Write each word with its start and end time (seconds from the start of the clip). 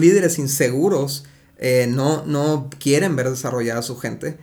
Líderes 0.00 0.38
inseguros 0.38 1.24
eh, 1.62 1.86
no, 1.88 2.24
no 2.24 2.70
quieren 2.78 3.16
ver 3.16 3.28
desarrollada 3.28 3.80
a 3.80 3.82
su 3.82 3.98
gente, 3.98 4.38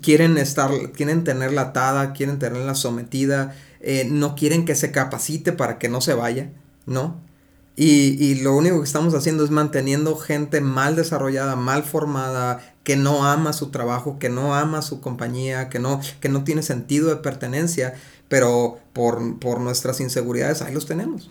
quieren 0.00 0.38
estar, 0.38 0.70
quieren 0.92 1.22
tenerla 1.22 1.60
atada, 1.60 2.14
quieren 2.14 2.38
tenerla 2.38 2.74
sometida, 2.74 3.54
eh, 3.80 4.08
no 4.10 4.34
quieren 4.34 4.64
que 4.64 4.74
se 4.74 4.90
capacite 4.90 5.52
para 5.52 5.78
que 5.78 5.90
no 5.90 6.00
se 6.00 6.14
vaya, 6.14 6.50
¿no? 6.86 7.20
Y, 7.76 8.16
y, 8.24 8.36
lo 8.36 8.54
único 8.56 8.78
que 8.78 8.84
estamos 8.84 9.14
haciendo 9.14 9.44
es 9.44 9.50
manteniendo 9.50 10.16
gente 10.16 10.60
mal 10.60 10.94
desarrollada, 10.94 11.56
mal 11.56 11.82
formada, 11.82 12.60
que 12.84 12.96
no 12.96 13.26
ama 13.26 13.52
su 13.52 13.70
trabajo, 13.70 14.18
que 14.20 14.28
no 14.28 14.54
ama 14.54 14.80
su 14.80 15.00
compañía, 15.00 15.68
que 15.68 15.80
no, 15.80 16.00
que 16.20 16.28
no 16.28 16.44
tiene 16.44 16.62
sentido 16.62 17.08
de 17.08 17.16
pertenencia, 17.16 17.94
pero 18.28 18.78
por, 18.92 19.40
por 19.40 19.60
nuestras 19.60 20.00
inseguridades 20.00 20.62
ahí 20.62 20.72
los 20.72 20.86
tenemos. 20.86 21.30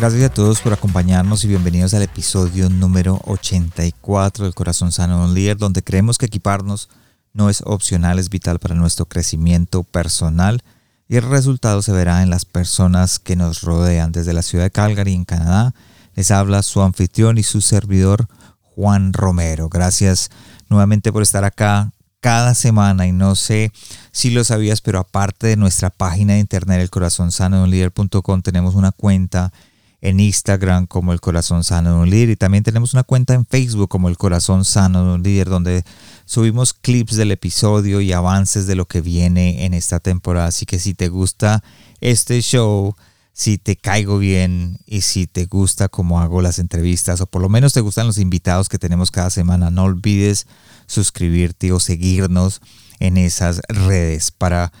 Gracias 0.00 0.22
a 0.22 0.32
todos 0.32 0.62
por 0.62 0.72
acompañarnos 0.72 1.44
y 1.44 1.48
bienvenidos 1.48 1.92
al 1.92 2.00
episodio 2.00 2.70
número 2.70 3.20
84 3.26 4.46
del 4.46 4.54
Corazón 4.54 4.92
Sano 4.92 5.18
de 5.18 5.24
un 5.26 5.34
Líder, 5.34 5.58
donde 5.58 5.82
creemos 5.82 6.16
que 6.16 6.24
equiparnos 6.24 6.88
no 7.34 7.50
es 7.50 7.62
opcional, 7.66 8.18
es 8.18 8.30
vital 8.30 8.58
para 8.60 8.74
nuestro 8.74 9.04
crecimiento 9.04 9.82
personal 9.82 10.62
y 11.06 11.16
el 11.16 11.24
resultado 11.24 11.82
se 11.82 11.92
verá 11.92 12.22
en 12.22 12.30
las 12.30 12.46
personas 12.46 13.18
que 13.18 13.36
nos 13.36 13.60
rodean. 13.60 14.10
Desde 14.10 14.32
la 14.32 14.40
ciudad 14.40 14.64
de 14.64 14.70
Calgary, 14.70 15.12
en 15.12 15.26
Canadá, 15.26 15.74
les 16.14 16.30
habla 16.30 16.62
su 16.62 16.80
anfitrión 16.80 17.36
y 17.36 17.42
su 17.42 17.60
servidor, 17.60 18.26
Juan 18.62 19.12
Romero. 19.12 19.68
Gracias 19.68 20.30
nuevamente 20.70 21.12
por 21.12 21.20
estar 21.20 21.44
acá 21.44 21.92
cada 22.20 22.54
semana 22.54 23.06
y 23.06 23.12
no 23.12 23.34
sé 23.34 23.70
si 24.12 24.30
lo 24.30 24.44
sabías, 24.44 24.80
pero 24.80 24.98
aparte 24.98 25.46
de 25.46 25.56
nuestra 25.56 25.90
página 25.90 26.32
de 26.32 26.40
internet, 26.40 26.80
el 26.80 26.88
corazón 26.88 27.32
sano 27.32 27.58
de 27.58 27.62
un 27.64 27.70
líder.com, 27.70 28.40
tenemos 28.40 28.74
una 28.74 28.92
cuenta 28.92 29.52
en 30.00 30.20
Instagram 30.20 30.86
como 30.86 31.12
el 31.12 31.20
corazón 31.20 31.62
sano 31.64 31.94
de 31.94 32.02
un 32.02 32.10
líder 32.10 32.30
y 32.30 32.36
también 32.36 32.64
tenemos 32.64 32.94
una 32.94 33.02
cuenta 33.02 33.34
en 33.34 33.44
Facebook 33.44 33.88
como 33.88 34.08
el 34.08 34.16
corazón 34.16 34.64
sano 34.64 35.04
de 35.04 35.14
un 35.14 35.22
líder 35.22 35.48
donde 35.48 35.84
subimos 36.24 36.72
clips 36.72 37.16
del 37.16 37.32
episodio 37.32 38.00
y 38.00 38.12
avances 38.12 38.66
de 38.66 38.76
lo 38.76 38.86
que 38.86 39.00
viene 39.00 39.64
en 39.66 39.74
esta 39.74 40.00
temporada. 40.00 40.46
Así 40.46 40.64
que 40.64 40.78
si 40.78 40.94
te 40.94 41.08
gusta 41.08 41.62
este 42.00 42.40
show, 42.40 42.94
si 43.32 43.58
te 43.58 43.76
caigo 43.76 44.18
bien 44.18 44.78
y 44.86 45.02
si 45.02 45.26
te 45.26 45.46
gusta 45.46 45.88
cómo 45.88 46.20
hago 46.20 46.40
las 46.40 46.58
entrevistas 46.58 47.20
o 47.20 47.26
por 47.26 47.42
lo 47.42 47.48
menos 47.48 47.72
te 47.72 47.80
gustan 47.80 48.06
los 48.06 48.18
invitados 48.18 48.68
que 48.68 48.78
tenemos 48.78 49.10
cada 49.10 49.30
semana, 49.30 49.70
no 49.70 49.84
olvides 49.84 50.46
suscribirte 50.86 51.72
o 51.72 51.80
seguirnos 51.80 52.60
en 52.98 53.16
esas 53.16 53.60
redes 53.68 54.30
para 54.30 54.72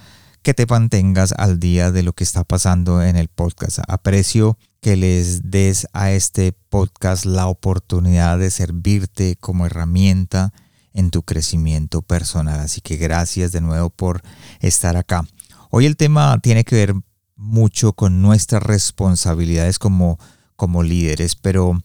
que 0.42 0.54
te 0.54 0.66
mantengas 0.66 1.32
al 1.36 1.60
día 1.60 1.92
de 1.92 2.02
lo 2.02 2.14
que 2.14 2.24
está 2.24 2.44
pasando 2.44 3.02
en 3.02 3.16
el 3.16 3.28
podcast. 3.28 3.80
Aprecio 3.88 4.56
que 4.80 4.96
les 4.96 5.50
des 5.50 5.86
a 5.92 6.10
este 6.10 6.52
podcast 6.52 7.26
la 7.26 7.46
oportunidad 7.46 8.38
de 8.38 8.50
servirte 8.50 9.36
como 9.36 9.66
herramienta 9.66 10.52
en 10.94 11.10
tu 11.10 11.22
crecimiento 11.22 12.02
personal. 12.02 12.60
Así 12.60 12.80
que 12.80 12.96
gracias 12.96 13.52
de 13.52 13.60
nuevo 13.60 13.90
por 13.90 14.22
estar 14.60 14.96
acá. 14.96 15.26
Hoy 15.70 15.86
el 15.86 15.96
tema 15.96 16.38
tiene 16.42 16.64
que 16.64 16.76
ver 16.76 16.94
mucho 17.36 17.92
con 17.92 18.22
nuestras 18.22 18.62
responsabilidades 18.62 19.78
como, 19.78 20.18
como 20.56 20.82
líderes, 20.82 21.36
pero 21.36 21.80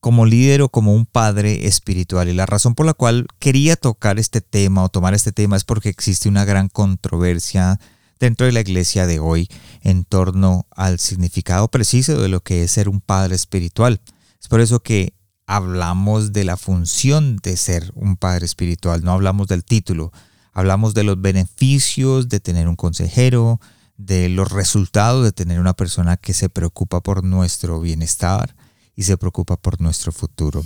como 0.00 0.26
líder 0.26 0.62
o 0.62 0.68
como 0.68 0.94
un 0.94 1.06
padre 1.06 1.66
espiritual. 1.66 2.28
Y 2.28 2.34
la 2.34 2.46
razón 2.46 2.74
por 2.74 2.84
la 2.84 2.94
cual 2.94 3.26
quería 3.38 3.76
tocar 3.76 4.18
este 4.18 4.40
tema 4.40 4.82
o 4.82 4.88
tomar 4.88 5.14
este 5.14 5.32
tema 5.32 5.56
es 5.56 5.64
porque 5.64 5.88
existe 5.88 6.28
una 6.28 6.44
gran 6.44 6.68
controversia 6.68 7.80
dentro 8.18 8.46
de 8.46 8.52
la 8.52 8.60
iglesia 8.60 9.06
de 9.06 9.18
hoy 9.18 9.48
en 9.82 10.04
torno 10.04 10.66
al 10.70 10.98
significado 10.98 11.68
preciso 11.68 12.20
de 12.20 12.28
lo 12.28 12.40
que 12.40 12.64
es 12.64 12.70
ser 12.70 12.88
un 12.88 13.00
padre 13.00 13.34
espiritual. 13.34 14.00
Es 14.40 14.48
por 14.48 14.60
eso 14.60 14.80
que 14.80 15.14
hablamos 15.46 16.32
de 16.32 16.44
la 16.44 16.56
función 16.56 17.36
de 17.42 17.56
ser 17.56 17.92
un 17.94 18.16
padre 18.16 18.46
espiritual, 18.46 19.04
no 19.04 19.12
hablamos 19.12 19.46
del 19.46 19.64
título, 19.64 20.12
hablamos 20.52 20.94
de 20.94 21.04
los 21.04 21.20
beneficios 21.20 22.28
de 22.28 22.40
tener 22.40 22.68
un 22.68 22.76
consejero, 22.76 23.60
de 23.96 24.28
los 24.28 24.50
resultados 24.50 25.24
de 25.24 25.32
tener 25.32 25.60
una 25.60 25.74
persona 25.74 26.16
que 26.16 26.32
se 26.34 26.48
preocupa 26.48 27.00
por 27.00 27.24
nuestro 27.24 27.80
bienestar 27.80 28.56
y 28.96 29.02
se 29.04 29.16
preocupa 29.16 29.56
por 29.56 29.80
nuestro 29.80 30.12
futuro. 30.12 30.64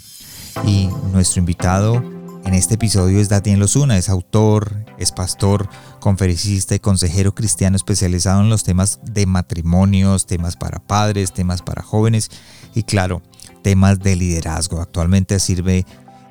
Y 0.64 0.88
nuestro 1.12 1.40
invitado 1.40 2.17
en 2.44 2.54
este 2.54 2.74
episodio 2.74 3.20
es 3.20 3.28
Daniel 3.28 3.62
Osuna, 3.62 3.96
es 3.96 4.08
autor, 4.08 4.84
es 4.98 5.12
pastor, 5.12 5.68
conferencista 6.00 6.74
y 6.74 6.78
consejero 6.78 7.34
cristiano 7.34 7.76
especializado 7.76 8.40
en 8.40 8.50
los 8.50 8.64
temas 8.64 9.00
de 9.04 9.26
matrimonios, 9.26 10.26
temas 10.26 10.56
para 10.56 10.78
padres, 10.78 11.32
temas 11.32 11.62
para 11.62 11.82
jóvenes 11.82 12.30
y 12.74 12.82
claro, 12.84 13.22
temas 13.62 14.00
de 14.00 14.16
liderazgo. 14.16 14.80
Actualmente 14.80 15.38
sirve 15.40 15.84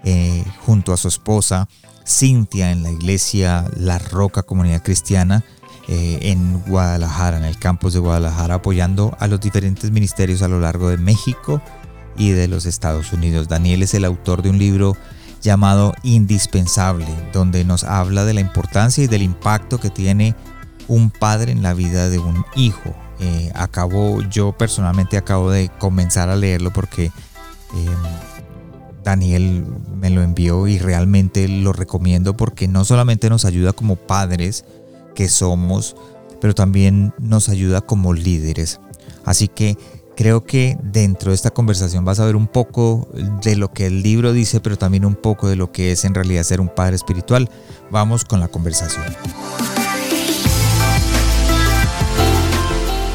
eh, 0.03 0.43
junto 0.65 0.93
a 0.93 0.97
su 0.97 1.07
esposa 1.07 1.67
Cintia 2.05 2.71
en 2.71 2.83
la 2.83 2.91
iglesia 2.91 3.69
La 3.75 3.99
Roca 3.99 4.43
Comunidad 4.43 4.81
Cristiana 4.81 5.43
eh, 5.89 6.19
en 6.21 6.61
Guadalajara, 6.61 7.37
en 7.37 7.43
el 7.43 7.59
campus 7.59 7.93
de 7.93 7.99
Guadalajara, 7.99 8.55
apoyando 8.55 9.15
a 9.19 9.27
los 9.27 9.39
diferentes 9.39 9.91
ministerios 9.91 10.41
a 10.41 10.47
lo 10.47 10.59
largo 10.59 10.89
de 10.89 10.97
México 10.97 11.61
y 12.17 12.31
de 12.31 12.47
los 12.47 12.65
Estados 12.65 13.13
Unidos. 13.13 13.47
Daniel 13.47 13.83
es 13.83 13.93
el 13.93 14.05
autor 14.05 14.41
de 14.41 14.49
un 14.49 14.57
libro 14.57 14.97
llamado 15.47 15.93
Indispensable, 16.03 17.07
donde 17.31 17.63
nos 17.63 17.85
habla 17.85 18.25
de 18.25 18.33
la 18.33 18.41
importancia 18.41 19.01
y 19.05 19.07
del 19.07 19.21
impacto 19.21 19.79
que 19.79 19.89
tiene 19.89 20.35
un 20.89 21.09
padre 21.09 21.53
en 21.53 21.63
la 21.63 21.73
vida 21.73 22.09
de 22.09 22.19
un 22.19 22.43
hijo. 22.55 22.93
Eh, 23.19 23.49
acabo, 23.55 24.21
yo 24.23 24.51
personalmente 24.51 25.15
acabo 25.15 25.49
de 25.49 25.69
comenzar 25.79 26.27
a 26.27 26.35
leerlo 26.35 26.71
porque 26.71 27.05
em, 27.05 27.13
Daniel 29.05 29.65
me 29.95 30.09
lo 30.09 30.21
envió 30.21 30.67
y 30.67 30.79
realmente 30.79 31.47
lo 31.47 31.71
recomiendo 31.71 32.35
porque 32.35 32.67
no 32.67 32.83
solamente 32.83 33.29
nos 33.29 33.45
ayuda 33.45 33.71
como 33.71 33.95
padres 33.95 34.65
que 35.15 35.29
somos, 35.29 35.95
pero 36.41 36.53
también 36.55 37.13
nos 37.19 37.47
ayuda 37.47 37.79
como 37.79 38.13
líderes. 38.13 38.81
Así 39.23 39.47
que 39.47 39.77
Creo 40.17 40.43
que 40.43 40.79
dentro 40.81 41.29
de 41.29 41.35
esta 41.35 41.51
conversación 41.51 42.03
vas 42.03 42.19
a 42.19 42.25
ver 42.25 42.35
un 42.35 42.47
poco 42.47 43.07
de 43.43 43.55
lo 43.55 43.71
que 43.71 43.85
el 43.85 44.01
libro 44.01 44.33
dice, 44.33 44.59
pero 44.59 44.75
también 44.75 45.05
un 45.05 45.13
poco 45.13 45.47
de 45.47 45.55
lo 45.55 45.71
que 45.71 45.91
es 45.91 46.05
en 46.05 46.15
realidad 46.15 46.41
ser 46.41 46.59
un 46.59 46.69
padre 46.69 46.95
espiritual. 46.95 47.51
Vamos 47.91 48.25
con 48.25 48.39
la 48.39 48.47
conversación. 48.47 49.05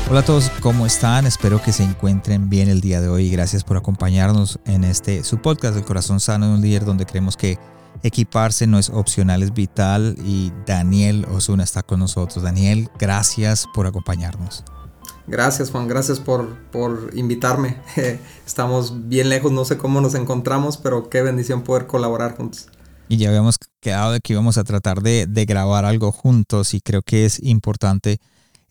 Hola 0.08 0.20
a 0.20 0.24
todos, 0.24 0.48
¿cómo 0.60 0.86
están? 0.86 1.26
Espero 1.26 1.60
que 1.60 1.72
se 1.72 1.82
encuentren 1.82 2.48
bien 2.48 2.68
el 2.68 2.80
día 2.80 3.00
de 3.00 3.08
hoy. 3.08 3.30
Gracias 3.30 3.64
por 3.64 3.76
acompañarnos 3.76 4.60
en 4.64 4.84
este 4.84 5.24
su 5.24 5.38
podcast 5.38 5.76
El 5.76 5.84
corazón 5.84 6.20
sano 6.20 6.46
de 6.46 6.54
un 6.54 6.60
líder 6.60 6.84
donde 6.84 7.04
creemos 7.04 7.36
que 7.36 7.58
equiparse 8.04 8.68
no 8.68 8.78
es 8.78 8.90
opcional, 8.90 9.42
es 9.42 9.52
vital 9.52 10.14
y 10.24 10.52
Daniel 10.66 11.26
Osuna 11.32 11.64
está 11.64 11.82
con 11.82 11.98
nosotros. 11.98 12.44
Daniel, 12.44 12.88
gracias 12.96 13.66
por 13.74 13.88
acompañarnos. 13.88 14.62
Gracias 15.26 15.70
Juan, 15.70 15.86
gracias 15.86 16.18
por, 16.20 16.56
por 16.70 17.10
invitarme. 17.14 17.76
Estamos 18.46 19.08
bien 19.08 19.28
lejos, 19.28 19.52
no 19.52 19.64
sé 19.64 19.78
cómo 19.78 20.00
nos 20.00 20.14
encontramos, 20.14 20.76
pero 20.76 21.08
qué 21.08 21.22
bendición 21.22 21.62
poder 21.62 21.86
colaborar 21.86 22.36
juntos. 22.36 22.68
Y 23.08 23.18
ya 23.18 23.28
habíamos 23.28 23.56
quedado 23.80 24.12
de 24.12 24.20
que 24.20 24.32
íbamos 24.32 24.58
a 24.58 24.64
tratar 24.64 25.02
de, 25.02 25.26
grabar 25.46 25.84
algo 25.84 26.12
juntos 26.12 26.74
y 26.74 26.80
creo 26.80 27.02
que 27.02 27.24
es 27.24 27.42
importante, 27.42 28.18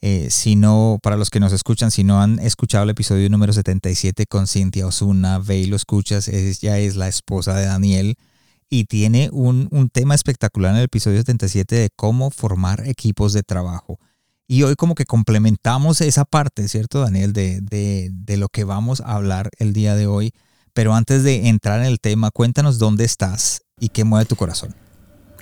eh, 0.01 0.27
si 0.29 0.55
no, 0.55 0.99
para 1.01 1.15
los 1.15 1.29
que 1.29 1.39
nos 1.39 1.53
escuchan, 1.53 1.91
si 1.91 2.03
no 2.03 2.21
han 2.21 2.39
escuchado 2.39 2.83
el 2.83 2.89
episodio 2.89 3.29
número 3.29 3.53
77 3.53 4.25
con 4.25 4.47
Cintia 4.47 4.87
Osuna, 4.87 5.37
ve 5.39 5.59
y 5.59 5.65
lo 5.67 5.75
escuchas, 5.75 6.27
ella 6.27 6.79
es 6.79 6.95
la 6.95 7.07
esposa 7.07 7.53
de 7.53 7.65
Daniel 7.65 8.15
y 8.67 8.85
tiene 8.85 9.29
un, 9.31 9.67
un 9.71 9.89
tema 9.89 10.15
espectacular 10.15 10.71
en 10.71 10.79
el 10.79 10.85
episodio 10.85 11.17
77 11.17 11.75
de 11.75 11.89
cómo 11.95 12.31
formar 12.31 12.87
equipos 12.87 13.33
de 13.33 13.43
trabajo. 13.43 13.99
Y 14.47 14.63
hoy 14.63 14.75
como 14.75 14.95
que 14.95 15.05
complementamos 15.05 16.01
esa 16.01 16.25
parte, 16.25 16.67
¿cierto, 16.67 16.99
Daniel? 16.99 17.31
De, 17.33 17.61
de, 17.61 18.37
lo 18.37 18.49
que 18.49 18.63
vamos 18.63 19.01
a 19.01 19.15
hablar 19.15 19.49
el 19.59 19.73
día 19.73 19.95
de 19.95 20.07
hoy. 20.07 20.33
Pero 20.73 20.93
antes 20.93 21.23
de 21.23 21.47
entrar 21.47 21.79
en 21.79 21.85
el 21.85 21.99
tema, 21.99 22.31
cuéntanos 22.31 22.77
dónde 22.77 23.05
estás 23.05 23.61
y 23.79 23.89
qué 23.89 24.03
mueve 24.03 24.25
tu 24.25 24.35
corazón. 24.35 24.75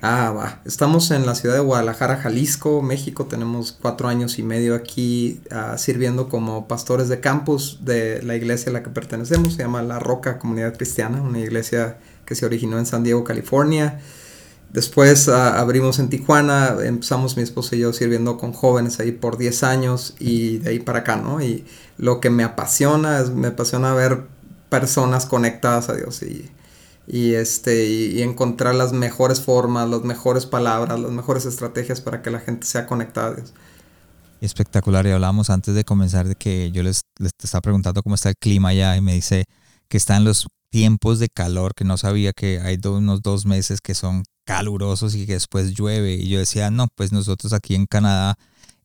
Ah, 0.02 0.32
va. 0.32 0.62
Estamos 0.64 1.12
en 1.12 1.26
la 1.26 1.36
ciudad 1.36 1.56
de 1.56 1.62
Guadalajara, 1.62 2.18
Jalisco, 2.18 2.82
México. 2.82 3.26
Tenemos 3.26 3.74
cuatro 3.74 4.08
años 4.08 4.40
y 4.40 4.44
medio 4.44 4.74
aquí 4.74 5.42
uh, 5.52 5.78
sirviendo 5.78 6.30
como 6.30 6.70
pastores 6.70 7.10
de 7.10 7.20
campus 7.20 7.80
de 7.82 8.22
la 8.24 8.36
iglesia 8.36 8.70
a 8.70 8.74
la 8.74 8.84
que 8.84 8.90
pertenecemos. 8.90 9.56
Se 9.56 9.64
llama 9.64 9.82
La 9.82 10.00
Roca 10.00 10.40
Comunidad 10.40 10.78
Cristiana, 10.78 11.22
una 11.22 11.40
iglesia 11.40 11.98
que 12.26 12.36
se 12.36 12.46
originó 12.46 12.80
en 12.80 12.86
San 12.86 13.04
Diego, 13.04 13.26
California. 13.26 14.00
Después 14.72 15.28
uh, 15.28 15.34
abrimos 15.34 16.00
en 16.00 16.10
Tijuana, 16.10 16.76
empezamos 16.84 17.38
mi 17.38 17.44
esposo 17.44 17.76
y 17.76 17.80
yo 17.80 17.92
sirviendo 17.94 18.38
con 18.38 18.54
jóvenes 18.54 19.00
ahí 19.00 19.12
por 19.12 19.38
10 19.38 19.64
años 19.64 20.16
y 20.20 20.60
de 20.60 20.70
ahí 20.72 20.80
para 20.80 21.00
acá, 21.00 21.16
¿no? 21.16 21.42
Y 21.42 21.66
lo 21.98 22.20
que 22.20 22.30
me 22.30 22.44
apasiona 22.44 23.20
es, 23.20 23.32
me 23.32 23.48
apasiona 23.48 23.94
ver 23.94 24.28
personas 24.70 25.26
conectadas 25.26 25.90
a 25.90 25.96
Dios 25.96 26.22
y 26.22 26.50
y, 27.10 27.34
este, 27.34 27.90
y, 27.90 28.22
encontrar 28.22 28.76
las 28.76 28.94
mejores 28.94 29.42
formas, 29.42 29.90
las 29.90 30.04
mejores 30.04 30.46
palabras, 30.46 31.00
las 31.00 31.12
mejores 31.12 31.46
estrategias 31.46 32.02
para 32.02 32.22
que 32.22 32.30
la 32.30 32.40
gente 32.40 32.68
sea 32.68 32.86
conectada 32.86 33.30
a 33.30 33.34
Dios. 33.34 33.54
Espectacular, 34.42 35.08
y 35.08 35.10
hablamos 35.10 35.50
antes 35.50 35.74
de 35.74 35.84
comenzar 35.84 36.28
de 36.28 36.36
que 36.36 36.72
yo 36.72 36.84
les, 36.84 37.02
les 37.18 37.32
estaba 37.44 37.62
preguntando 37.62 38.04
cómo 38.04 38.14
está 38.14 38.30
el 38.30 38.36
clima 38.40 38.70
allá 38.70 38.96
y 38.96 39.02
me 39.02 39.14
dice 39.14 39.46
que 39.90 39.98
están 39.98 40.24
los 40.24 40.48
tiempos 40.70 41.18
de 41.18 41.30
calor, 41.30 41.74
que 41.76 41.84
no 41.84 41.98
sabía 41.98 42.32
que 42.32 42.62
hay 42.62 42.78
unos 42.86 43.24
dos 43.24 43.48
meses 43.48 43.80
que 43.82 43.96
son 43.96 44.24
calurosos 44.50 45.14
y 45.16 45.26
que 45.26 45.34
después 45.34 45.74
llueve. 45.74 46.14
Y 46.16 46.30
yo 46.30 46.40
decía, 46.40 46.72
no, 46.72 46.88
pues 46.96 47.12
nosotros 47.12 47.54
aquí 47.54 47.76
en 47.76 47.86
Canadá 47.86 48.38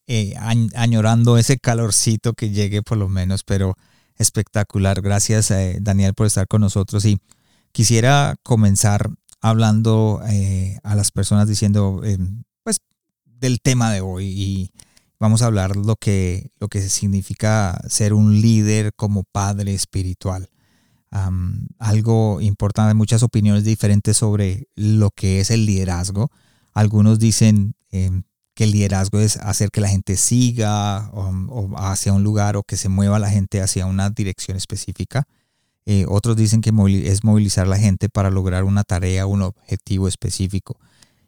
eh, 0.06 0.34
añorando 0.74 1.38
ese 1.38 1.58
calorcito 1.58 2.34
que 2.34 2.50
llegue 2.50 2.82
por 2.82 2.98
lo 2.98 3.08
menos, 3.08 3.44
pero 3.44 3.76
espectacular. 4.16 5.00
Gracias 5.00 5.50
eh, 5.50 5.78
Daniel 5.80 6.12
por 6.14 6.26
estar 6.26 6.46
con 6.46 6.60
nosotros 6.60 7.04
y 7.06 7.18
Quisiera 7.74 8.36
comenzar 8.44 9.10
hablando 9.40 10.22
eh, 10.28 10.78
a 10.84 10.94
las 10.94 11.10
personas 11.10 11.48
diciendo, 11.48 12.02
eh, 12.04 12.18
pues, 12.62 12.78
del 13.24 13.60
tema 13.60 13.90
de 13.90 14.00
hoy 14.00 14.26
y 14.26 14.70
vamos 15.18 15.42
a 15.42 15.46
hablar 15.46 15.74
lo 15.74 15.96
que, 15.96 16.52
lo 16.60 16.68
que 16.68 16.88
significa 16.88 17.82
ser 17.88 18.14
un 18.14 18.40
líder 18.40 18.94
como 18.94 19.24
padre 19.24 19.74
espiritual. 19.74 20.50
Algo 21.78 22.40
importante, 22.40 22.94
muchas 22.94 23.22
opiniones 23.22 23.64
diferentes 23.64 24.16
sobre 24.16 24.66
lo 24.74 25.10
que 25.10 25.40
es 25.40 25.50
el 25.50 25.64
liderazgo. 25.64 26.30
Algunos 26.72 27.20
dicen 27.20 27.76
em, 27.90 28.24
que 28.54 28.64
el 28.64 28.72
liderazgo 28.72 29.20
es 29.20 29.36
hacer 29.36 29.70
que 29.70 29.80
la 29.80 29.88
gente 29.88 30.16
siga 30.16 31.10
o, 31.12 31.70
hacia 31.76 32.12
un 32.12 32.24
lugar 32.24 32.56
o 32.56 32.64
que 32.64 32.76
se 32.76 32.88
mueva 32.88 33.18
la 33.18 33.30
gente 33.30 33.60
hacia 33.60 33.86
una 33.86 34.10
dirección 34.10 34.56
específica. 34.56 35.28
Eh, 35.86 36.04
otros 36.08 36.36
dicen 36.36 36.60
que 36.60 36.70
es 37.04 37.22
movilizar 37.22 37.66
a 37.66 37.70
la 37.70 37.78
gente 37.78 38.08
para 38.08 38.30
lograr 38.30 38.64
una 38.64 38.82
tarea, 38.82 39.26
un 39.26 39.42
objetivo 39.42 40.08
específico. 40.08 40.78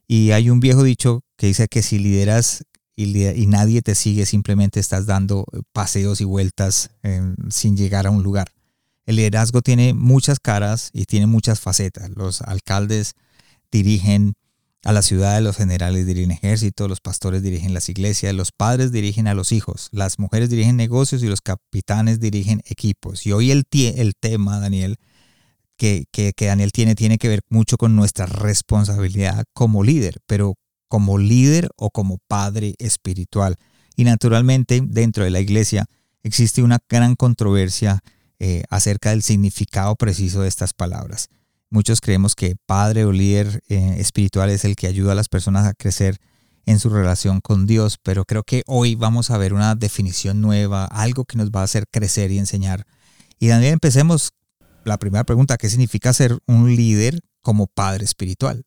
Y 0.08 0.32
hay 0.32 0.50
un 0.50 0.60
viejo 0.60 0.82
dicho 0.82 1.22
que 1.36 1.48
dice 1.48 1.68
que 1.68 1.82
si 1.82 1.98
lideras 1.98 2.64
y, 2.96 3.46
nadie 3.46 3.82
te 3.82 3.94
sigue, 3.94 4.24
simplemente 4.24 4.80
estás 4.80 5.06
dando 5.06 5.44
paseos 5.72 6.20
y 6.20 6.24
vueltas 6.24 6.90
em, 7.02 7.36
sin 7.50 7.76
llegar 7.76 8.06
a 8.06 8.10
un 8.10 8.22
lugar. 8.22 8.55
El 9.06 9.16
liderazgo 9.16 9.62
tiene 9.62 9.94
muchas 9.94 10.40
caras 10.40 10.90
y 10.92 11.04
tiene 11.04 11.26
muchas 11.26 11.60
facetas. 11.60 12.10
Los 12.14 12.42
alcaldes 12.42 13.14
dirigen 13.70 14.34
a 14.82 14.92
la 14.92 15.02
ciudad, 15.02 15.40
los 15.40 15.56
generales 15.56 16.06
dirigen 16.06 16.32
ejército, 16.32 16.86
los 16.86 17.00
pastores 17.00 17.42
dirigen 17.42 17.74
las 17.74 17.88
iglesias, 17.88 18.34
los 18.34 18.52
padres 18.52 18.92
dirigen 18.92 19.26
a 19.26 19.34
los 19.34 19.50
hijos, 19.52 19.88
las 19.90 20.18
mujeres 20.18 20.50
dirigen 20.50 20.76
negocios 20.76 21.22
y 21.22 21.26
los 21.26 21.40
capitanes 21.40 22.20
dirigen 22.20 22.62
equipos. 22.66 23.26
Y 23.26 23.32
hoy 23.32 23.50
el, 23.50 23.64
el 23.72 24.14
tema, 24.14 24.60
Daniel, 24.60 24.96
que, 25.76 26.06
que, 26.12 26.32
que 26.34 26.46
Daniel 26.46 26.72
tiene, 26.72 26.94
tiene 26.94 27.18
que 27.18 27.28
ver 27.28 27.42
mucho 27.48 27.76
con 27.76 27.96
nuestra 27.96 28.26
responsabilidad 28.26 29.44
como 29.52 29.82
líder, 29.82 30.18
pero 30.26 30.54
como 30.88 31.18
líder 31.18 31.68
o 31.76 31.90
como 31.90 32.18
padre 32.28 32.74
espiritual. 32.78 33.56
Y 33.96 34.04
naturalmente, 34.04 34.80
dentro 34.84 35.24
de 35.24 35.30
la 35.30 35.40
iglesia 35.40 35.86
existe 36.22 36.62
una 36.62 36.78
gran 36.88 37.16
controversia 37.16 38.00
eh, 38.38 38.64
acerca 38.70 39.10
del 39.10 39.22
significado 39.22 39.96
preciso 39.96 40.42
de 40.42 40.48
estas 40.48 40.72
palabras. 40.72 41.28
Muchos 41.70 42.00
creemos 42.00 42.34
que 42.34 42.56
padre 42.66 43.04
o 43.04 43.12
líder 43.12 43.62
eh, 43.68 43.96
espiritual 43.98 44.50
es 44.50 44.64
el 44.64 44.76
que 44.76 44.86
ayuda 44.86 45.12
a 45.12 45.16
las 45.16 45.28
personas 45.28 45.66
a 45.66 45.74
crecer 45.74 46.18
en 46.64 46.78
su 46.78 46.90
relación 46.90 47.40
con 47.40 47.66
Dios, 47.66 47.98
pero 48.02 48.24
creo 48.24 48.42
que 48.42 48.62
hoy 48.66 48.94
vamos 48.94 49.30
a 49.30 49.38
ver 49.38 49.52
una 49.52 49.74
definición 49.74 50.40
nueva, 50.40 50.84
algo 50.84 51.24
que 51.24 51.38
nos 51.38 51.50
va 51.50 51.60
a 51.60 51.64
hacer 51.64 51.86
crecer 51.90 52.30
y 52.30 52.38
enseñar. 52.38 52.86
Y 53.38 53.48
Daniel, 53.48 53.74
empecemos 53.74 54.32
la 54.84 54.98
primera 54.98 55.24
pregunta, 55.24 55.56
¿qué 55.56 55.68
significa 55.68 56.12
ser 56.12 56.38
un 56.46 56.74
líder 56.74 57.20
como 57.42 57.66
padre 57.66 58.04
espiritual? 58.04 58.64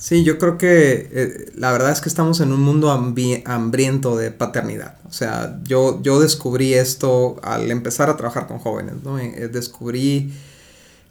Sí, 0.00 0.24
yo 0.24 0.38
creo 0.38 0.56
que 0.56 1.10
eh, 1.12 1.52
la 1.56 1.72
verdad 1.72 1.92
es 1.92 2.00
que 2.00 2.08
estamos 2.08 2.40
en 2.40 2.52
un 2.52 2.62
mundo 2.62 2.90
hambriento 2.90 4.16
de 4.16 4.30
paternidad. 4.30 4.96
O 5.06 5.12
sea, 5.12 5.60
yo, 5.64 6.00
yo 6.02 6.20
descubrí 6.20 6.72
esto 6.72 7.36
al 7.42 7.70
empezar 7.70 8.08
a 8.08 8.16
trabajar 8.16 8.46
con 8.46 8.60
jóvenes, 8.60 8.94
¿no? 9.04 9.18
Eh, 9.18 9.50
descubrí 9.52 10.32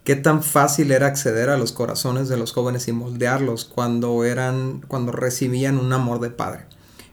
qué 0.02 0.16
tan 0.16 0.42
fácil 0.42 0.90
era 0.90 1.06
acceder 1.06 1.50
a 1.50 1.56
los 1.56 1.70
corazones 1.70 2.28
de 2.28 2.36
los 2.36 2.52
jóvenes 2.52 2.88
y 2.88 2.92
moldearlos 2.92 3.64
cuando 3.64 4.24
eran, 4.24 4.80
cuando 4.88 5.12
recibían 5.12 5.78
un 5.78 5.92
amor 5.92 6.18
de 6.18 6.30
padre. 6.30 6.64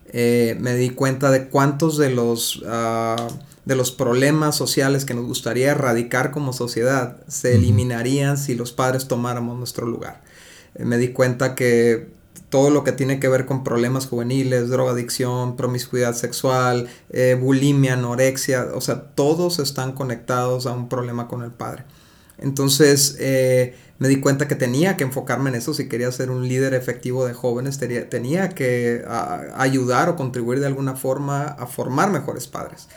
Eh, 0.08 0.58
me 0.60 0.74
di 0.74 0.90
cuenta 0.90 1.30
de 1.30 1.48
cuántos 1.48 1.98
de 1.98 2.10
los, 2.10 2.64
ah, 2.66 3.28
de 3.66 3.76
los 3.76 3.92
problemas 3.92 4.56
sociales 4.56 5.06
que 5.06 5.14
nos 5.14 5.26
gustaría 5.26 5.70
erradicar 5.70 6.32
como 6.32 6.54
sociedad 6.54 7.18
se 7.28 7.54
eliminarían 7.54 8.38
si 8.40 8.56
los 8.56 8.72
padres 8.72 9.08
tomáramos 9.08 9.60
nuestro 9.60 9.86
lugar. 9.86 10.26
Me 10.80 10.98
di 10.98 11.10
cuenta 11.10 11.56
que 11.56 12.10
todo 12.50 12.70
lo 12.70 12.84
que 12.84 12.92
tiene 12.92 13.20
que 13.20 13.28
ver 13.28 13.46
con 13.46 13.64
problemas 13.64 14.08
juveniles, 14.08 14.70
drogadicción, 14.70 15.58
promiscuidad 15.58 16.14
sexual, 16.14 16.88
eh, 17.10 17.38
bulimia, 17.40 17.94
anorexia, 17.94 18.68
o 18.74 18.82
sea, 18.82 19.02
todos 19.16 19.60
están 19.60 19.92
conectados 19.92 20.66
a 20.66 20.72
un 20.72 20.88
problema 20.88 21.28
con 21.28 21.44
el 21.44 21.52
padre. 21.52 21.84
Entonces 22.38 23.18
eh, 23.20 23.76
me 24.00 24.08
di 24.08 24.20
cuenta 24.22 24.48
que 24.48 24.56
tenía 24.56 24.96
que 24.96 25.04
enfocarme 25.04 25.50
en 25.50 25.56
eso 25.56 25.74
si 25.74 25.90
quería 25.90 26.12
ser 26.12 26.30
un 26.30 26.48
líder 26.48 26.74
efectivo 26.74 27.26
de 27.26 27.34
jóvenes, 27.34 27.80
tenía, 27.80 28.50
que 28.50 29.04
ayudar 29.56 30.10
o 30.10 30.16
contribuir 30.16 30.60
de 30.60 30.68
alguna 30.68 30.96
forma 30.96 31.44
a 31.44 31.66
formar 31.66 32.12
mejores 32.12 32.48
padres. 32.48 32.88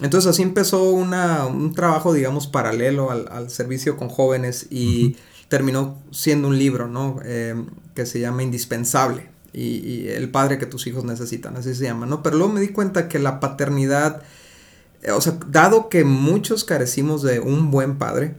Entonces 0.00 0.30
así 0.30 0.42
empezó 0.42 0.90
un 0.90 1.74
trabajo, 1.74 2.14
digamos, 2.14 2.46
paralelo 2.46 3.10
al, 3.10 3.50
servicio 3.50 3.96
con 3.96 4.08
jóvenes 4.08 4.66
y 4.70 5.16
terminó 5.52 5.98
siendo 6.12 6.48
un 6.48 6.58
libro, 6.58 6.88
¿no? 6.88 7.20
Eh, 7.26 7.54
que 7.94 8.06
se 8.06 8.18
llama 8.18 8.42
Indispensable 8.42 9.28
y, 9.52 10.08
el 10.08 10.30
padre 10.30 10.56
que 10.56 10.64
tus 10.64 10.86
hijos 10.86 11.04
necesitan, 11.04 11.58
así 11.58 11.74
se 11.74 11.84
llama, 11.84 12.06
¿no? 12.06 12.22
Pero 12.22 12.38
luego 12.38 12.54
me 12.54 12.62
di 12.62 12.68
cuenta 12.68 13.06
que 13.06 13.18
la 13.18 13.38
paternidad, 13.38 14.22
eh, 15.02 15.10
o 15.10 15.20
sea, 15.20 15.38
dado 15.48 15.90
que 15.90 16.04
muchos 16.04 16.64
carecimos 16.64 17.20
de 17.20 17.38
un 17.40 17.70
buen 17.70 17.98
padre, 17.98 18.34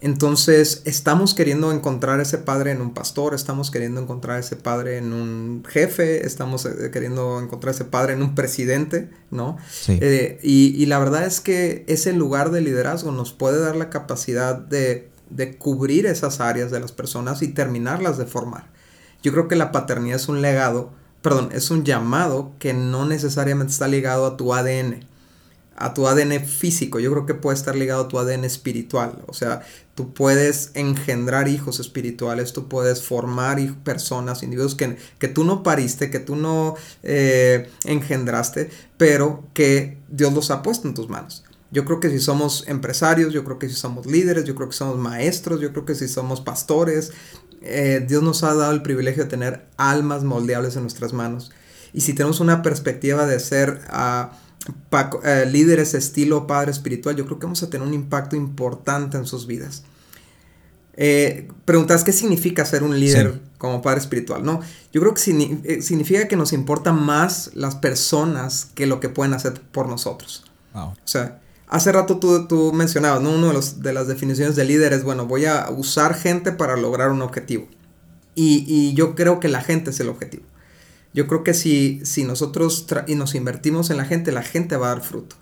entonces, 0.00 0.82
estamos 0.84 1.34
queriendo 1.34 1.72
encontrar 1.72 2.20
ese 2.20 2.38
padre 2.38 2.70
en 2.70 2.80
un 2.80 2.94
pastor, 2.94 3.34
estamos 3.34 3.72
queriendo 3.72 4.00
encontrar 4.00 4.38
ese 4.38 4.54
padre 4.54 4.98
en 4.98 5.12
un 5.12 5.64
jefe, 5.66 6.24
estamos 6.24 6.66
eh, 6.66 6.90
queriendo 6.92 7.40
encontrar 7.40 7.74
ese 7.74 7.86
padre 7.86 8.12
en 8.12 8.22
un 8.22 8.36
presidente, 8.36 9.10
¿no? 9.32 9.56
Sí. 9.68 9.98
Eh, 10.00 10.38
y, 10.40 10.86
la 10.86 11.00
verdad 11.00 11.24
es 11.26 11.40
que 11.40 11.84
ese 11.88 12.12
lugar 12.12 12.52
de 12.52 12.60
liderazgo 12.60 13.10
nos 13.10 13.32
puede 13.32 13.58
dar 13.58 13.74
la 13.74 13.90
capacidad 13.90 14.54
de, 14.56 15.10
de 15.30 15.56
cubrir 15.56 16.06
esas 16.06 16.40
áreas 16.40 16.70
de 16.70 16.80
las 16.80 16.92
personas 16.92 17.42
y 17.42 17.48
terminarlas 17.48 18.18
de 18.18 18.26
formar. 18.26 18.70
Yo 19.22 19.32
creo 19.32 19.48
que 19.48 19.56
la 19.56 19.72
paternidad 19.72 20.16
es 20.16 20.28
un 20.28 20.42
legado, 20.42 20.90
perdón, 21.22 21.50
es 21.52 21.70
un 21.70 21.84
llamado 21.84 22.52
que 22.58 22.74
no 22.74 23.06
necesariamente 23.06 23.72
está 23.72 23.88
ligado 23.88 24.26
a 24.26 24.36
tu 24.36 24.54
ADN 24.54 25.06
a 25.76 25.92
tu 25.92 26.06
ADN 26.06 26.44
físico, 26.44 27.00
yo 27.00 27.10
creo 27.10 27.26
que 27.26 27.34
puede 27.34 27.56
estar 27.56 27.74
ligado 27.74 28.04
a 28.04 28.08
tu 28.08 28.18
ADN 28.18 28.44
espiritual. 28.44 29.22
O 29.26 29.34
sea, 29.34 29.62
tú 29.94 30.12
puedes 30.12 30.70
engendrar 30.74 31.48
hijos 31.48 31.80
espirituales, 31.80 32.52
tú 32.52 32.68
puedes 32.68 33.02
formar 33.02 33.58
personas, 33.82 34.42
individuos 34.42 34.74
que, 34.74 34.96
que 35.18 35.28
tú 35.28 35.44
no 35.44 35.62
pariste, 35.62 36.10
que 36.10 36.20
tú 36.20 36.36
no 36.36 36.76
eh, 37.02 37.70
engendraste, 37.84 38.70
pero 38.96 39.44
que 39.52 39.98
Dios 40.08 40.32
los 40.32 40.50
ha 40.50 40.62
puesto 40.62 40.86
en 40.86 40.94
tus 40.94 41.08
manos. 41.08 41.43
Yo 41.74 41.84
creo 41.84 42.00
que 42.00 42.08
si 42.08 42.20
somos 42.20 42.64
empresarios, 42.68 43.34
yo 43.34 43.44
creo 43.44 43.58
que 43.58 43.68
si 43.68 43.74
somos 43.74 44.06
líderes, 44.06 44.44
yo 44.44 44.54
creo 44.54 44.68
que 44.70 44.76
somos 44.76 44.96
maestros, 44.96 45.60
yo 45.60 45.72
creo 45.72 45.84
que 45.84 45.94
si 45.94 46.08
somos 46.08 46.40
pastores, 46.40 47.12
eh, 47.60 48.02
Dios 48.08 48.22
nos 48.22 48.42
ha 48.44 48.54
dado 48.54 48.72
el 48.72 48.80
privilegio 48.80 49.24
de 49.24 49.28
tener 49.28 49.66
almas 49.76 50.24
moldeables 50.24 50.76
en 50.76 50.82
nuestras 50.82 51.12
manos. 51.12 51.50
Y 51.92 52.00
si 52.00 52.14
tenemos 52.14 52.40
una 52.40 52.62
perspectiva 52.62 53.26
de 53.26 53.38
ser... 53.40 53.82
Uh, 53.92 54.32
eh, 55.24 55.46
líderes 55.50 55.92
estilo 55.92 56.46
padre 56.46 56.70
espiritual, 56.70 57.16
yo 57.16 57.26
creo 57.26 57.38
que 57.38 57.46
vamos 57.46 57.62
a 57.62 57.68
tener 57.68 57.86
un 57.86 57.92
impacto 57.92 58.34
importante 58.34 59.18
en 59.18 59.26
sus 59.26 59.46
vidas. 59.46 59.82
Eh, 60.96 61.48
preguntas 61.64 62.04
qué 62.04 62.12
significa 62.12 62.64
ser 62.64 62.82
un 62.82 62.98
líder 62.98 63.40
como 63.58 63.82
padre 63.82 64.00
espiritual, 64.00 64.44
¿no? 64.44 64.60
Yo 64.92 65.00
creo 65.00 65.12
que 65.12 65.20
eh, 65.64 65.82
significa 65.82 66.28
que 66.28 66.36
nos 66.36 66.52
importan 66.52 67.02
más 67.02 67.50
las 67.54 67.74
personas 67.74 68.70
que 68.74 68.86
lo 68.86 69.00
que 69.00 69.08
pueden 69.08 69.34
hacer 69.34 69.60
por 69.60 69.88
nosotros. 69.88 70.44
O 70.72 70.94
sea, 71.04 71.40
hace 71.74 71.90
rato 71.90 72.18
tú, 72.18 72.46
tú 72.46 72.72
mencionabas, 72.72 73.20
¿no? 73.20 73.32
Una 73.32 73.52
de, 73.52 73.60
de 73.78 73.92
las 73.92 74.06
definiciones 74.06 74.54
de 74.54 74.64
líder 74.64 74.92
es, 74.92 75.02
bueno, 75.02 75.26
voy 75.26 75.44
a 75.46 75.68
usar 75.70 76.14
gente 76.14 76.52
para 76.52 76.76
lograr 76.76 77.10
un 77.10 77.20
objetivo. 77.20 77.66
Y, 78.36 78.94
yo 78.94 79.16
creo 79.16 79.40
que 79.40 79.48
la 79.48 79.60
gente 79.60 79.90
es 79.90 79.98
el 79.98 80.08
objetivo. 80.08 80.44
Yo 81.12 81.26
creo 81.26 81.42
que 81.42 81.52
si, 81.52 82.00
si 82.04 82.22
nosotros 82.22 82.86
y 83.08 83.16
nos 83.16 83.34
invertimos 83.34 83.90
en 83.90 83.96
la 83.96 84.04
gente, 84.04 84.30
la 84.30 84.42
gente 84.42 84.76
va 84.76 84.86
a 84.86 84.94
dar 84.94 85.04
fruto, 85.04 85.34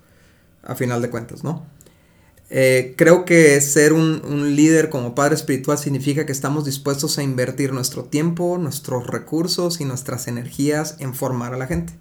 a 0.63 0.73
final 0.73 1.03
de 1.03 1.11
cuentas, 1.11 1.43
¿no? 1.43 1.65
Eh, 2.49 2.95
creo 2.97 3.25
que 3.25 3.59
ser 3.61 3.93
un, 3.93 4.21
un, 4.25 4.55
líder 4.55 4.89
como 4.89 5.15
padre 5.15 5.35
espiritual 5.35 5.77
significa 5.77 6.25
que 6.25 6.31
estamos 6.31 6.65
dispuestos 6.65 7.17
a 7.17 7.23
invertir 7.23 7.73
nuestro 7.73 8.05
tiempo, 8.05 8.57
nuestros 8.59 9.05
recursos 9.07 9.81
y 9.81 9.85
nuestras 9.85 10.27
energías 10.27 10.95
en 10.99 11.13
formar 11.13 11.53
a 11.53 11.57
la 11.57 11.67
gente 11.67 11.93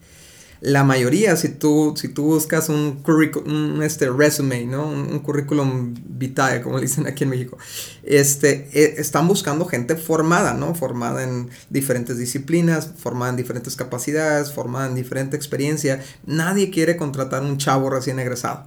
la 0.62 0.84
mayoría, 0.84 1.34
si 1.34 1.48
tú, 1.48 1.94
si 1.96 2.08
tú 2.08 2.22
buscas 2.22 2.68
un, 2.68 3.02
un 3.46 3.82
este 3.82 4.08
resume, 4.08 4.64
¿no? 4.64 4.86
Un, 4.86 5.18
currículum 5.18 5.92
vitae, 6.06 6.62
como 6.62 6.78
dicen 6.80 7.08
aquí 7.08 7.24
en 7.24 7.30
México, 7.30 7.58
este, 8.04 8.68
e, 8.72 9.00
están 9.00 9.26
buscando 9.26 9.66
gente 9.66 9.96
formada, 9.96 10.54
¿no? 10.54 10.76
Formada 10.76 11.24
en 11.24 11.50
diferentes 11.68 12.16
disciplinas, 12.16 12.92
formada 12.96 13.30
en 13.30 13.36
diferentes 13.36 13.74
capacidades, 13.74 14.52
formada 14.52 14.86
en 14.86 14.94
diferente 14.94 15.36
experiencia. 15.36 16.00
Nadie 16.26 16.70
quiere 16.70 16.96
contratar 16.96 17.42
un 17.42 17.58
chavo 17.58 17.90
recién 17.90 18.20
egresado. 18.20 18.64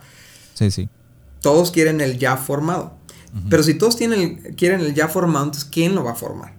Sí, 0.53 0.71
sí. 0.71 0.89
Todos 1.41 1.71
quieren 1.71 2.01
el 2.01 2.19
ya 2.19 2.35
formado. 2.35 2.97
Pero 3.49 3.63
si 3.63 3.73
todos 3.73 3.97
tienen 3.97 4.55
quieren 4.55 4.79
el 4.79 4.93
ya 4.93 5.09
formado, 5.09 5.45
entonces 5.45 5.69
¿quién 5.69 5.93
lo 5.93 6.05
va 6.05 6.11
a 6.11 6.15
formar? 6.15 6.53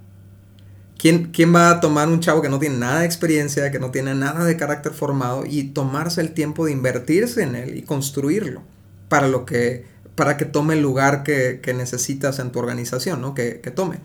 ¿Quién, 1.32 1.54
va 1.54 1.70
a 1.70 1.80
tomar 1.80 2.08
un 2.08 2.20
chavo 2.20 2.42
que 2.42 2.48
no 2.48 2.58
tiene 2.58 2.78
nada 2.78 3.00
de 3.00 3.06
experiencia, 3.06 3.70
que 3.70 3.78
no 3.78 3.90
tiene 3.90 4.14
nada 4.14 4.44
de 4.44 4.56
carácter 4.56 4.92
formado 4.92 5.44
y 5.46 5.64
tomarse 5.64 6.20
el 6.20 6.32
tiempo 6.32 6.66
de 6.66 6.72
invertirse 6.72 7.42
en 7.42 7.54
él 7.54 7.76
y 7.76 7.82
construirlo 7.82 8.62
para, 9.08 9.28
lo 9.28 9.46
que, 9.46 9.84
para 10.16 10.36
que 10.36 10.44
tome 10.44 10.74
el 10.74 10.82
lugar 10.82 11.22
que, 11.22 11.60
necesitas 11.76 12.38
en 12.40 12.50
tu 12.50 12.58
organización, 12.58 13.20
¿no? 13.20 13.34
Que, 13.34 13.54
tome. 13.74 14.00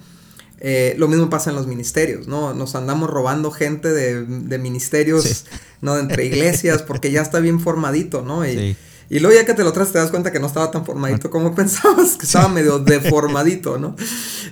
Eh, 0.59 0.93
lo 0.99 1.07
mismo 1.07 1.29
pasa 1.29 1.49
en 1.49 1.55
los 1.55 1.65
ministerios, 1.65 2.27
¿no? 2.27 2.53
Nos 2.53 2.75
andamos 2.75 3.09
robando 3.09 3.49
gente 3.49 3.89
de, 3.89 4.59
ministerios, 4.59 5.45
¿no? 5.81 5.97
Entre 5.97 6.25
iglesias 6.25 6.83
porque 6.83 7.11
ya 7.11 7.21
está 7.21 7.39
bien 7.39 7.59
formadito, 7.59 8.21
¿no? 8.21 8.45
Y, 8.45 8.77
y 9.11 9.19
luego 9.19 9.37
ya 9.37 9.45
que 9.45 9.53
te 9.53 9.65
lo 9.65 9.73
traes 9.73 9.91
te 9.91 9.97
das 9.97 10.09
cuenta 10.09 10.31
que 10.31 10.39
no 10.39 10.47
estaba 10.47 10.71
tan 10.71 10.85
formadito 10.85 11.29
como 11.29 11.53
pensabas, 11.55 12.15
que 12.15 12.25
estaba 12.25 12.47
medio 12.47 12.79
deformadito, 12.79 13.77
¿no? 13.77 13.93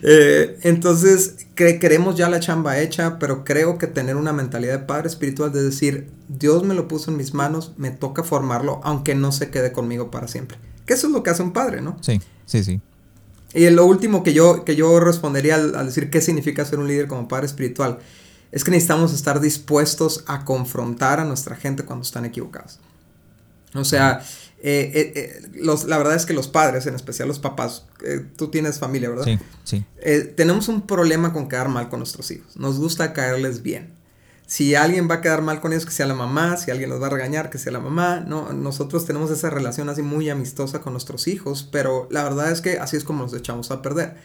Eh, 0.01 0.59
entonces 0.63 1.47
queremos 1.55 2.17
ya 2.17 2.27
la 2.27 2.41
chamba 2.41 2.77
hecha, 2.81 3.19
pero 3.19 3.45
creo 3.45 3.77
que 3.77 3.87
tener 3.87 4.17
una 4.17 4.33
mentalidad 4.33 4.79
de 4.79 4.85
padre 4.85 5.07
espiritual 5.07 5.53
de 5.53 5.63
decir, 5.63 6.09
Dios 6.27 6.65
me 6.65 6.73
lo 6.73 6.89
puso 6.89 7.09
en 7.09 7.15
mis 7.15 7.33
manos, 7.33 7.71
me 7.77 7.91
toca 7.91 8.21
formarlo, 8.25 8.81
aunque 8.83 9.15
no 9.15 9.31
se 9.31 9.49
quede 9.49 9.71
conmigo 9.71 10.11
para 10.11 10.27
siempre. 10.27 10.57
Que 10.85 10.95
eso 10.95 11.07
es 11.07 11.13
lo 11.13 11.23
que 11.23 11.29
hace 11.29 11.41
un 11.41 11.53
padre, 11.53 11.79
¿no? 11.79 11.95
Sí, 12.01 12.19
sí, 12.45 12.61
sí. 12.61 12.81
Y 13.53 13.69
lo 13.69 13.85
último 13.85 14.23
que 14.23 14.33
yo, 14.33 14.65
que 14.65 14.75
yo 14.75 14.99
respondería 14.99 15.55
al, 15.55 15.73
al 15.73 15.85
decir 15.85 16.09
qué 16.09 16.19
significa 16.19 16.65
ser 16.65 16.79
un 16.79 16.89
líder 16.89 17.07
como 17.07 17.29
padre 17.29 17.45
espiritual, 17.45 17.99
es 18.51 18.65
que 18.65 18.71
necesitamos 18.71 19.13
estar 19.13 19.39
dispuestos 19.39 20.25
a 20.27 20.43
confrontar 20.43 21.21
a 21.21 21.23
nuestra 21.23 21.55
gente 21.55 21.85
cuando 21.85 22.03
están 22.03 22.25
equivocados. 22.25 22.81
O 23.73 23.85
sea, 23.85 24.23
eh, 24.61 24.91
eh, 24.93 25.13
eh, 25.15 25.49
los, 25.53 25.85
la 25.85 25.97
verdad 25.97 26.15
es 26.15 26.25
que 26.25 26.33
los 26.33 26.49
padres, 26.49 26.85
en 26.85 26.95
especial 26.95 27.27
los 27.27 27.39
papás, 27.39 27.85
tú 28.35 28.49
tienes 28.49 28.79
familia, 28.79 29.09
¿verdad? 29.09 29.25
Sí, 29.25 29.39
sí. 29.63 29.85
tenemos 30.35 30.67
un 30.67 30.85
problema 30.85 31.31
con 31.31 31.47
quedar 31.47 31.69
mal 31.69 31.89
con 31.89 31.99
nuestros 31.99 32.29
hijos. 32.31 32.57
Nos 32.57 32.77
gusta 32.77 33.13
caerles 33.13 33.61
bien. 33.61 33.93
Si 34.47 34.73
alguien 34.73 35.07
va 35.09 35.15
a 35.15 35.21
quedar 35.21 35.43
mal 35.43 35.61
con 35.61 35.71
ellos, 35.71 35.85
que 35.85 35.91
sea 35.91 36.07
la 36.07 36.15
mamá. 36.15 36.57
Si 36.57 36.71
alguien 36.71 36.89
los 36.89 37.01
va 37.01 37.07
a 37.07 37.11
regañar, 37.11 37.49
que 37.49 37.59
sea 37.59 37.71
la 37.71 37.79
mamá. 37.79 38.19
No, 38.21 38.51
nosotros 38.51 39.05
tenemos 39.05 39.29
esa 39.29 39.49
relación 39.49 39.89
así 39.89 40.01
muy 40.01 40.29
amistosa 40.29 40.81
con 40.81 40.93
nuestros 40.93 41.27
hijos, 41.27 41.67
pero 41.71 42.07
la 42.09 42.23
verdad 42.23 42.51
es 42.51 42.61
que 42.61 42.79
así 42.79 42.97
es 42.97 43.03
como 43.03 43.23
nos 43.23 43.33
echamos 43.33 43.69
a 43.69 43.81
perder. 43.81 44.15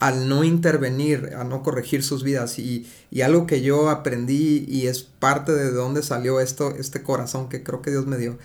Al 0.00 0.28
no 0.28 0.44
intervenir, 0.44 1.32
a 1.36 1.44
no 1.44 1.62
corregir 1.62 2.02
sus 2.02 2.24
vidas. 2.24 2.58
Y, 2.58 2.90
y 3.10 3.20
algo 3.22 3.46
que 3.46 3.62
yo 3.62 3.88
aprendí 3.88 4.64
y 4.68 4.88
es 4.88 5.02
parte 5.02 5.52
de 5.52 5.70
dónde 5.70 6.02
salió 6.02 6.40
esto, 6.40 6.74
este 6.76 7.02
corazón 7.02 7.48
que 7.48 7.62
creo 7.62 7.80
que 7.80 7.90
Dios 7.90 8.06
me 8.06 8.16
dio 8.16 8.38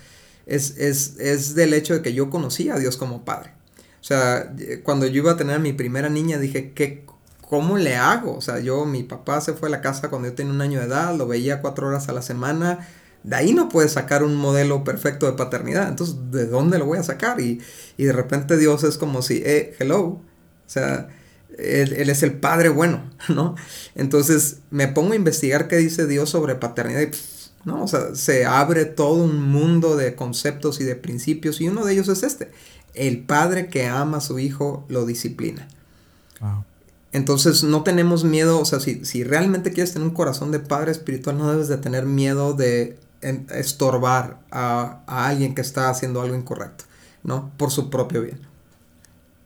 es, 0.46 0.76
es, 0.78 1.16
es 1.18 1.54
del 1.54 1.74
hecho 1.74 1.94
de 1.94 2.02
que 2.02 2.14
yo 2.14 2.30
conocí 2.30 2.68
a 2.68 2.76
Dios 2.76 2.96
como 2.96 3.24
padre. 3.24 3.52
O 4.00 4.06
sea, 4.06 4.54
cuando 4.82 5.06
yo 5.06 5.22
iba 5.22 5.32
a 5.32 5.36
tener 5.36 5.56
a 5.56 5.58
mi 5.58 5.72
primera 5.72 6.10
niña, 6.10 6.38
dije, 6.38 6.72
¿qué, 6.74 7.06
¿cómo 7.40 7.78
le 7.78 7.96
hago? 7.96 8.36
O 8.36 8.40
sea, 8.40 8.58
yo, 8.60 8.84
mi 8.84 9.02
papá 9.02 9.40
se 9.40 9.54
fue 9.54 9.68
a 9.68 9.70
la 9.70 9.80
casa 9.80 10.10
cuando 10.10 10.28
yo 10.28 10.34
tenía 10.34 10.52
un 10.52 10.60
año 10.60 10.80
de 10.80 10.86
edad, 10.86 11.16
lo 11.16 11.26
veía 11.26 11.62
cuatro 11.62 11.88
horas 11.88 12.08
a 12.08 12.12
la 12.12 12.20
semana. 12.20 12.86
De 13.22 13.36
ahí 13.36 13.54
no 13.54 13.70
puedes 13.70 13.92
sacar 13.92 14.22
un 14.22 14.36
modelo 14.36 14.84
perfecto 14.84 15.24
de 15.24 15.32
paternidad. 15.32 15.88
Entonces, 15.88 16.16
¿de 16.30 16.46
dónde 16.46 16.78
lo 16.78 16.84
voy 16.84 16.98
a 16.98 17.02
sacar? 17.02 17.40
Y, 17.40 17.62
y 17.96 18.04
de 18.04 18.12
repente 18.12 18.58
Dios 18.58 18.84
es 18.84 18.98
como 18.98 19.22
si, 19.22 19.42
eh, 19.44 19.74
hello. 19.78 20.02
O 20.02 20.20
sea, 20.66 21.08
él, 21.56 21.94
él, 21.94 22.10
es 22.10 22.22
el 22.22 22.34
padre 22.34 22.68
bueno, 22.68 23.10
¿no? 23.28 23.54
Entonces, 23.94 24.58
me 24.70 24.88
pongo 24.88 25.14
a 25.14 25.16
investigar 25.16 25.68
qué 25.68 25.76
dice 25.76 26.06
Dios 26.06 26.28
sobre 26.28 26.56
paternidad 26.56 27.00
y 27.00 27.10
¿no? 27.64 27.84
O 27.84 27.88
sea, 27.88 28.14
se 28.14 28.44
abre 28.44 28.84
todo 28.84 29.22
un 29.22 29.42
mundo 29.42 29.96
de 29.96 30.14
conceptos 30.14 30.80
y 30.80 30.84
de 30.84 30.96
principios 30.96 31.60
y 31.60 31.68
uno 31.68 31.84
de 31.84 31.92
ellos 31.92 32.08
es 32.08 32.22
este. 32.22 32.50
El 32.94 33.22
padre 33.22 33.68
que 33.68 33.86
ama 33.86 34.18
a 34.18 34.20
su 34.20 34.38
hijo 34.38 34.84
lo 34.88 35.06
disciplina. 35.06 35.68
Entonces 37.12 37.64
no 37.64 37.82
tenemos 37.82 38.24
miedo, 38.24 38.60
o 38.60 38.64
sea, 38.64 38.80
si, 38.80 39.04
si, 39.04 39.24
realmente 39.24 39.72
quieres 39.72 39.92
tener 39.92 40.06
un 40.06 40.14
corazón 40.14 40.50
de 40.50 40.58
padre 40.58 40.92
espiritual, 40.92 41.38
no 41.38 41.50
debes 41.50 41.68
de 41.68 41.78
tener 41.78 42.04
miedo 42.04 42.54
de 42.54 42.98
estorbar 43.22 44.40
a, 44.50 45.00
a 45.06 45.28
alguien 45.28 45.54
que 45.54 45.62
está 45.62 45.88
haciendo 45.88 46.20
algo 46.20 46.34
incorrecto, 46.34 46.84
¿no? 47.22 47.50
Por 47.56 47.70
su 47.70 47.88
propio 47.88 48.22
bien. 48.22 48.40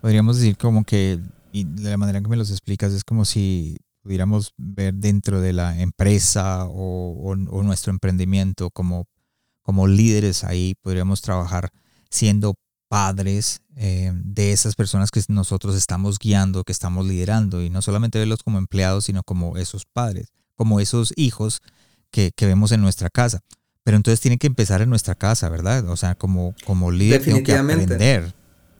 Podríamos 0.00 0.38
decir 0.38 0.56
como 0.56 0.84
que, 0.84 1.20
y 1.52 1.64
de 1.64 1.90
la 1.90 1.96
manera 1.96 2.20
que 2.20 2.28
me 2.28 2.36
los 2.36 2.50
explicas, 2.50 2.92
es 2.92 3.04
como 3.04 3.24
si 3.24 3.76
pudiéramos 4.08 4.54
ver 4.56 4.94
dentro 4.94 5.42
de 5.42 5.52
la 5.52 5.78
empresa 5.82 6.64
o, 6.64 7.36
nuestro 7.36 7.92
emprendimiento 7.92 8.70
como, 8.70 9.06
como 9.60 9.86
líderes 9.86 10.44
ahí, 10.44 10.74
podríamos 10.80 11.20
trabajar 11.20 11.68
siendo 12.08 12.54
padres 12.88 13.60
eh, 13.76 14.10
de 14.14 14.52
esas 14.52 14.76
personas 14.76 15.10
que 15.10 15.20
nosotros 15.28 15.76
estamos 15.76 16.18
guiando, 16.18 16.64
que 16.64 16.72
estamos 16.72 17.06
liderando, 17.06 17.62
y 17.62 17.68
no 17.68 17.82
solamente 17.82 18.18
verlos 18.18 18.42
como 18.42 18.56
empleados, 18.56 19.04
sino 19.04 19.22
como 19.22 19.58
esos 19.58 19.84
padres, 19.84 20.32
como 20.56 20.80
esos 20.80 21.12
hijos 21.16 21.60
que, 22.10 22.32
vemos 22.40 22.72
en 22.72 22.80
nuestra 22.80 23.10
casa. 23.10 23.42
Pero 23.84 23.98
entonces 23.98 24.22
tiene 24.22 24.38
que 24.38 24.46
empezar 24.46 24.80
en 24.80 24.88
nuestra 24.88 25.16
casa, 25.16 25.50
¿verdad? 25.50 25.86
O 25.90 25.98
sea, 25.98 26.14
como, 26.14 26.54
como 26.64 26.90
líder 26.90 27.22
tengo 27.22 27.42
que 27.42 27.54
aprender. 27.54 28.34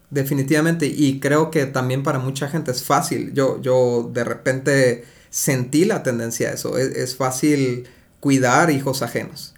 Definitivamente, 0.08 0.86
y 0.86 1.20
creo 1.20 1.50
que 1.50 1.66
también 1.66 2.02
para 2.02 2.18
mucha 2.18 2.48
gente 2.48 2.70
es 2.70 2.82
fácil. 2.82 3.34
Yo, 3.34 3.60
yo 3.60 4.10
de 4.10 4.24
repente 4.24 5.17
sentí 5.30 5.84
la 5.84 6.02
tendencia 6.02 6.48
a 6.48 6.52
eso. 6.52 6.78
Es, 6.78 7.16
fácil 7.16 7.88
cuidar 8.20 8.70
hijos 8.70 9.02
ajenos. 9.02 9.54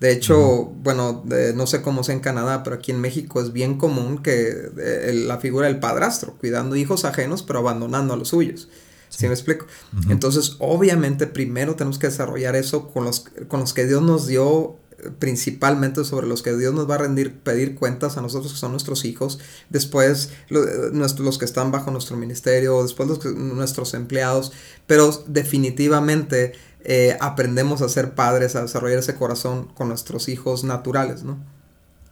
De 0.00 0.12
hecho, 0.12 0.64
bueno, 0.82 1.24
no 1.54 1.66
sé 1.66 1.80
cómo 1.80 2.04
sea 2.04 2.14
en 2.14 2.20
Canadá, 2.20 2.62
pero 2.62 2.76
aquí 2.76 2.92
en 2.92 3.00
México 3.00 3.40
es 3.40 3.52
bien 3.52 3.78
común 3.78 4.22
que 4.22 4.70
eh, 4.78 5.12
la 5.14 5.38
figura 5.38 5.68
del 5.68 5.78
padrastro, 5.78 6.34
cuidando 6.34 6.76
hijos 6.76 7.04
ajenos, 7.06 7.42
pero 7.42 7.60
abandonando 7.60 8.12
a 8.12 8.16
los 8.16 8.28
suyos. 8.28 8.68
¿Sí, 9.08 9.26
me 9.26 9.32
explico? 9.32 9.66
Entonces, 10.10 10.56
obviamente, 10.58 11.26
primero 11.26 11.74
tenemos 11.76 11.98
que 11.98 12.08
desarrollar 12.08 12.56
eso 12.56 12.88
con 12.88 13.04
los, 13.04 13.24
con 13.48 13.60
los 13.60 13.72
que 13.72 13.86
Dios 13.86 14.02
nos 14.02 14.26
dio 14.26 14.76
principalmente 15.18 16.04
sobre 16.04 16.26
los 16.26 16.42
que 16.42 16.56
Dios 16.56 16.74
nos 16.74 16.88
va 16.88 16.96
a 16.96 16.98
rendir, 16.98 17.38
pedir 17.38 17.74
cuentas 17.74 18.16
a 18.16 18.22
nosotros 18.22 18.52
que 18.52 18.58
son 18.58 18.72
nuestros 18.72 19.04
hijos, 19.04 19.38
después 19.68 20.30
los 20.48 21.38
que 21.38 21.44
están 21.44 21.70
bajo 21.70 21.90
nuestro 21.90 22.16
ministerio, 22.16 22.82
después 22.82 23.08
nuestros 23.36 23.94
empleados, 23.94 24.52
pero 24.86 25.10
definitivamente 25.26 26.52
eh, 26.84 27.16
aprendemos 27.20 27.82
a 27.82 27.88
ser 27.88 28.14
padres, 28.14 28.56
a 28.56 28.62
desarrollar 28.62 28.98
ese 28.98 29.16
corazón 29.16 29.68
con 29.74 29.88
nuestros 29.88 30.28
hijos 30.28 30.64
naturales, 30.64 31.24
¿no? 31.24 31.38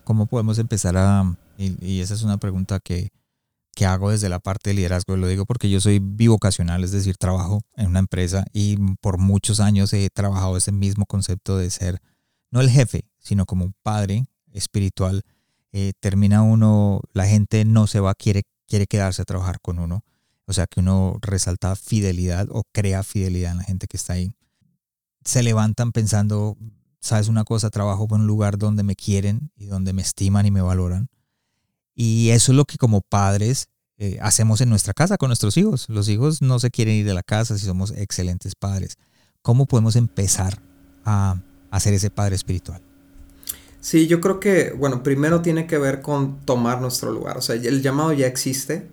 ¿Cómo 0.05 0.27
podemos 0.27 0.59
empezar 0.59 0.97
a, 0.97 1.35
y, 1.57 2.01
esa 2.01 2.15
es 2.15 2.23
una 2.23 2.37
pregunta 2.37 2.81
que, 2.81 3.09
que 3.75 3.87
hago 3.87 4.11
desde 4.11 4.29
la 4.29 4.41
parte 4.41 4.71
de 4.71 4.75
liderazgo, 4.75 5.17
lo 5.17 5.29
digo 5.29 5.47
porque 5.47 5.71
yo 5.71 5.81
soy 5.81 6.01
bivocacional, 6.01 6.85
es 6.85 6.93
decir, 6.93 7.17
trabajo 7.17 7.63
en 7.77 7.87
una 7.87 8.01
empresa 8.01 8.45
y 8.53 8.77
por 9.01 9.19
muchos 9.19 9.61
años 9.61 9.93
he 9.95 10.09
trabajado 10.11 10.57
ese 10.57 10.73
mismo 10.73 11.07
concepto 11.07 11.57
de 11.57 11.71
ser 11.71 12.01
no 12.55 12.61
el 12.61 12.71
jefe, 12.71 13.11
sino 13.19 13.47
como 13.47 13.65
un 13.65 13.75
padre 13.83 14.27
espiritual, 14.53 15.23
eh, 15.73 15.93
termina 15.99 16.43
uno, 16.43 17.01
la 17.13 17.27
gente 17.27 17.65
no 17.65 17.89
se 17.89 17.99
va, 17.99 18.15
quiere, 18.15 18.45
quiere 18.69 18.87
quedarse 18.87 19.23
a 19.23 19.25
trabajar 19.25 19.61
con 19.61 19.81
uno. 19.81 20.05
O 20.47 20.53
sea 20.53 20.69
que 20.69 20.79
uno 20.79 21.19
resalta 21.21 21.75
fidelidad 21.75 22.47
o 22.53 22.63
crea 22.71 23.03
fidelidad 23.03 23.53
en 23.53 23.59
la 23.59 23.65
gente 23.65 23.89
que 23.89 23.97
está 23.97 24.13
ahí. 24.13 24.37
Se 25.25 25.43
levantan 25.43 25.91
pensando, 25.91 26.57
sabes 27.01 27.27
una 27.27 27.43
cosa, 27.43 27.71
trabajo 27.71 28.07
en 28.11 28.21
un 28.21 28.27
lugar 28.29 28.57
donde 28.57 28.85
me 28.85 28.95
quieren 28.95 29.51
y 29.57 29.67
donde 29.67 29.93
me 29.93 30.03
estiman 30.03 30.47
y 30.47 30.53
me 30.53 30.63
valoran. 30.63 31.09
Y 31.93 32.29
eso 32.29 32.53
es 32.53 32.57
lo 32.57 32.67
que 32.67 32.79
como 32.79 33.01
padres 33.01 33.67
eh, 33.97 34.19
hacemos 34.23 34.61
en 34.61 34.69
nuestra 34.69 34.95
casa 34.95 35.17
con 35.17 35.29
nuestros 35.29 35.57
hijos. 35.57 35.89
Los 35.89 36.09
hijos 36.09 36.41
no 36.41 36.61
se 36.61 36.71
quieren 36.71 36.95
ir 36.95 37.05
de 37.05 37.15
la 37.15 37.25
casa 37.25 37.59
si 37.59 37.67
somos 37.67 37.91
excelentes 37.91 38.55
padres. 38.55 38.97
¿Cómo 39.43 39.67
podemos 39.67 39.97
empezar 39.97 40.63
a 41.05 41.43
a 41.77 41.81
ser 41.81 41.95
ese 41.95 42.11
padre 42.11 42.37
espiritual? 42.37 42.81
Sí, 43.81 44.07
yo 44.07 44.21
creo 44.21 44.41
que, 44.41 44.73
bueno, 44.73 45.03
primero 45.03 45.43
tiene 45.43 45.67
que 45.67 45.79
ver 45.79 46.01
con 46.01 46.41
tomar 46.45 46.81
nuestro 46.81 47.13
lugar. 47.13 47.37
O 47.37 47.41
sea, 47.41 47.57
el 47.57 47.83
llamado 47.83 48.13
ya 48.13 48.27
existe, 48.27 48.89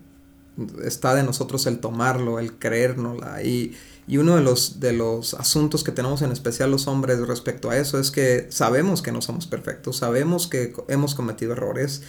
está 0.84 1.14
de 1.14 1.22
nosotros 1.22 1.66
el 1.66 1.78
tomarlo, 1.78 2.38
el 2.38 2.52
creérnosla. 2.58 3.42
Y, 3.42 3.74
Y 4.08 4.18
uno 4.18 4.34
de 4.34 4.42
los, 4.42 4.80
de 4.80 4.92
los 4.92 5.34
asuntos 5.34 5.84
que 5.84 5.92
tenemos 5.92 6.22
en 6.22 6.32
especial 6.32 6.72
los 6.72 6.88
hombres 6.88 7.20
respecto 7.20 7.70
a 7.70 7.76
eso 7.76 8.00
es 8.00 8.10
que 8.10 8.48
sabemos 8.50 9.00
que 9.00 9.12
no 9.12 9.22
somos 9.22 9.46
perfectos, 9.46 9.98
sabemos 9.98 10.48
que 10.48 10.74
hemos 10.88 11.14
cometido 11.14 11.52
errores, 11.52 12.02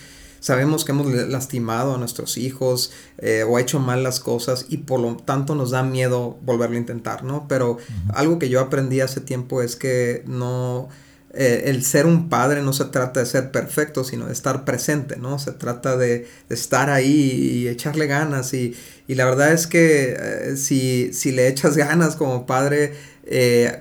sabemos 0.44 0.84
que 0.84 0.92
hemos 0.92 1.08
lastimado 1.08 1.96
a 1.96 1.98
nuestros 1.98 2.36
hijos 2.38 2.92
eh, 3.18 3.46
o 3.48 3.60
hecho 3.60 3.80
mal 3.80 4.04
las 4.04 4.20
cosas 4.20 4.66
y 4.68 4.80
por 4.80 5.00
lo 5.00 5.16
tanto 5.16 5.56
nos 5.56 5.72
da 5.72 5.84
miedo 5.84 6.38
volverlo 6.42 6.76
a 6.76 6.80
intentar, 6.80 7.24
¿no? 7.24 7.48
Pero 7.48 7.78
algo 8.14 8.40
que 8.40 8.50
yo 8.50 8.60
aprendí 8.60 9.00
hace 9.00 9.22
tiempo 9.22 9.62
es 9.62 9.78
que 9.78 10.22
no... 10.28 10.90
Eh, 11.34 11.72
el 11.72 11.84
ser 11.84 12.06
un 12.06 12.28
padre 12.28 12.62
no 12.62 12.74
se 12.74 12.86
trata 12.86 13.22
de 13.22 13.26
ser 13.26 13.52
perfecto, 13.52 14.04
sino 14.04 14.28
de 14.28 14.34
estar 14.34 14.66
presente, 14.66 15.16
¿no? 15.16 15.40
Se 15.40 15.54
trata 15.54 15.96
de, 15.96 16.28
estar 16.50 16.90
ahí 16.90 17.62
y 17.64 17.68
echarle 17.70 18.06
ganas. 18.06 18.54
Y, 18.54 18.76
la 19.08 19.26
verdad 19.26 19.54
es 19.54 19.66
que 19.66 20.16
eh, 20.20 20.58
si, 20.58 21.14
si, 21.14 21.32
le 21.32 21.48
echas 21.48 21.78
ganas 21.78 22.18
como 22.18 22.46
padre, 22.46 22.94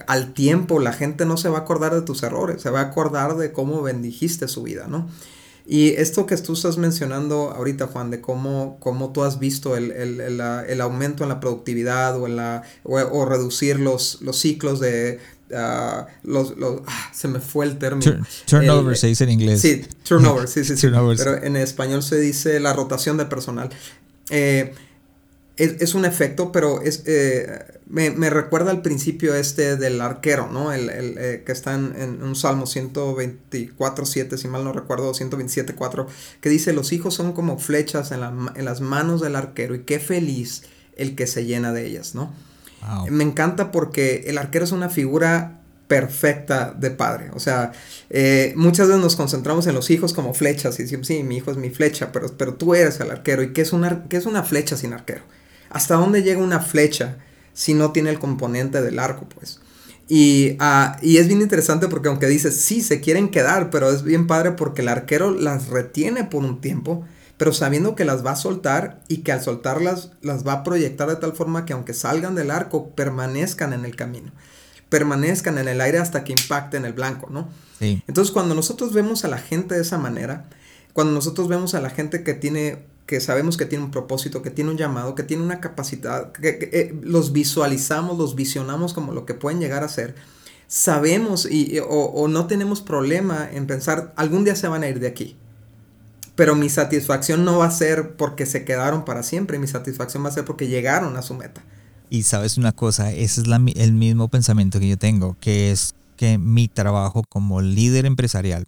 al 0.07 0.33
tiempo 0.33 0.79
la 0.79 0.93
gente 0.93 1.27
no 1.27 1.37
se 1.37 1.49
va 1.49 1.59
a 1.59 1.61
acordar 1.63 1.93
de 1.93 2.03
tus 2.03 2.23
errores, 2.23 2.63
se 2.63 2.71
va 2.71 2.83
a 2.83 2.85
acordar 2.85 3.37
de 3.37 3.51
cómo 3.51 3.83
bendijiste 3.83 4.47
su 4.47 4.63
vida, 4.63 4.87
¿no? 4.87 5.09
Y 5.67 5.91
esto 5.91 6.27
que 6.27 6.37
tú 6.37 6.55
estás 6.55 6.77
mencionando 6.77 7.51
ahorita, 7.51 7.87
Juan, 7.87 8.11
de 8.11 8.21
cómo, 8.21 8.79
cómo 8.81 9.13
tú 9.13 9.23
has 9.23 9.39
visto 9.39 9.77
el, 9.77 9.93
el, 9.93 10.21
el, 10.21 10.41
el 10.41 10.81
aumento 10.81 11.23
en 11.23 11.29
la 11.29 11.41
productividad 11.41 12.19
o, 12.21 12.27
en 12.27 12.37
la, 12.37 12.63
o, 12.83 13.25
reducir 13.25 13.79
los, 13.79 14.21
los 14.23 14.39
ciclos 14.39 14.81
de... 14.81 15.21
Uh, 15.51 16.07
los, 16.23 16.57
los 16.57 16.81
ah, 16.87 17.11
se 17.13 17.29
me 17.29 17.39
fue 17.39 17.67
el 17.67 17.77
término. 17.77 18.27
turnover 18.47 18.97
se 18.97 19.09
dice 19.09 19.25
en 19.25 19.31
inglés. 19.31 19.61
Sí, 19.61 19.85
turnover, 20.03 20.49
sí, 20.49 20.65
sí, 20.65 20.79
sí. 20.79 20.89
Pero 21.19 21.43
en 21.43 21.57
español 21.57 22.03
se 22.03 22.19
dice 22.19 22.59
la 22.59 22.73
rotación 22.73 23.19
de 23.19 23.27
personal. 23.27 23.69
Eh, 24.31 24.73
es, 25.57 25.95
un 25.95 26.05
efecto, 26.05 26.51
pero 26.51 26.81
es, 26.81 27.03
eh, 27.07 27.81
me, 27.87 28.31
recuerda 28.31 28.71
al 28.71 28.81
principio 28.81 29.35
este 29.35 29.77
del 29.77 30.01
arquero, 30.01 30.49
¿no? 30.51 30.73
El, 30.73 30.89
eh, 30.91 31.43
que 31.45 31.53
está 31.53 31.75
en, 31.75 32.23
un 32.23 32.35
Salmo 32.35 32.67
124, 32.67 34.07
7, 34.07 34.39
si 34.39 34.49
mal 34.49 34.65
no 34.65 34.73
recuerdo, 34.73 35.13
127, 35.13 35.75
4, 35.75 36.07
que 36.41 36.49
dice, 36.49 36.73
los 36.73 36.93
hijos 36.93 37.15
son 37.15 37.33
como 37.33 37.59
flechas 37.59 38.13
en, 38.13 38.21
las 38.65 38.81
manos 38.81 39.21
del 39.21 39.37
arquero 39.37 39.75
y 39.75 39.81
qué 39.81 39.99
feliz 39.99 40.63
el 40.97 41.15
que 41.15 41.27
se 41.27 41.45
llena 41.45 41.73
de 41.73 41.87
ellas, 41.87 42.15
¿no? 42.15 42.33
Me 43.09 43.23
encanta 43.23 43.71
porque 43.71 44.25
el 44.27 44.39
arquero 44.39 44.65
es 44.65 44.73
una 44.73 44.89
figura 44.89 45.61
perfecta 45.87 46.75
de 46.77 46.91
padre. 46.91 47.31
O 47.35 47.39
sea, 47.39 47.73
eh, 48.11 48.55
muchas 48.57 48.89
veces 48.89 49.03
nos 49.03 49.15
concentramos 49.15 49.67
en 49.67 49.75
los 49.75 49.91
hijos 49.91 50.15
como 50.15 50.35
flechas 50.35 50.81
y 50.81 50.85
decimos, 50.85 51.07
sí, 51.07 51.23
mi 51.23 51.37
hijo 51.37 51.51
es 51.51 51.59
mi 51.59 51.71
flecha, 51.71 52.11
pero, 52.11 52.29
pero 52.37 52.55
tú 52.55 52.75
eres 52.75 52.99
el 52.99 53.11
arquero. 53.11 53.43
¿Y 53.43 53.53
qué 53.53 53.61
es, 53.61 53.73
una, 53.73 54.05
qué 54.09 54.17
es 54.17 54.27
una 54.27 54.43
flecha 54.43 54.77
sin 54.77 54.95
arquero? 54.95 55.23
¿Hasta 55.73 55.97
dónde 55.97 56.23
llega 56.23 56.41
una 56.41 56.61
flecha 56.61 57.17
si 57.55 57.75
no 57.75 57.93
tiene 57.93 58.11
el 58.11 58.19
componente 58.19 58.83
del 58.83 58.99
arco, 58.99 59.27
pues? 59.29 59.61
Y, 60.09 60.57
ah, 60.59 60.99
y, 61.01 61.17
es 61.17 61.29
bien 61.29 61.41
interesante 61.41 61.89
porque 61.89 62.09
aunque 62.09 62.27
dices, 62.27 62.57
sí, 62.57 62.83
se 62.83 63.01
quieren 63.01 63.31
quedar, 63.31 63.71
pero 63.71 63.91
es 63.91 64.03
bien 64.03 64.27
padre 64.27 64.53
porque 64.53 64.83
el 64.83 64.89
arquero 64.89 65.31
las 65.31 65.69
retiene 65.69 66.25
por 66.25 66.45
un 66.45 66.61
tiempo, 66.61 67.05
pero 67.39 67.53
sabiendo 67.53 67.95
que 67.95 68.05
las 68.05 68.25
va 68.25 68.33
a 68.33 68.37
soltar 68.37 69.01
y 69.09 69.19
que 69.19 69.33
al 69.33 69.43
soltarlas 69.43 70.11
las 70.21 70.47
va 70.47 70.53
a 70.53 70.63
proyectar 70.65 71.09
de 71.09 71.17
tal 71.17 71.33
forma 71.33 71.65
que 71.65 71.73
aunque 71.73 71.95
salgan 71.95 72.35
del 72.35 72.51
arco, 72.51 72.91
permanezcan 72.91 73.73
en 73.73 73.85
el 73.85 73.97
camino, 73.97 74.33
permanezcan 74.89 75.57
en 75.57 75.69
el 75.69 75.81
aire 75.81 75.99
hasta 75.99 76.25
que 76.25 76.33
impacten 76.33 76.85
el 76.85 76.93
blanco, 76.93 77.29
¿no? 77.31 77.49
Entonces 77.81 78.33
cuando 78.33 78.55
nosotros 78.55 78.93
vemos 78.93 79.25
a 79.25 79.29
la 79.29 79.39
gente 79.39 79.75
de 79.75 79.83
esa 79.83 79.99
manera, 79.99 80.45
cuando 80.93 81.13
nosotros 81.15 81.49
vemos 81.49 81.75
a 81.75 81.81
la 81.81 81.91
gente 81.91 82.23
que 82.23 82.35
tiene 82.35 82.85
que 83.07 83.21
sabemos 83.21 83.57
que 83.57 83.67
tiene 83.67 83.85
un 83.85 83.91
propósito, 83.91 84.43
que 84.43 84.51
tiene 84.51 84.71
un 84.71 84.77
llamado, 84.77 85.15
que 85.15 85.23
tiene 85.23 85.43
una 85.43 85.61
capacidad, 85.61 86.33
que, 86.33 86.71
eh, 86.73 86.95
los 87.03 87.33
visualizamos, 87.33 88.17
los 88.17 88.35
visionamos 88.35 88.95
como 88.95 89.13
lo 89.13 89.27
que 89.27 89.35
pueden 89.35 89.61
llegar 89.61 89.85
a 89.85 89.89
ser, 89.89 90.15
sabemos 90.69 91.47
y, 91.51 91.79
o, 91.87 92.29
no 92.29 92.47
tenemos 92.47 92.81
problema 92.81 93.49
en 93.53 93.67
pensar, 93.67 94.13
algún 94.17 94.45
día 94.45 94.57
se 94.57 94.69
van 94.69 94.83
a 94.83 94.89
ir 94.89 95.01
de 95.01 95.09
aquí. 95.09 95.37
Pero 96.35 96.55
mi 96.55 96.71
satisfacción 96.71 97.45
no 97.45 97.59
va 97.59 97.67
a 97.67 97.71
ser 97.71 98.17
porque 98.17 98.47
se 98.47 98.65
quedaron 98.65 99.05
para 99.05 99.23
siempre, 99.23 99.59
mi 99.59 99.67
satisfacción 99.67 100.25
va 100.25 100.29
a 100.29 100.33
ser 100.33 100.47
porque 100.47 100.69
llegaron 100.69 101.17
a 101.17 101.23
su 101.23 101.35
meta. 101.35 101.63
Y 102.09 102.23
sabes 102.23 102.57
una 102.57 102.73
cosa, 102.73 103.13
ese 103.13 103.43
es 103.43 103.47
el 103.77 103.93
mismo 103.93 104.29
pensamiento 104.29 104.81
que 104.81 104.89
yo 104.89 104.97
tengo, 104.97 105.37
que 105.41 105.71
es 105.71 105.95
que 106.17 106.39
mi 106.39 106.69
trabajo 106.69 107.23
como 107.29 107.61
líder 107.61 108.07
empresarial 108.07 108.65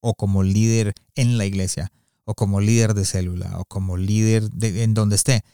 o 0.00 0.14
como 0.14 0.42
líder 0.42 0.92
en 1.14 1.38
la 1.38 1.46
iglesia 1.46 1.90
o 2.28 2.34
como 2.34 2.60
líder 2.60 2.92
de 2.92 3.06
célula 3.06 3.58
o 3.58 3.64
como 3.64 3.96
líder 3.96 4.50
de, 4.50 4.82
en 4.82 4.92
donde 4.92 5.16
esté, 5.16 5.44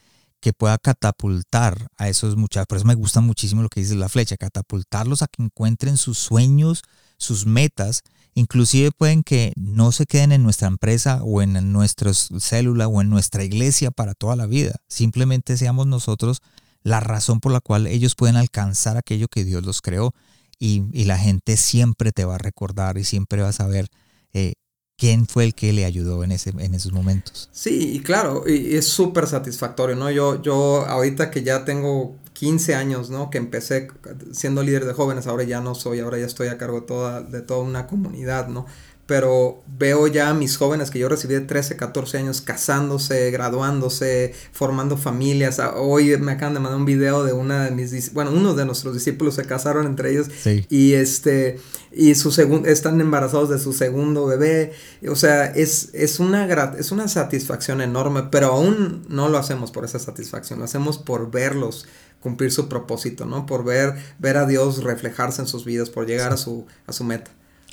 que 0.40 0.52
pueda 0.52 0.76
catapultar 0.76 1.86
a 1.96 2.08
esos 2.08 2.36
muchachos. 2.36 2.66
Por 2.66 2.78
eso 2.78 2.86
me 2.86 2.96
gusta 2.96 3.20
muchísimo 3.20 3.62
lo 3.62 3.68
que 3.68 3.78
dice 3.78 3.94
la 3.94 4.08
flecha, 4.08 4.36
catapultarlos 4.36 5.22
a 5.22 5.28
que 5.28 5.44
encuentren 5.44 5.96
sus 5.96 6.18
sueños, 6.18 6.82
sus 7.16 7.46
metas. 7.46 8.02
Inclusive 8.34 8.90
pueden 8.90 9.22
que 9.22 9.52
no 9.54 9.92
se 9.92 10.04
queden 10.04 10.32
en 10.32 10.42
nuestra 10.42 10.66
empresa 10.66 11.22
o 11.22 11.42
en 11.42 11.72
nuestra 11.72 12.12
célula 12.12 12.88
o 12.88 13.00
en 13.00 13.08
nuestra 13.08 13.44
iglesia 13.44 13.92
para 13.92 14.14
toda 14.14 14.34
la 14.34 14.46
vida. 14.46 14.74
Simplemente 14.88 15.56
seamos 15.56 15.86
nosotros 15.86 16.42
la 16.82 16.98
razón 16.98 17.38
por 17.38 17.52
la 17.52 17.60
cual 17.60 17.86
ellos 17.86 18.16
pueden 18.16 18.34
alcanzar 18.34 18.96
aquello 18.96 19.28
que 19.28 19.44
Dios 19.44 19.64
los 19.64 19.80
creó. 19.80 20.12
Y, 20.58 21.04
la 21.04 21.18
gente 21.18 21.56
siempre 21.56 22.10
te 22.10 22.24
va 22.24 22.34
a 22.34 22.38
recordar 22.38 22.98
y 22.98 23.04
siempre 23.04 23.42
va 23.42 23.50
a 23.50 23.52
saber 23.52 23.86
eh, 24.32 24.54
quién 24.96 25.26
fue 25.26 25.44
el 25.44 25.54
que 25.54 25.72
le 25.72 25.84
ayudó 25.84 26.24
en, 26.24 26.32
ese, 26.32 26.50
en 26.50 26.74
esos 26.74 26.92
momentos. 26.92 27.48
Sí, 27.52 27.92
y 27.94 28.00
claro, 28.00 28.44
y, 28.46 28.76
es 28.76 28.86
súper 28.86 29.26
satisfactorio, 29.26 29.96
¿no? 29.96 30.10
Yo, 30.10 30.40
yo 30.42 30.86
ahorita 30.86 31.30
que 31.30 31.42
ya 31.42 31.64
tengo 31.64 32.16
15 32.34 32.74
años, 32.74 33.10
¿no? 33.10 33.30
Que 33.30 33.38
empecé 33.38 33.88
siendo 34.32 34.62
líder 34.62 34.84
de 34.84 34.92
jóvenes, 34.92 35.26
ahora 35.26 35.44
ya 35.44 35.60
no 35.60 35.74
soy, 35.74 36.00
ahora 36.00 36.18
ya 36.18 36.26
estoy 36.26 36.48
a 36.48 36.58
cargo 36.58 36.80
de 36.80 36.86
toda, 36.86 37.22
de 37.22 37.42
toda 37.42 37.60
una 37.60 37.86
comunidad, 37.86 38.48
¿no? 38.48 38.66
pero 39.06 39.62
veo 39.66 40.06
ya 40.06 40.30
a 40.30 40.34
mis 40.34 40.56
jóvenes 40.56 40.90
que 40.90 40.98
yo 40.98 41.08
recibí 41.08 41.34
de 41.34 41.42
13, 41.42 41.76
14 41.76 42.18
años 42.18 42.40
casándose, 42.40 43.30
graduándose, 43.30 44.34
formando 44.52 44.96
familias. 44.96 45.60
Ah, 45.60 45.74
hoy 45.76 46.16
me 46.16 46.32
acaban 46.32 46.54
de 46.54 46.60
mandar 46.60 46.78
un 46.78 46.86
video 46.86 47.22
de 47.22 47.32
una 47.32 47.66
de 47.66 47.70
mis, 47.70 48.12
bueno, 48.14 48.30
uno 48.30 48.54
de 48.54 48.64
nuestros 48.64 48.94
discípulos 48.94 49.34
se 49.34 49.44
casaron 49.44 49.86
entre 49.86 50.12
ellos 50.12 50.28
y 50.70 50.94
este, 50.94 51.58
y 51.96 52.14
su 52.14 52.30
segundo, 52.30 52.68
están 52.68 53.00
embarazados 53.00 53.50
de 53.50 53.58
su 53.58 53.72
segundo 53.72 54.26
bebé. 54.26 54.72
O 55.08 55.16
sea, 55.16 55.46
es, 55.46 55.90
es, 55.92 56.20
una 56.20 56.46
es 56.78 56.92
una 56.92 57.08
satisfacción 57.08 57.80
enorme, 57.80 58.24
pero 58.30 58.48
aún 58.48 59.04
no 59.08 59.28
lo 59.28 59.38
hacemos 59.38 59.70
por 59.70 59.84
esa 59.84 59.98
satisfacción, 59.98 60.58
lo 60.58 60.64
hacemos 60.64 60.98
por 60.98 61.30
verlos 61.30 61.86
cumplir 62.20 62.52
su 62.52 62.68
propósito, 62.68 63.26
¿no? 63.26 63.44
Por 63.44 63.64
ver, 63.64 63.94
ver 64.18 64.38
a 64.38 64.46
Dios 64.46 64.82
reflejarse 64.82 65.42
en 65.42 65.46
sus 65.46 65.66
vidas, 65.66 65.90
por 65.90 66.06
llegar 66.06 66.32
a, 66.32 66.38
su, 66.38 66.66
a 66.86 66.92
su 66.92 67.04
meta. 67.04 67.30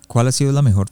¿Cuál 0.07 0.27
ha 0.27 0.33
sido 0.33 0.51
la 0.51 0.61
mejor 0.61 0.89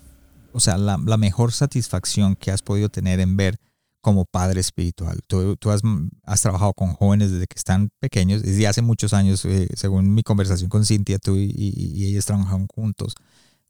o 0.52 0.60
sea, 0.60 0.78
la, 0.78 0.98
mejor 0.98 1.52
satisfacción 1.52 2.36
que 2.36 2.52
has 2.52 2.62
podido 2.62 2.90
tener 2.90 3.20
en 3.20 3.38
ver 3.38 3.60
como 4.02 4.26
padre 4.26 4.60
espiritual? 4.60 5.20
Tú, 5.28 5.58
has, 5.70 6.42
trabajado 6.42 6.74
con 6.74 6.94
jóvenes 6.94 7.32
desde 7.32 7.48
que 7.48 7.58
están 7.58 7.90
pequeños, 8.00 8.42
desde 8.42 8.68
hace 8.68 8.82
muchos 8.82 9.14
años, 9.14 9.44
eh, 9.46 9.68
según 9.76 10.14
mi 10.14 10.24
conversación 10.24 10.70
con 10.70 10.86
Cintia, 10.86 11.20
tú 11.20 11.36
y, 11.36 11.52
y, 11.56 12.06
ellos 12.08 12.26
trabajaron 12.26 12.68
juntos. 12.68 13.16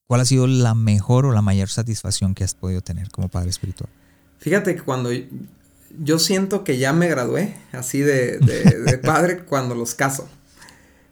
¿Cuál 0.08 0.22
ha 0.22 0.26
sido 0.26 0.48
la 0.48 0.74
mejor 0.74 1.26
o 1.26 1.32
la 1.32 1.42
mayor 1.42 1.70
satisfacción 1.70 2.34
que 2.34 2.44
has 2.44 2.56
podido 2.56 2.82
tener 2.82 3.10
como 3.12 3.30
padre 3.30 3.50
espiritual? 3.50 3.90
Fíjate 4.40 4.76
que 4.76 4.82
cuando 4.82 5.12
yo 6.02 6.20
siento 6.20 6.64
que 6.64 6.78
ya 6.78 6.94
me 6.94 7.08
gradué 7.08 7.56
así 7.72 8.00
de, 8.00 8.40
de, 8.40 8.98
padre 9.04 9.44
cuando 9.46 9.76
los 9.76 9.96
caso. 9.96 10.28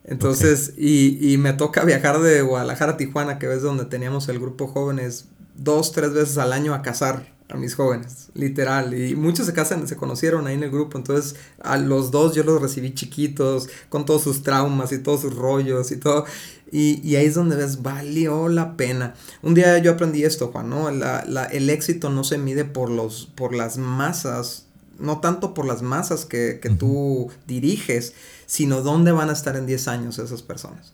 Entonces, 0.04 0.74
y, 0.78 1.34
y, 1.34 1.38
me 1.38 1.54
toca 1.54 1.84
viajar 1.84 2.20
de 2.22 2.42
Guadalajara 2.42 2.94
a 2.94 2.98
Tijuana, 2.98 3.40
que 3.40 3.54
es 3.54 3.62
donde 3.62 3.86
teníamos 3.86 4.30
el 4.30 4.40
grupo 4.40 4.68
jóvenes 4.68 5.26
dos, 5.56 5.92
tres 5.92 6.14
veces 6.14 6.38
al 6.38 6.54
año 6.54 6.74
a 6.74 6.82
casar 6.82 7.37
a 7.50 7.56
mis 7.56 7.76
jóvenes, 7.76 8.30
literal. 8.34 8.94
Y 8.94 9.16
muchos 9.16 9.46
se 9.46 9.54
casan, 9.54 9.88
se 9.88 9.96
conocieron 9.96 10.48
ahí 10.48 10.56
en 10.56 10.64
el 10.64 10.72
grupo. 10.72 10.98
Entonces, 10.98 11.36
a 11.62 11.78
los 11.78 12.12
dos 12.12 12.36
yo 12.36 12.44
los 12.44 12.62
recibí 12.62 12.94
chiquitos, 12.94 13.70
con 13.90 14.06
todos 14.06 14.24
sus 14.24 14.44
traumas 14.44 14.92
y 14.92 15.00
todos 15.00 15.22
sus 15.22 15.36
rollos 15.36 15.92
y 15.92 15.98
todo. 15.98 16.26
Y, 16.72 17.16
ahí 17.16 17.26
es 17.26 17.36
donde 17.36 17.56
ves, 17.56 17.82
valió 17.82 18.50
la 18.50 18.76
pena. 18.76 19.14
Un 19.42 19.54
día 19.54 19.78
yo 19.78 19.92
aprendí 19.92 20.24
esto, 20.24 20.50
Juan, 20.52 20.70
¿no? 20.70 20.92
La, 20.92 21.22
el 21.52 21.70
éxito 21.70 22.10
no 22.10 22.24
se 22.24 22.38
mide 22.38 22.66
por, 22.66 22.90
los, 22.90 23.32
por 23.36 23.56
las 23.56 23.78
masas, 23.78 24.66
no 25.00 25.22
tanto 25.22 25.54
por 25.54 25.66
las 25.66 25.82
masas 25.82 26.26
que, 26.26 26.60
que 26.62 26.70
tú 26.70 27.30
diriges, 27.48 28.14
sino 28.46 28.82
dónde 28.82 29.14
van 29.14 29.30
a 29.30 29.34
estar 29.34 29.56
en 29.56 29.66
10 29.66 29.88
años 29.88 30.20
esas 30.20 30.42
personas. 30.42 30.92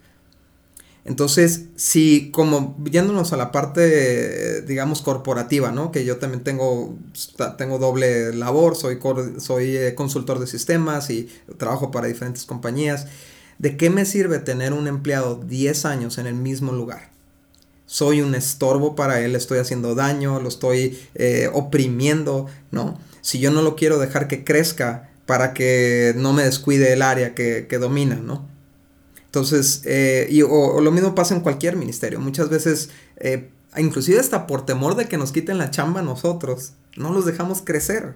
Entonces, 1.06 1.66
si 1.76 2.32
como 2.32 2.78
yéndonos 2.90 3.34
a 3.34 3.38
la 3.38 3.52
parte, 3.52 4.62
digamos, 4.62 5.02
corporativa, 5.02 5.72
¿no? 5.72 5.92
Que 5.92 6.06
yo 6.06 6.18
también 6.18 6.44
tengo, 6.44 6.96
tengo 7.58 7.78
doble 7.78 8.34
labor, 8.34 8.78
soy, 8.78 9.00
soy 9.38 9.76
eh, 9.76 9.96
consultor 9.96 10.40
de 10.40 10.48
sistemas 10.48 11.10
y 11.10 11.30
trabajo 11.58 11.92
para 11.92 12.08
diferentes 12.08 12.46
compañías. 12.46 13.08
¿De 13.60 13.76
qué 13.76 13.90
me 13.90 14.06
sirve 14.06 14.40
tener 14.40 14.72
un 14.72 14.88
empleado 14.88 15.36
10 15.36 15.86
años 15.86 16.18
en 16.18 16.28
el 16.28 16.36
mismo 16.36 16.72
lugar? 16.72 17.12
Soy 17.86 18.22
un 18.22 18.34
estorbo 18.34 18.96
para 18.96 19.20
él, 19.20 19.36
estoy 19.36 19.60
haciendo 19.60 19.96
daño, 19.96 20.40
lo 20.40 20.48
estoy 20.48 20.98
eh, 21.16 21.50
oprimiendo, 21.54 22.48
¿no? 22.72 22.98
Si 23.22 23.40
yo 23.40 23.52
no 23.52 23.62
lo 23.62 23.76
quiero 23.76 24.00
dejar 24.00 24.30
que 24.30 24.46
crezca 24.46 25.10
para 25.26 25.54
que 25.54 26.14
no 26.16 26.32
me 26.32 26.44
descuide 26.44 26.94
el 26.94 27.02
área 27.02 27.36
que, 27.36 27.68
que 27.68 27.78
domina, 27.78 28.16
¿no? 28.16 28.53
Entonces, 29.34 29.82
eh, 29.86 30.28
y, 30.30 30.44
o, 30.44 30.80
lo 30.80 30.92
mismo 30.92 31.16
pasa 31.16 31.34
en 31.34 31.42
cualquier 31.42 31.76
ministerio. 31.76 32.20
Muchas 32.20 32.50
veces, 32.50 32.92
eh, 33.18 33.50
inclusive 33.76 34.20
hasta 34.20 34.46
por 34.46 34.64
temor 34.64 34.94
de 34.94 35.08
que 35.08 35.18
nos 35.18 35.32
quiten 35.32 35.58
la 35.58 35.72
chamba 35.72 36.02
a 36.02 36.04
nosotros, 36.04 36.74
no 36.98 37.12
los 37.12 37.26
dejamos 37.26 37.64
crecer. 37.64 38.14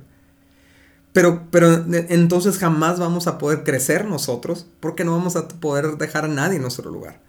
Pero, 1.13 1.47
pero 1.49 1.83
entonces 1.89 2.59
jamás 2.59 2.99
vamos 2.99 3.25
a 3.25 3.39
poder 3.39 3.63
crecer 3.63 4.05
nosotros 4.05 4.67
porque 4.79 5.03
no 5.03 5.13
vamos 5.13 5.35
a 5.35 5.47
poder 5.47 5.97
dejar 5.97 6.25
a 6.25 6.27
nadie 6.27 6.57
en 6.57 6.61
nuestro 6.61 6.91
lugar. 6.91 7.19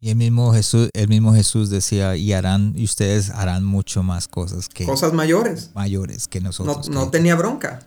Y 0.00 0.08
el 0.08 0.16
mismo 0.16 0.54
Jesús, 0.54 0.88
el 0.94 1.08
mismo 1.08 1.34
Jesús 1.34 1.68
decía, 1.68 2.16
y 2.16 2.32
harán, 2.32 2.72
y 2.74 2.84
ustedes 2.84 3.28
harán 3.28 3.66
mucho 3.66 4.02
más 4.02 4.28
cosas 4.28 4.70
que 4.70 4.86
cosas 4.86 5.12
mayores. 5.12 5.72
Mayores 5.74 6.26
que 6.26 6.40
nosotros. 6.40 6.88
No, 6.88 7.10
tenía 7.10 7.34
bronca. 7.34 7.80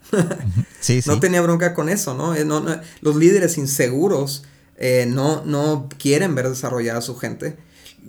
sí, 0.79 1.01
sí. 1.01 1.09
No 1.09 1.19
tenía 1.19 1.41
bronca 1.41 1.73
con 1.73 1.89
eso, 1.89 2.13
¿no? 2.13 2.35
Eh, 2.35 2.45
los 3.01 3.15
líderes 3.15 3.57
inseguros 3.57 4.43
eh, 4.79 5.05
no, 5.07 5.43
no 5.45 5.89
quieren 5.99 6.33
ver 6.33 6.49
desarrollada 6.49 6.99
a 6.99 7.03
su 7.03 7.15
gente. 7.17 7.57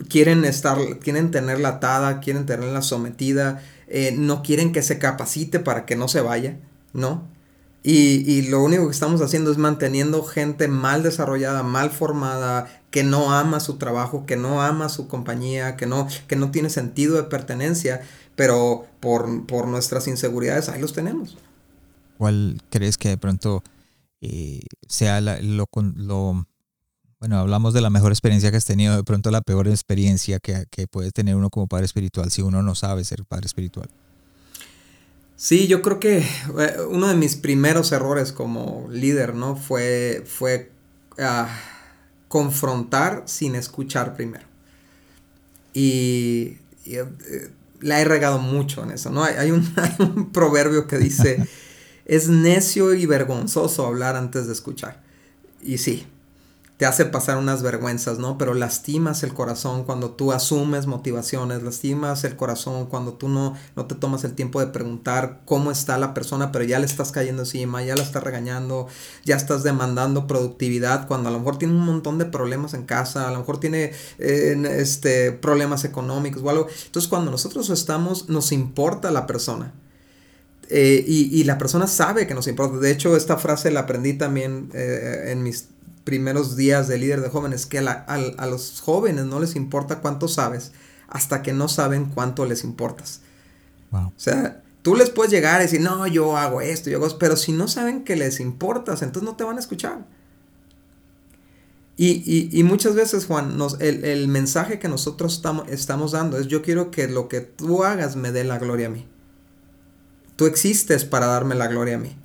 Quieren 0.07 0.45
estar, 0.45 0.77
quieren 0.99 1.29
tenerla 1.29 1.69
atada, 1.69 2.21
quieren 2.21 2.45
tenerla 2.45 2.81
sometida, 2.81 3.61
eh, 3.87 4.15
no 4.17 4.41
quieren 4.41 4.71
que 4.71 4.81
se 4.81 4.97
capacite 4.97 5.59
para 5.59 5.85
que 5.85 5.97
no 5.97 6.07
se 6.07 6.21
vaya, 6.21 6.57
¿no? 6.93 7.29
Y, 7.83 8.43
lo 8.43 8.63
único 8.63 8.85
que 8.85 8.91
estamos 8.91 9.21
haciendo 9.21 9.51
es 9.51 9.57
manteniendo 9.57 10.23
gente 10.23 10.67
mal 10.67 11.01
desarrollada, 11.01 11.63
mal 11.63 11.89
formada, 11.89 12.67
que 12.91 13.03
no 13.03 13.33
ama 13.33 13.59
su 13.59 13.77
trabajo, 13.77 14.27
que 14.27 14.37
no 14.37 14.61
ama 14.61 14.87
su 14.87 15.07
compañía, 15.07 15.75
que 15.77 15.87
no, 15.87 16.07
que 16.27 16.35
no 16.35 16.51
tiene 16.51 16.69
sentido 16.69 17.15
de 17.15 17.23
pertenencia, 17.23 18.01
pero 18.35 18.85
por, 18.99 19.67
nuestras 19.67 20.07
inseguridades 20.07 20.69
ahí 20.69 20.79
los 20.79 20.93
tenemos. 20.93 21.37
¿Cuál 22.19 22.61
crees 22.69 22.99
que 22.99 23.09
de 23.09 23.17
pronto 23.17 23.63
eh, 24.21 24.59
sea 24.87 25.19
lo, 25.19 25.65
bueno, 27.21 27.37
hablamos 27.37 27.75
de 27.75 27.81
la 27.81 27.91
mejor 27.91 28.11
experiencia 28.11 28.49
que 28.49 28.57
has 28.57 28.65
tenido, 28.65 28.97
de 28.97 29.03
pronto 29.03 29.29
la 29.29 29.41
peor 29.41 29.67
experiencia 29.67 30.39
que, 30.39 30.65
que 30.71 30.87
puede 30.87 31.11
tener 31.11 31.35
uno 31.35 31.51
como 31.51 31.67
padre 31.67 31.85
espiritual 31.85 32.31
si 32.31 32.41
uno 32.41 32.63
no 32.63 32.73
sabe 32.73 33.03
ser 33.03 33.23
padre 33.25 33.45
espiritual? 33.45 33.87
Sí, 35.35 35.67
yo 35.67 35.83
creo 35.83 35.99
que 35.99 36.17
eh, 36.17 36.75
uno 36.89 37.07
de 37.07 37.13
mis 37.13 37.35
primeros 37.35 37.91
errores 37.91 38.31
como 38.31 38.87
líder, 38.89 39.35
¿no? 39.35 39.55
Fue, 39.55 40.23
fue 40.25 40.71
ah, 41.19 41.47
confrontar 42.27 43.21
sin 43.27 43.53
escuchar 43.53 44.15
primero. 44.15 44.45
Y, 45.75 46.57
eh, 46.87 47.05
la 47.81 48.01
he 48.01 48.05
regado 48.05 48.39
mucho 48.39 48.83
en 48.83 48.91
eso, 48.91 49.11
¿no? 49.11 49.23
Hay, 49.23 49.51
un, 49.51 49.71
hay 49.75 49.95
un 49.99 50.31
proverbio 50.31 50.87
que 50.87 50.97
dice, 50.97 51.47
es 52.05 52.29
necio 52.29 52.95
y 52.95 53.05
vergonzoso 53.05 53.85
hablar 53.85 54.15
antes 54.15 54.47
de 54.47 54.53
escuchar. 54.53 55.03
Y 55.61 55.77
sí, 55.77 56.07
te 56.81 56.87
hace 56.87 57.05
pasar 57.05 57.37
unas 57.37 57.61
vergüenzas, 57.61 58.17
¿no? 58.17 58.39
Pero 58.39 58.55
lastimas 58.55 59.21
el 59.21 59.35
corazón 59.35 59.83
cuando 59.83 60.13
tú 60.13 60.31
asumes 60.31 60.87
motivaciones, 60.87 61.61
lastimas 61.61 62.23
el 62.23 62.35
corazón 62.35 62.87
cuando 62.87 63.13
tú 63.13 63.29
no, 63.29 63.55
no 63.75 63.85
te 63.85 63.93
tomas 63.93 64.23
el 64.23 64.33
tiempo 64.33 64.59
de 64.59 64.65
preguntar 64.65 65.41
cómo 65.45 65.69
está 65.69 65.99
la 65.99 66.15
persona, 66.15 66.51
pero 66.51 66.65
ya 66.65 66.79
le 66.79 66.87
estás 66.87 67.11
cayendo 67.11 67.43
encima, 67.43 67.83
ya 67.83 67.95
la 67.95 68.01
estás 68.01 68.23
regañando, 68.23 68.87
ya 69.23 69.35
estás 69.35 69.61
demandando 69.61 70.25
productividad 70.25 71.07
cuando 71.07 71.29
a 71.29 71.31
lo 71.31 71.37
mejor 71.37 71.59
tiene 71.59 71.75
un 71.75 71.85
montón 71.85 72.17
de 72.17 72.25
problemas 72.25 72.73
en 72.73 72.87
casa, 72.87 73.27
a 73.27 73.31
lo 73.31 73.37
mejor 73.37 73.59
tiene 73.59 73.91
eh, 74.17 74.77
este, 74.79 75.33
problemas 75.33 75.85
económicos 75.85 76.41
o 76.41 76.49
algo. 76.49 76.67
Entonces 76.87 77.07
cuando 77.07 77.29
nosotros 77.29 77.69
estamos, 77.69 78.27
nos 78.27 78.51
importa 78.51 79.11
la 79.11 79.27
persona. 79.27 79.71
Eh, 80.67 81.03
y, 81.05 81.43
la 81.43 81.59
persona 81.59 81.85
sabe 81.85 82.25
que 82.25 82.33
nos 82.33 82.47
importa. 82.47 82.77
De 82.77 82.89
hecho, 82.89 83.15
esta 83.15 83.37
frase 83.37 83.69
la 83.69 83.81
aprendí 83.81 84.13
también 84.13 84.69
eh, 84.73 85.25
en 85.27 85.43
mis 85.43 85.67
primeros 86.03 86.55
días 86.55 86.87
de 86.87 86.97
líder 86.97 87.21
de 87.21 87.29
jóvenes, 87.29 87.65
que 87.65 87.79
a, 87.79 88.47
los 88.47 88.81
jóvenes 88.81 89.25
no 89.25 89.39
les 89.39 89.55
importa 89.55 89.99
cuánto 89.99 90.27
sabes 90.27 90.71
hasta 91.07 91.41
que 91.41 91.53
no 91.53 91.67
saben 91.67 92.05
cuánto 92.05 92.45
les 92.45 92.63
importas. 92.63 93.21
O 93.91 94.13
sea, 94.15 94.63
tú 94.81 94.95
les 94.95 95.09
puedes 95.09 95.31
llegar 95.31 95.59
y 95.59 95.63
decir, 95.63 95.81
no, 95.81 96.07
yo 96.07 96.37
hago 96.37 96.61
esto, 96.61 96.89
yo 96.89 96.97
hago 96.97 97.07
esto, 97.07 97.19
pero 97.19 97.35
si 97.35 97.51
no 97.51 97.67
saben 97.67 98.03
que 98.03 98.15
les 98.15 98.39
importas, 98.39 99.01
entonces 99.01 99.29
no 99.29 99.35
te 99.35 99.43
van 99.43 99.57
a 99.57 99.59
escuchar. 99.59 100.05
Y, 101.97 102.63
muchas 102.63 102.95
veces, 102.95 103.27
Juan, 103.27 103.57
nos, 103.57 103.79
el, 103.79 104.27
mensaje 104.27 104.79
que 104.79 104.87
nosotros 104.87 105.35
estamos, 105.35 105.67
estamos 105.69 106.13
dando 106.13 106.39
es, 106.39 106.47
yo 106.47 106.63
quiero 106.63 106.89
que 106.89 107.07
lo 107.07 107.27
que 107.27 107.41
tú 107.41 107.83
hagas 107.83 108.15
me 108.15 108.31
dé 108.31 108.43
la 108.43 108.57
gloria 108.57 108.87
a 108.87 108.89
mí. 108.89 109.05
Tú 110.35 110.47
existes 110.47 111.05
para 111.05 111.27
darme 111.27 111.53
la 111.53 111.67
gloria 111.67 111.95
a 111.95 111.99
mí. 111.99 112.15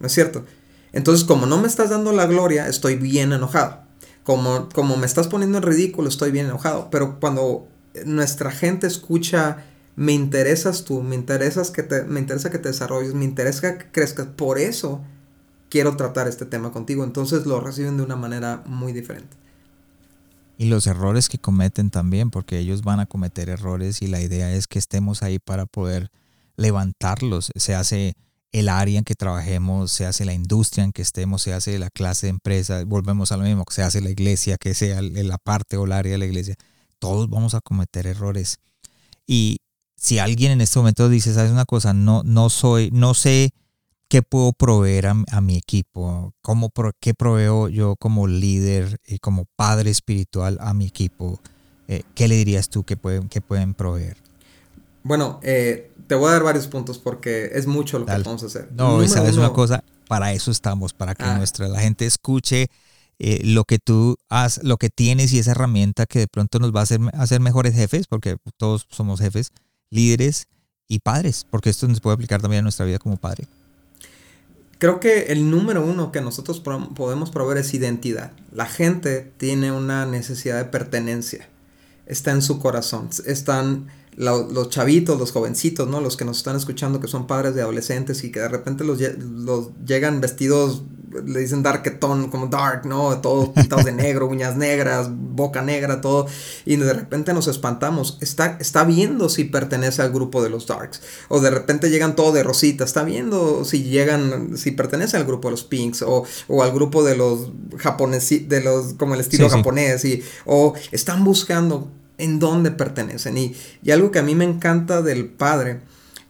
¿No 0.00 0.08
es 0.08 0.12
cierto? 0.12 0.44
Entonces, 0.92 1.24
como 1.24 1.46
no 1.46 1.58
me 1.58 1.68
estás 1.68 1.90
dando 1.90 2.12
la 2.12 2.26
gloria, 2.26 2.68
estoy 2.68 2.96
bien 2.96 3.32
enojado. 3.32 3.82
Como, 4.24 4.68
como 4.74 4.96
me 4.96 5.06
estás 5.06 5.28
poniendo 5.28 5.58
en 5.58 5.64
ridículo, 5.64 6.08
estoy 6.08 6.30
bien 6.30 6.46
enojado. 6.46 6.88
Pero 6.90 7.18
cuando 7.18 7.66
nuestra 8.04 8.50
gente 8.50 8.86
escucha, 8.86 9.64
me 9.96 10.12
interesas 10.12 10.84
tú, 10.84 11.02
me, 11.02 11.14
interesas 11.14 11.70
que 11.70 11.82
te, 11.82 12.04
me 12.04 12.20
interesa 12.20 12.50
que 12.50 12.58
te 12.58 12.68
desarrolles, 12.68 13.14
me 13.14 13.24
interesa 13.24 13.78
que 13.78 13.90
crezcas, 13.90 14.26
por 14.26 14.58
eso 14.58 15.02
quiero 15.68 15.96
tratar 15.96 16.28
este 16.28 16.46
tema 16.46 16.72
contigo. 16.72 17.04
Entonces 17.04 17.46
lo 17.46 17.60
reciben 17.60 17.96
de 17.96 18.02
una 18.02 18.16
manera 18.16 18.62
muy 18.66 18.92
diferente. 18.92 19.36
Y 20.58 20.66
los 20.66 20.86
errores 20.86 21.28
que 21.28 21.38
cometen 21.38 21.90
también, 21.90 22.30
porque 22.30 22.58
ellos 22.58 22.82
van 22.82 23.00
a 23.00 23.06
cometer 23.06 23.48
errores 23.48 24.02
y 24.02 24.06
la 24.06 24.20
idea 24.20 24.52
es 24.52 24.66
que 24.66 24.78
estemos 24.78 25.22
ahí 25.22 25.38
para 25.38 25.66
poder 25.66 26.10
levantarlos. 26.56 27.50
Se 27.56 27.74
hace 27.74 28.14
el 28.52 28.68
área 28.68 28.98
en 28.98 29.04
que 29.04 29.14
trabajemos, 29.14 29.90
se 29.90 30.04
hace 30.04 30.26
la 30.26 30.34
industria 30.34 30.84
en 30.84 30.92
que 30.92 31.02
estemos, 31.02 31.42
se 31.42 31.54
hace 31.54 31.78
la 31.78 31.88
clase 31.88 32.26
de 32.26 32.30
empresa, 32.30 32.84
volvemos 32.84 33.32
a 33.32 33.38
lo 33.38 33.44
mismo, 33.44 33.64
se 33.70 33.82
hace 33.82 34.02
la 34.02 34.10
iglesia, 34.10 34.58
que 34.58 34.74
sea 34.74 35.00
la 35.00 35.38
parte 35.38 35.78
o 35.78 35.86
el 35.86 35.92
área 35.92 36.12
de 36.12 36.18
la 36.18 36.26
iglesia, 36.26 36.54
todos 36.98 37.30
vamos 37.30 37.54
a 37.54 37.60
cometer 37.62 38.06
errores. 38.06 38.58
Y 39.26 39.60
si 39.96 40.18
alguien 40.18 40.52
en 40.52 40.60
este 40.60 40.78
momento 40.78 41.08
dice, 41.08 41.32
sabes 41.32 41.50
una 41.50 41.64
cosa, 41.64 41.94
no, 41.94 42.22
no 42.24 42.50
soy, 42.50 42.90
no 42.92 43.14
sé 43.14 43.54
qué 44.08 44.20
puedo 44.20 44.52
proveer 44.52 45.06
a, 45.06 45.40
mi 45.40 45.56
equipo, 45.56 46.34
cómo 46.42 46.70
qué 47.00 47.14
proveo 47.14 47.70
yo 47.70 47.96
como 47.96 48.26
líder 48.26 49.00
y 49.06 49.18
como 49.18 49.46
padre 49.56 49.90
espiritual 49.90 50.58
a 50.60 50.74
mi 50.74 50.84
equipo, 50.84 51.40
eh, 51.88 52.02
¿qué 52.14 52.28
le 52.28 52.36
dirías 52.36 52.68
tú 52.68 52.84
que 52.84 52.98
pueden, 52.98 53.30
que 53.30 53.40
pueden 53.40 53.72
proveer? 53.72 54.18
Bueno, 55.02 55.40
eh, 55.42 55.91
te 56.12 56.16
voy 56.16 56.28
a 56.28 56.32
dar 56.32 56.42
varios 56.42 56.66
puntos 56.66 56.98
porque 56.98 57.52
es 57.54 57.66
mucho 57.66 57.98
lo 57.98 58.04
que 58.04 58.12
vamos 58.12 58.42
a 58.42 58.46
hacer. 58.46 58.68
No, 58.72 59.02
esa 59.02 59.26
es 59.26 59.38
una 59.38 59.50
cosa, 59.54 59.82
para 60.08 60.34
eso 60.34 60.50
estamos, 60.50 60.92
para 60.92 61.14
que 61.14 61.24
ah. 61.24 61.38
nuestra, 61.38 61.68
la 61.68 61.80
gente 61.80 62.04
escuche 62.04 62.68
eh, 63.18 63.40
lo 63.44 63.64
que 63.64 63.78
tú 63.78 64.18
has, 64.28 64.62
lo 64.62 64.76
que 64.76 64.90
tienes 64.90 65.32
y 65.32 65.38
esa 65.38 65.52
herramienta 65.52 66.04
que 66.04 66.18
de 66.18 66.26
pronto 66.26 66.58
nos 66.58 66.70
va 66.70 66.80
a 66.80 66.82
hacer, 66.82 67.00
hacer 67.14 67.40
mejores 67.40 67.74
jefes, 67.74 68.08
porque 68.08 68.36
todos 68.58 68.86
somos 68.90 69.20
jefes, 69.20 69.52
líderes 69.88 70.48
y 70.86 70.98
padres, 70.98 71.46
porque 71.48 71.70
esto 71.70 71.88
nos 71.88 72.00
puede 72.00 72.12
aplicar 72.12 72.42
también 72.42 72.60
a 72.60 72.64
nuestra 72.64 72.84
vida 72.84 72.98
como 72.98 73.16
padre. 73.16 73.46
Creo 74.76 75.00
que 75.00 75.32
el 75.32 75.50
número 75.50 75.82
uno 75.82 76.12
que 76.12 76.20
nosotros 76.20 76.60
podemos 76.60 77.30
proveer 77.30 77.56
es 77.56 77.72
identidad. 77.72 78.32
La 78.52 78.66
gente 78.66 79.32
tiene 79.38 79.72
una 79.72 80.04
necesidad 80.04 80.58
de 80.58 80.66
pertenencia. 80.66 81.48
Está 82.04 82.32
en 82.32 82.42
su 82.42 82.58
corazón. 82.58 83.08
Están 83.24 83.88
los 84.16 84.68
chavitos, 84.68 85.18
los 85.18 85.32
jovencitos, 85.32 85.88
¿no? 85.88 86.00
Los 86.00 86.16
que 86.16 86.24
nos 86.24 86.38
están 86.38 86.56
escuchando 86.56 87.00
que 87.00 87.08
son 87.08 87.26
padres 87.26 87.54
de 87.54 87.62
adolescentes 87.62 88.24
y 88.24 88.30
que 88.30 88.40
de 88.40 88.48
repente 88.48 88.84
los, 88.84 88.98
los 89.18 89.70
llegan 89.86 90.20
vestidos, 90.20 90.82
le 91.24 91.40
dicen 91.40 91.62
darketón, 91.62 92.28
como 92.30 92.46
dark, 92.46 92.84
¿no? 92.84 93.18
Todos 93.20 93.50
pintados 93.50 93.86
de 93.86 93.92
negro, 93.92 94.26
uñas 94.30 94.56
negras, 94.56 95.08
boca 95.10 95.62
negra, 95.62 96.02
todo. 96.02 96.26
Y 96.66 96.76
de 96.76 96.92
repente 96.92 97.32
nos 97.32 97.48
espantamos. 97.48 98.18
Está, 98.20 98.58
está 98.60 98.84
viendo 98.84 99.30
si 99.30 99.44
pertenece 99.44 100.02
al 100.02 100.12
grupo 100.12 100.42
de 100.42 100.50
los 100.50 100.66
darks. 100.66 101.00
O 101.28 101.40
de 101.40 101.50
repente 101.50 101.88
llegan 101.88 102.14
todo 102.14 102.32
de 102.32 102.42
rosita. 102.42 102.84
Está 102.84 103.04
viendo 103.04 103.64
si 103.64 103.82
llegan, 103.84 104.58
si 104.58 104.72
pertenece 104.72 105.16
al 105.16 105.24
grupo 105.24 105.48
de 105.48 105.52
los 105.52 105.64
pinks. 105.64 106.02
O, 106.02 106.24
o 106.48 106.62
al 106.62 106.72
grupo 106.72 107.02
de 107.02 107.16
los 107.16 107.50
japoneses, 107.78 108.46
de 108.48 108.60
los, 108.60 108.94
como 108.94 109.14
el 109.14 109.20
estilo 109.20 109.48
japonés. 109.48 110.04
Y, 110.04 110.22
o 110.44 110.74
están 110.92 111.24
buscando 111.24 111.90
en 112.22 112.38
dónde 112.38 112.70
pertenecen. 112.70 113.36
Y, 113.36 113.56
algo 113.90 114.12
que 114.12 114.20
a 114.20 114.22
mí 114.22 114.36
me 114.36 114.44
encanta 114.44 115.02
del 115.02 115.26
Padre 115.28 115.80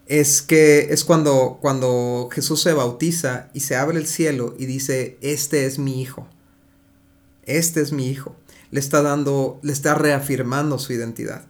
es 0.07 0.41
que 0.41 0.89
es 0.91 1.05
cuando, 1.05 1.59
cuando 1.61 2.29
Jesús 2.33 2.63
se 2.63 2.73
bautiza 2.73 3.51
y 3.53 3.61
se 3.61 3.77
abre 3.77 3.99
el 3.99 4.07
cielo 4.07 4.55
y 4.59 4.65
dice, 4.65 5.19
este 5.21 5.67
es 5.67 5.79
mi 5.79 6.01
hijo. 6.01 6.27
Este 7.45 7.83
es 7.83 7.93
mi 7.93 8.09
hijo. 8.09 8.35
Le 8.71 8.81
está 8.81 9.03
dando, 9.03 9.61
le 9.63 9.73
está 9.73 9.95
reafirmando 9.95 10.79
su 10.79 10.95
identidad. 10.95 11.45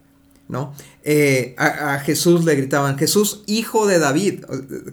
¿No? 0.47 0.73
Eh, 1.03 1.55
a, 1.57 1.99
Jesús 1.99 2.45
le 2.45 2.55
gritaban, 2.55 2.97
Jesús, 2.97 3.43
hijo 3.47 3.87
de 3.87 3.99
David, 3.99 4.43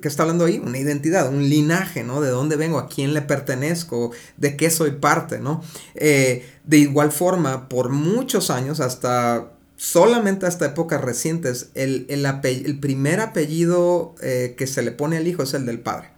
¿qué 0.01 0.09
está 0.09 0.23
hablando 0.23 0.45
ahí? 0.45 0.61
Una 0.65 0.79
identidad, 0.79 1.29
un 1.29 1.49
linaje, 1.49 2.05
¿no? 2.05 2.21
De 2.21 2.31
dónde 2.31 2.57
vengo, 2.57 2.79
a 2.79 2.89
quién 2.89 3.15
le 3.15 3.23
pertenezco, 3.23 4.13
de 4.37 4.57
qué 4.57 4.71
soy 4.71 4.93
parte, 4.93 5.41
¿no? 5.41 5.63
Eh, 5.95 6.49
de 6.65 6.79
igual 6.79 7.13
forma, 7.13 7.69
por 7.69 7.91
muchos 7.91 8.51
años, 8.51 8.81
hasta 8.81 9.53
solamente 9.77 10.47
hasta 10.47 10.67
épocas 10.67 11.01
recientes, 11.01 11.71
el, 11.75 12.07
el, 12.09 12.79
primer 12.81 13.21
apellido 13.21 14.15
eh, 14.23 14.55
que 14.57 14.67
se 14.67 14.83
le 14.83 14.93
pone 14.93 15.17
al 15.17 15.27
hijo 15.27 15.43
es 15.43 15.55
el 15.55 15.67
del 15.67 15.81
padre, 15.81 16.11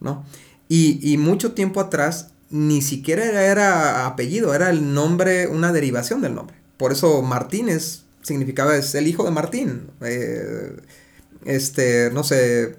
¿no? 0.00 0.24
Y, 0.68 1.00
y 1.02 1.16
mucho 1.16 1.52
tiempo 1.52 1.80
atrás 1.80 2.32
ni 2.50 2.82
siquiera 2.82 3.24
era 3.24 4.06
apellido, 4.06 4.54
era 4.54 4.70
el 4.70 4.94
nombre, 4.94 5.46
una 5.46 5.72
derivación 5.72 6.20
del 6.20 6.34
nombre. 6.34 6.56
Por 6.76 6.92
eso 6.92 7.22
Martínez 7.22 8.04
significaba 8.28 8.76
es 8.76 8.94
el 8.94 9.06
hijo 9.06 9.24
de 9.24 9.30
Martín. 9.30 9.90
Eh, 10.00 10.76
este, 11.44 12.10
no 12.12 12.24
sé, 12.24 12.76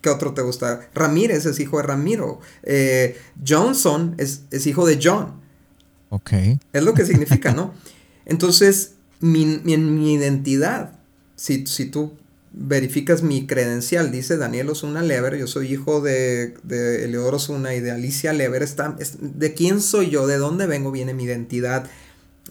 ¿qué 0.00 0.10
otro 0.10 0.34
te 0.34 0.42
gusta? 0.42 0.88
Ramírez 0.94 1.46
es 1.46 1.60
hijo 1.60 1.78
de 1.78 1.82
Ramiro. 1.84 2.40
Eh, 2.62 3.18
Johnson 3.46 4.14
es, 4.18 4.42
hijo 4.66 4.86
de 4.86 4.98
John. 5.02 5.40
Ok. 6.10 6.32
Es 6.72 6.82
lo 6.82 6.94
que 6.94 7.04
significa, 7.04 7.52
¿no? 7.52 7.74
Entonces, 8.26 8.94
mi, 9.20 9.44
mi, 9.44 10.14
identidad, 10.14 10.92
si, 11.36 11.66
si 11.66 11.86
tú 11.86 12.12
verificas 12.52 13.22
mi 13.22 13.46
credencial, 13.46 14.10
dice 14.10 14.36
Daniel 14.36 14.70
Osuna 14.70 15.02
Lever, 15.02 15.36
yo 15.36 15.46
soy 15.46 15.72
hijo 15.72 16.00
de, 16.00 16.54
de 16.62 17.04
Eleodoro 17.04 17.36
Osuna 17.36 17.74
y 17.74 17.80
de 17.80 17.92
Alicia 17.92 18.32
Lever, 18.32 18.62
está, 18.62 18.96
¿de 19.20 19.54
quién 19.54 19.80
soy 19.80 20.10
yo? 20.10 20.26
¿De 20.26 20.36
dónde 20.36 20.66
vengo? 20.66 20.90
Viene 20.90 21.14
mi 21.14 21.24
identidad 21.24 21.88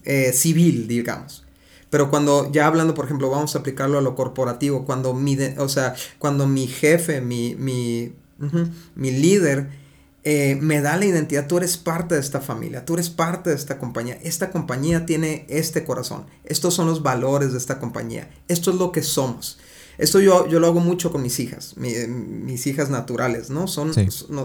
eh, 0.06 0.32
civil, 0.34 0.88
digamos. 0.88 1.46
Pero 1.90 2.10
cuando, 2.10 2.52
ya 2.52 2.68
hablando, 2.68 2.94
por 2.94 3.06
ejemplo, 3.06 3.30
vamos 3.30 3.56
a 3.56 3.60
aplicarlo 3.60 3.98
a 3.98 4.02
lo 4.02 4.16
corporativo, 4.16 4.86
cuando 4.86 5.14
mi, 5.14 5.38
o 5.58 5.70
sea, 5.70 5.96
cuando 6.20 6.46
mi 6.48 6.68
jefe, 6.68 7.22
mi, 7.22 7.56
mi, 7.56 8.14
mi 8.96 9.12
líder, 9.12 9.70
eh, 10.24 10.58
me 10.62 10.82
da 10.82 10.98
la 10.98 11.06
identidad, 11.06 11.48
tú 11.48 11.58
eres 11.58 11.78
parte 11.78 12.16
de 12.16 12.22
esta 12.22 12.42
familia, 12.42 12.86
tú 12.86 12.94
eres 12.94 13.10
parte 13.10 13.50
de 13.50 13.56
esta 13.56 13.80
compañía, 13.80 14.20
esta 14.22 14.52
compañía 14.52 15.06
tiene 15.06 15.46
este 15.48 15.86
corazón, 15.86 16.26
estos 16.44 16.74
son 16.74 16.88
los 16.88 17.02
valores 17.02 17.54
de 17.54 17.58
esta 17.58 17.80
compañía, 17.80 18.30
esto 18.48 18.70
es 18.72 18.78
lo 18.78 18.92
que 18.92 19.02
somos. 19.02 19.58
Esto 19.98 20.22
yo, 20.22 20.48
yo 20.48 20.62
lo 20.62 20.68
hago 20.68 20.80
mucho 20.80 21.12
con 21.12 21.22
mis 21.22 21.42
hijas, 21.42 21.76
mis 21.76 22.68
hijas 22.68 22.90
naturales, 22.90 23.50
¿no? 23.50 23.68
Son, 23.68 23.92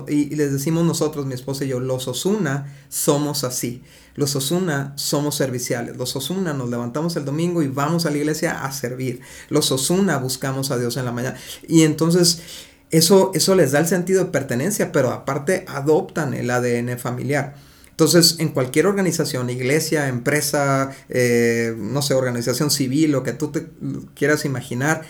y, 0.08 0.34
les 0.34 0.52
decimos 0.52 0.84
nosotros, 0.84 1.26
mi 1.26 1.34
esposa 1.34 1.64
y 1.64 1.68
yo, 1.68 1.78
los 1.78 2.08
Osuna 2.08 2.74
somos 2.88 3.44
así. 3.44 3.82
Los 4.14 4.36
Osuna 4.36 4.92
somos 4.96 5.34
serviciales. 5.36 5.96
Los 5.96 6.14
Osuna 6.16 6.52
nos 6.52 6.70
levantamos 6.70 7.16
el 7.16 7.24
domingo 7.24 7.62
y 7.62 7.68
vamos 7.68 8.06
a 8.06 8.10
la 8.10 8.18
iglesia 8.18 8.64
a 8.64 8.72
servir. 8.72 9.20
Los 9.48 9.72
Osuna 9.72 10.18
buscamos 10.18 10.70
a 10.70 10.78
Dios 10.78 10.96
en 10.96 11.04
la 11.04 11.12
mañana. 11.12 11.36
Y 11.66 11.82
entonces 11.82 12.42
eso, 12.90 13.32
eso 13.34 13.54
les 13.54 13.72
da 13.72 13.80
el 13.80 13.86
sentido 13.86 14.24
de 14.24 14.30
pertenencia, 14.30 14.92
pero 14.92 15.10
aparte 15.10 15.64
adoptan 15.66 16.32
el 16.34 16.50
ADN 16.50 16.98
familiar. 16.98 17.54
Entonces, 17.90 18.36
en 18.40 18.48
cualquier 18.48 18.86
organización, 18.86 19.50
iglesia, 19.50 20.08
empresa, 20.08 20.90
eh, 21.08 21.76
no 21.78 22.02
sé, 22.02 22.14
organización 22.14 22.72
civil, 22.72 23.12
lo 23.12 23.22
que 23.22 23.32
tú 23.32 23.52
te 23.52 23.68
quieras 24.14 24.44
imaginar, 24.44 25.02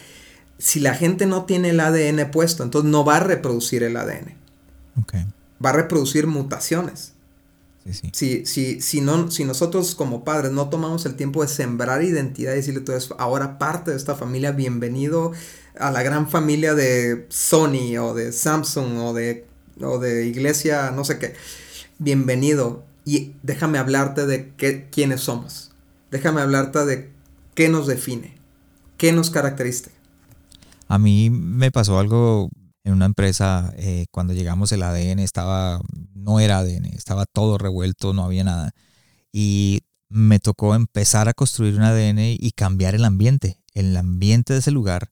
si 0.58 0.80
la 0.80 0.94
gente 0.94 1.24
no 1.24 1.46
tiene 1.46 1.70
el 1.70 1.80
ADN 1.80 2.30
puesto, 2.30 2.62
entonces 2.62 2.90
no 2.90 3.02
va 3.02 3.16
a 3.16 3.20
reproducir 3.20 3.82
el 3.82 3.96
ADN. 3.96 4.34
Va 5.64 5.70
a 5.70 5.72
reproducir 5.72 6.26
mutaciones. 6.26 7.13
Si, 8.12 8.46
si, 8.46 8.80
si, 8.80 9.00
no, 9.02 9.30
si 9.30 9.44
nosotros 9.44 9.94
como 9.94 10.24
padres 10.24 10.52
no 10.52 10.70
tomamos 10.70 11.04
el 11.04 11.16
tiempo 11.16 11.42
de 11.42 11.48
sembrar 11.48 12.02
identidad 12.02 12.52
y 12.52 12.56
decirle 12.56 12.80
tú 12.80 12.92
eres 12.92 13.10
ahora 13.18 13.58
parte 13.58 13.90
de 13.90 13.98
esta 13.98 14.14
familia, 14.14 14.52
bienvenido 14.52 15.32
a 15.78 15.90
la 15.90 16.02
gran 16.02 16.28
familia 16.30 16.74
de 16.74 17.26
Sony 17.28 17.98
o 18.00 18.14
de 18.14 18.32
Samsung 18.32 18.98
o 19.00 19.12
de, 19.12 19.46
o 19.82 19.98
de 19.98 20.26
iglesia, 20.26 20.92
no 20.92 21.04
sé 21.04 21.18
qué. 21.18 21.34
Bienvenido 21.98 22.84
y 23.04 23.32
déjame 23.42 23.76
hablarte 23.76 24.24
de 24.24 24.52
qué, 24.56 24.88
quiénes 24.90 25.20
somos. 25.20 25.72
Déjame 26.10 26.40
hablarte 26.40 26.86
de 26.86 27.10
qué 27.54 27.68
nos 27.68 27.86
define, 27.86 28.34
qué 28.96 29.12
nos 29.12 29.28
caracteriza. 29.28 29.90
A 30.88 30.98
mí 30.98 31.28
me 31.28 31.70
pasó 31.70 31.98
algo 31.98 32.48
en 32.84 32.92
una 32.92 33.06
empresa 33.06 33.72
eh, 33.76 34.06
cuando 34.10 34.34
llegamos 34.34 34.70
el 34.72 34.82
ADN 34.82 35.18
estaba, 35.18 35.80
no 36.14 36.38
era 36.38 36.58
ADN, 36.58 36.84
estaba 36.86 37.24
todo 37.24 37.58
revuelto, 37.58 38.12
no 38.12 38.24
había 38.24 38.44
nada. 38.44 38.72
Y 39.32 39.80
me 40.10 40.38
tocó 40.38 40.74
empezar 40.74 41.28
a 41.28 41.34
construir 41.34 41.74
un 41.74 41.82
ADN 41.82 42.18
y 42.20 42.52
cambiar 42.52 42.94
el 42.94 43.04
ambiente, 43.04 43.58
el 43.72 43.96
ambiente 43.96 44.52
de 44.52 44.58
ese 44.58 44.70
lugar, 44.70 45.10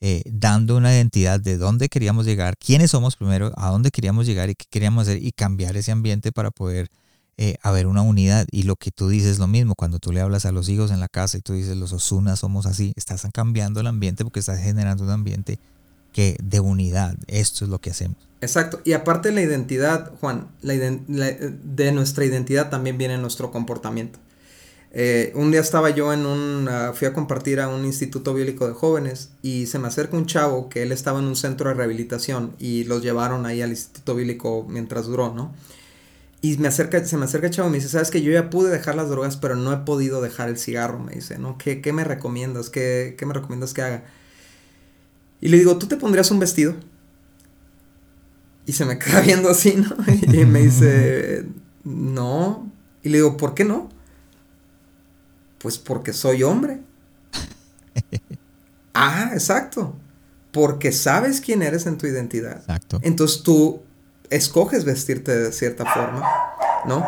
eh, 0.00 0.24
dando 0.26 0.76
una 0.76 0.92
identidad 0.92 1.40
de 1.40 1.56
dónde 1.56 1.88
queríamos 1.88 2.26
llegar, 2.26 2.56
quiénes 2.58 2.90
somos 2.90 3.14
primero, 3.14 3.52
a 3.56 3.70
dónde 3.70 3.92
queríamos 3.92 4.26
llegar 4.26 4.50
y 4.50 4.56
qué 4.56 4.66
queríamos 4.68 5.02
hacer 5.02 5.22
y 5.22 5.30
cambiar 5.30 5.76
ese 5.76 5.92
ambiente 5.92 6.32
para 6.32 6.50
poder 6.50 6.88
eh, 7.36 7.56
haber 7.62 7.86
una 7.86 8.02
unidad. 8.02 8.48
Y 8.50 8.64
lo 8.64 8.74
que 8.74 8.90
tú 8.90 9.08
dices 9.08 9.30
es 9.30 9.38
lo 9.38 9.46
mismo, 9.46 9.76
cuando 9.76 10.00
tú 10.00 10.10
le 10.10 10.20
hablas 10.20 10.44
a 10.44 10.50
los 10.50 10.68
hijos 10.68 10.90
en 10.90 10.98
la 10.98 11.08
casa 11.08 11.38
y 11.38 11.40
tú 11.40 11.52
dices 11.52 11.76
los 11.76 11.92
Osuna 11.92 12.34
somos 12.34 12.66
así, 12.66 12.92
estás 12.96 13.24
cambiando 13.32 13.80
el 13.80 13.86
ambiente 13.86 14.24
porque 14.24 14.40
estás 14.40 14.58
generando 14.58 15.04
un 15.04 15.10
ambiente 15.10 15.60
que 16.12 16.36
de 16.42 16.60
unidad. 16.60 17.16
Esto 17.26 17.64
es 17.64 17.70
lo 17.70 17.80
que 17.80 17.90
hacemos. 17.90 18.16
Exacto. 18.40 18.80
Y 18.84 18.92
aparte 18.92 19.32
la 19.32 19.40
identidad, 19.40 20.12
Juan, 20.20 20.48
la, 20.62 20.74
de 20.74 21.92
nuestra 21.92 22.24
identidad 22.24 22.70
también 22.70 22.98
viene 22.98 23.16
nuestro 23.18 23.50
comportamiento. 23.50 24.18
Eh, 24.94 25.32
un 25.34 25.50
día 25.50 25.60
estaba 25.60 25.88
yo 25.88 26.12
en 26.12 26.26
un, 26.26 26.68
uh, 26.68 26.92
fui 26.92 27.08
a 27.08 27.14
compartir 27.14 27.60
a 27.60 27.68
un 27.68 27.86
instituto 27.86 28.34
bíblico 28.34 28.68
de 28.68 28.74
jóvenes 28.74 29.30
y 29.40 29.64
se 29.64 29.78
me 29.78 29.88
acerca 29.88 30.18
un 30.18 30.26
chavo 30.26 30.68
que 30.68 30.82
él 30.82 30.92
estaba 30.92 31.18
en 31.18 31.24
un 31.24 31.36
centro 31.36 31.70
de 31.70 31.74
rehabilitación 31.76 32.54
y 32.58 32.84
los 32.84 33.02
llevaron 33.02 33.46
ahí 33.46 33.62
al 33.62 33.70
instituto 33.70 34.14
bíblico 34.14 34.66
mientras 34.68 35.06
duró, 35.06 35.32
¿no? 35.32 35.54
Y 36.42 36.58
me 36.58 36.68
acerca, 36.68 37.02
se 37.04 37.16
me 37.16 37.24
acerca 37.24 37.46
el 37.46 37.52
chavo 37.54 37.68
y 37.68 37.70
me 37.70 37.78
dice, 37.78 37.88
sabes 37.88 38.10
que 38.10 38.20
yo 38.20 38.32
ya 38.32 38.50
pude 38.50 38.70
dejar 38.70 38.96
las 38.96 39.08
drogas, 39.08 39.36
pero 39.36 39.56
no 39.56 39.72
he 39.72 39.78
podido 39.78 40.20
dejar 40.20 40.50
el 40.50 40.58
cigarro, 40.58 40.98
me 40.98 41.14
dice, 41.14 41.38
¿no? 41.38 41.56
¿Qué, 41.56 41.80
qué 41.80 41.92
me 41.94 42.04
recomiendas? 42.04 42.68
¿Qué, 42.68 43.14
¿Qué 43.16 43.24
me 43.24 43.32
recomiendas 43.32 43.72
que 43.72 43.82
haga? 43.82 44.04
Y 45.42 45.48
le 45.48 45.58
digo, 45.58 45.76
¿tú 45.76 45.88
te 45.88 45.96
pondrías 45.96 46.30
un 46.30 46.38
vestido? 46.38 46.76
Y 48.64 48.72
se 48.72 48.86
me 48.86 48.96
queda 49.00 49.20
viendo 49.20 49.50
así, 49.50 49.74
¿no? 49.74 49.94
Y 50.06 50.46
me 50.46 50.60
dice, 50.60 51.44
no. 51.84 52.70
Y 53.02 53.10
le 53.10 53.18
digo, 53.18 53.36
¿por 53.36 53.52
qué 53.52 53.64
no? 53.64 53.90
Pues 55.58 55.78
porque 55.78 56.12
soy 56.12 56.44
hombre. 56.44 56.80
ah, 58.94 59.30
exacto. 59.32 59.96
Porque 60.52 60.92
sabes 60.92 61.40
quién 61.40 61.62
eres 61.62 61.86
en 61.86 61.98
tu 61.98 62.06
identidad. 62.06 62.58
Exacto. 62.58 63.00
Entonces 63.02 63.42
tú 63.42 63.82
escoges 64.30 64.84
vestirte 64.84 65.36
de 65.36 65.52
cierta 65.52 65.84
forma, 65.92 66.24
¿no? 66.86 67.04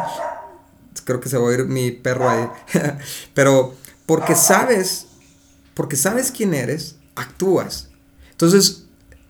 Creo 1.04 1.20
que 1.20 1.28
se 1.28 1.36
va 1.36 1.44
a 1.44 1.46
oír 1.46 1.66
mi 1.66 1.92
perro 1.92 2.28
ahí. 2.28 2.48
Pero 3.34 3.76
porque 4.06 4.34
sabes, 4.34 5.06
porque 5.74 5.94
sabes 5.94 6.32
quién 6.32 6.52
eres, 6.52 6.96
actúas. 7.14 7.90
Entonces, 8.34 8.86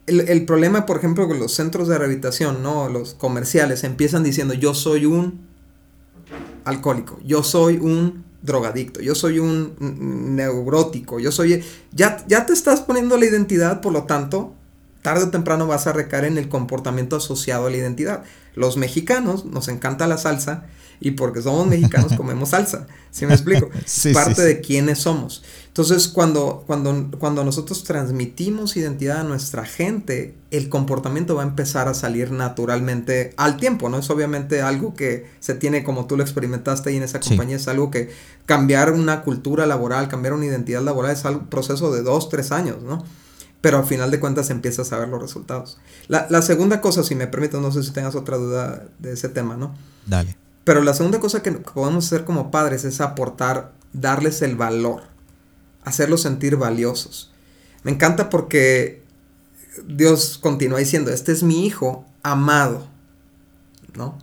el, 0.06 0.44
problema, 0.46 0.86
por 0.86 0.96
ejemplo, 0.96 1.28
con 1.28 1.38
los 1.38 1.52
centros 1.52 1.88
de 1.88 1.98
rehabilitación, 1.98 2.62
¿no? 2.62 2.88
Los 2.88 3.14
comerciales 3.14 3.84
empiezan 3.84 4.22
diciendo, 4.22 4.54
yo 4.54 4.74
soy 4.74 5.04
un 5.04 5.46
alcohólico, 6.64 7.18
yo 7.22 7.42
soy 7.42 7.76
un 7.76 8.24
drogadicto, 8.42 9.00
yo 9.00 9.14
soy 9.14 9.38
un 9.38 9.74
neurótico, 10.36 11.20
yo 11.20 11.32
soy... 11.32 11.62
Ya, 11.92 12.24
ya 12.26 12.46
te 12.46 12.52
estás 12.52 12.80
poniendo 12.80 13.16
la 13.16 13.26
identidad, 13.26 13.80
por 13.80 13.92
lo 13.92 14.04
tanto, 14.04 14.54
tarde 15.04 15.24
o 15.24 15.28
temprano 15.28 15.66
vas 15.66 15.86
a 15.86 15.92
recaer 15.92 16.24
en 16.24 16.38
el 16.38 16.48
comportamiento 16.48 17.16
asociado 17.16 17.66
a 17.66 17.70
la 17.70 17.76
identidad. 17.76 18.24
Los 18.54 18.78
mexicanos 18.78 19.44
nos 19.44 19.68
encanta 19.68 20.06
la 20.06 20.16
salsa 20.16 20.64
y 20.98 21.10
porque 21.10 21.42
somos 21.42 21.66
mexicanos 21.66 22.12
comemos 22.16 22.48
salsa. 22.48 22.86
¿Sí 23.10 23.26
me 23.26 23.34
explico? 23.34 23.68
Parte 24.14 24.40
de 24.40 24.62
quiénes 24.62 25.00
somos. 25.00 25.44
Entonces, 25.66 26.08
cuando, 26.08 26.64
cuando, 26.66 27.10
cuando 27.18 27.44
nosotros 27.44 27.84
transmitimos 27.84 28.78
identidad 28.78 29.20
a 29.20 29.24
nuestra 29.24 29.66
gente, 29.66 30.36
el 30.50 30.70
comportamiento 30.70 31.34
va 31.34 31.42
a 31.42 31.46
empezar 31.48 31.86
a 31.86 31.92
salir 31.92 32.30
naturalmente 32.30 33.34
al 33.36 33.58
tiempo, 33.58 33.90
¿no? 33.90 33.98
Es 33.98 34.08
obviamente 34.08 34.62
algo 34.62 34.94
que 34.94 35.26
se 35.38 35.54
tiene, 35.54 35.84
como 35.84 36.06
tú 36.06 36.16
lo 36.16 36.22
experimentaste 36.22 36.88
ahí 36.88 36.96
en 36.96 37.02
esa 37.02 37.20
compañía, 37.20 37.56
es 37.56 37.68
algo 37.68 37.90
que 37.90 38.10
cambiar 38.46 38.90
una 38.90 39.20
cultura 39.20 39.66
laboral, 39.66 40.08
cambiar 40.08 40.32
una 40.32 40.46
identidad 40.46 40.80
laboral 40.80 41.12
es 41.12 41.22
un 41.26 41.48
proceso 41.48 41.92
de 41.92 42.02
dos, 42.02 42.30
tres 42.30 42.52
años, 42.52 42.82
¿no? 42.82 43.04
Pero 43.64 43.78
al 43.78 43.86
final 43.86 44.10
de 44.10 44.20
cuentas 44.20 44.50
empiezas 44.50 44.92
a 44.92 44.98
ver 44.98 45.08
los 45.08 45.22
resultados. 45.22 45.78
La, 46.06 46.26
la 46.28 46.42
segunda 46.42 46.82
cosa, 46.82 47.02
si 47.02 47.14
me 47.14 47.26
permites, 47.26 47.58
no 47.62 47.72
sé 47.72 47.82
si 47.82 47.92
tengas 47.92 48.14
otra 48.14 48.36
duda 48.36 48.84
de 48.98 49.14
ese 49.14 49.30
tema, 49.30 49.56
¿no? 49.56 49.74
Dale. 50.04 50.36
Pero 50.64 50.82
la 50.82 50.92
segunda 50.92 51.18
cosa 51.18 51.42
que 51.42 51.50
podemos 51.50 52.04
hacer 52.04 52.26
como 52.26 52.50
padres 52.50 52.84
es 52.84 53.00
aportar, 53.00 53.72
darles 53.94 54.42
el 54.42 54.54
valor, 54.54 55.04
hacerlos 55.82 56.20
sentir 56.20 56.56
valiosos. 56.56 57.32
Me 57.84 57.90
encanta 57.90 58.28
porque 58.28 59.02
Dios 59.88 60.36
continúa 60.36 60.80
diciendo, 60.80 61.10
este 61.10 61.32
es 61.32 61.42
mi 61.42 61.64
hijo 61.64 62.04
amado, 62.22 62.86
¿no? 63.96 64.18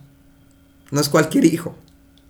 No 0.92 1.00
es 1.00 1.08
cualquier 1.08 1.46
hijo. 1.46 1.74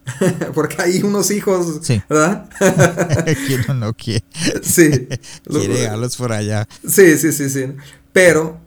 porque 0.54 0.76
hay 0.80 1.02
unos 1.02 1.30
hijos, 1.30 1.80
sí. 1.82 2.02
¿verdad? 2.08 2.48
¿Quién 3.46 3.78
no 3.78 3.92
quiere? 3.96 4.24
Sí. 4.62 5.08
quiere 5.44 5.80
dejarlos 5.80 6.16
por 6.16 6.32
allá. 6.32 6.66
Sí, 6.86 7.16
sí, 7.18 7.32
sí, 7.32 7.48
sí. 7.48 7.66
Pero 8.12 8.58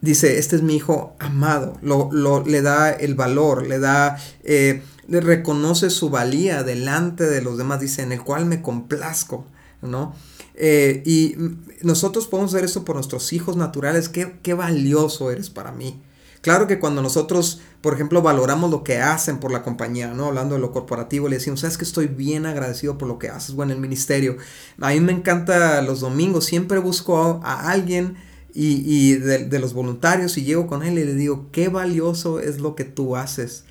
dice, 0.00 0.38
este 0.38 0.56
es 0.56 0.62
mi 0.62 0.76
hijo 0.76 1.16
amado, 1.18 1.78
lo, 1.82 2.10
lo, 2.12 2.44
le 2.44 2.62
da 2.62 2.90
el 2.90 3.14
valor, 3.14 3.66
le 3.66 3.78
da, 3.78 4.18
eh, 4.44 4.82
le 5.06 5.20
reconoce 5.20 5.90
su 5.90 6.10
valía 6.10 6.62
delante 6.62 7.24
de 7.24 7.42
los 7.42 7.58
demás, 7.58 7.80
dice, 7.80 8.02
en 8.02 8.12
el 8.12 8.22
cual 8.22 8.46
me 8.46 8.62
complazco, 8.62 9.46
¿no? 9.82 10.14
Eh, 10.54 11.02
y 11.06 11.36
nosotros 11.82 12.26
podemos 12.26 12.52
hacer 12.52 12.64
esto 12.64 12.84
por 12.84 12.96
nuestros 12.96 13.32
hijos 13.32 13.56
naturales, 13.56 14.08
qué, 14.08 14.38
qué 14.42 14.54
valioso 14.54 15.30
eres 15.30 15.50
para 15.50 15.70
mí. 15.70 16.02
Claro 16.48 16.66
que 16.66 16.78
cuando 16.78 17.02
nosotros, 17.02 17.60
por 17.82 17.92
ejemplo, 17.92 18.22
valoramos 18.22 18.70
lo 18.70 18.82
que 18.82 19.00
hacen 19.00 19.36
por 19.36 19.52
la 19.52 19.62
compañía, 19.62 20.14
¿no? 20.14 20.28
Hablando 20.28 20.54
de 20.54 20.62
lo 20.62 20.72
corporativo, 20.72 21.28
le 21.28 21.36
decimos, 21.36 21.60
sabes 21.60 21.76
que 21.76 21.84
estoy 21.84 22.06
bien 22.06 22.46
agradecido 22.46 22.96
por 22.96 23.06
lo 23.06 23.18
que 23.18 23.28
haces, 23.28 23.54
bueno, 23.54 23.72
en 23.72 23.76
el 23.76 23.82
ministerio. 23.82 24.38
A 24.80 24.92
mí 24.92 25.00
me 25.00 25.12
encanta 25.12 25.82
los 25.82 26.00
domingos, 26.00 26.46
siempre 26.46 26.78
busco 26.78 27.42
a, 27.44 27.68
alguien 27.70 28.16
y, 28.54 29.12
de, 29.16 29.58
los 29.58 29.74
voluntarios 29.74 30.38
y 30.38 30.44
llego 30.44 30.66
con 30.66 30.82
él 30.82 30.98
y 30.98 31.04
le 31.04 31.14
digo, 31.14 31.50
qué 31.52 31.68
valioso 31.68 32.40
es 32.40 32.60
lo 32.60 32.74
que 32.74 32.84
tú 32.84 33.14
haces. 33.14 33.64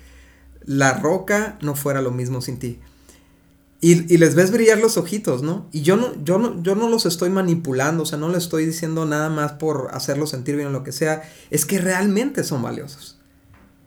La 0.64 0.92
roca 0.92 1.58
no 1.60 1.74
fuera 1.74 2.00
lo 2.00 2.12
mismo 2.12 2.40
sin 2.42 2.60
ti. 2.60 2.78
Y, 3.80 4.18
les 4.18 4.34
ves 4.34 4.50
brillar 4.50 4.78
los 4.78 4.96
ojitos, 4.96 5.42
¿no? 5.42 5.68
Y 5.70 5.82
yo 5.82 5.96
no, 5.96 6.12
yo 6.24 6.38
no, 6.38 6.60
yo 6.62 6.74
no 6.74 6.88
los 6.88 7.06
estoy 7.06 7.30
manipulando, 7.30 8.02
o 8.02 8.06
sea, 8.06 8.18
no 8.18 8.28
les 8.28 8.42
estoy 8.44 8.66
diciendo 8.66 9.06
nada 9.06 9.30
más 9.30 9.52
por 9.52 9.90
hacerlos 9.92 10.30
sentir 10.30 10.56
bien 10.56 10.68
o 10.68 10.72
lo 10.72 10.82
que 10.82 10.90
sea. 10.90 11.22
Es 11.50 11.64
que 11.64 11.78
realmente 11.78 12.42
son 12.42 12.60
valiosos. 12.60 13.18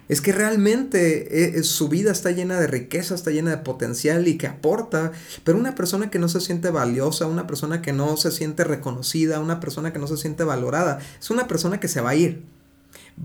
Es 0.08 0.22
que 0.22 0.32
realmente 0.32 1.44
eh, 1.44 1.60
eh, 1.60 1.64
su 1.64 1.90
vida 1.90 2.12
está 2.12 2.32
llena 2.32 2.60
de 2.60 2.68
riqueza, 2.68 3.16
está 3.16 3.32
llena 3.32 3.52
de 3.52 3.58
potencial 3.58 4.28
y 4.30 4.38
que 4.38 4.48
aporta. 4.48 5.12
Pero 5.44 5.58
una 5.58 5.76
persona 5.76 6.10
que 6.10 6.20
no 6.20 6.30
se 6.30 6.40
siente 6.40 6.70
valiosa, 6.70 7.28
una 7.28 7.48
persona 7.48 7.82
que 7.82 7.92
no 7.92 8.16
se 8.16 8.32
siente 8.32 8.64
reconocida, 8.64 9.42
una 9.42 9.60
persona 9.60 9.92
que 9.92 10.00
no 10.00 10.08
se 10.08 10.18
siente 10.18 10.44
valorada, 10.46 11.00
es 11.20 11.30
una 11.30 11.48
persona 11.48 11.82
que 11.82 11.90
se 11.90 12.02
va 12.02 12.12
a 12.12 12.16
ir. 12.16 12.44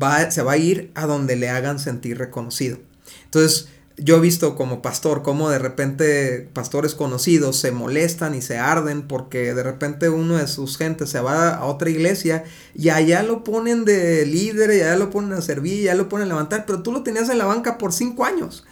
Va, 0.00 0.30
se 0.30 0.42
va 0.42 0.52
a 0.52 0.58
ir 0.58 0.90
a 0.94 1.06
donde 1.06 1.36
le 1.36 1.48
hagan 1.48 1.78
sentir 1.78 2.18
reconocido. 2.18 2.78
Entonces, 3.24 3.68
yo 3.98 4.16
he 4.16 4.20
visto 4.20 4.56
como 4.56 4.82
pastor 4.82 5.22
cómo 5.22 5.48
de 5.48 5.58
repente 5.58 6.48
pastores 6.52 6.94
conocidos 6.94 7.56
se 7.56 7.72
molestan 7.72 8.34
y 8.34 8.42
se 8.42 8.58
arden 8.58 9.08
porque 9.08 9.54
de 9.54 9.62
repente 9.62 10.10
uno 10.10 10.36
de 10.36 10.46
sus 10.48 10.76
gentes 10.76 11.08
se 11.08 11.20
va 11.20 11.54
a 11.54 11.64
otra 11.64 11.88
iglesia 11.88 12.44
y 12.74 12.90
allá 12.90 13.22
lo 13.22 13.42
ponen 13.42 13.86
de 13.86 14.26
líder 14.26 14.70
y 14.70 14.82
allá 14.82 14.96
lo 14.96 15.08
ponen 15.10 15.32
a 15.32 15.40
servir 15.40 15.80
y 15.80 15.88
allá 15.88 15.94
lo 15.96 16.08
ponen 16.10 16.26
a 16.26 16.28
levantar, 16.28 16.66
pero 16.66 16.82
tú 16.82 16.92
lo 16.92 17.02
tenías 17.02 17.30
en 17.30 17.38
la 17.38 17.46
banca 17.46 17.78
por 17.78 17.92
cinco 17.92 18.24
años. 18.24 18.64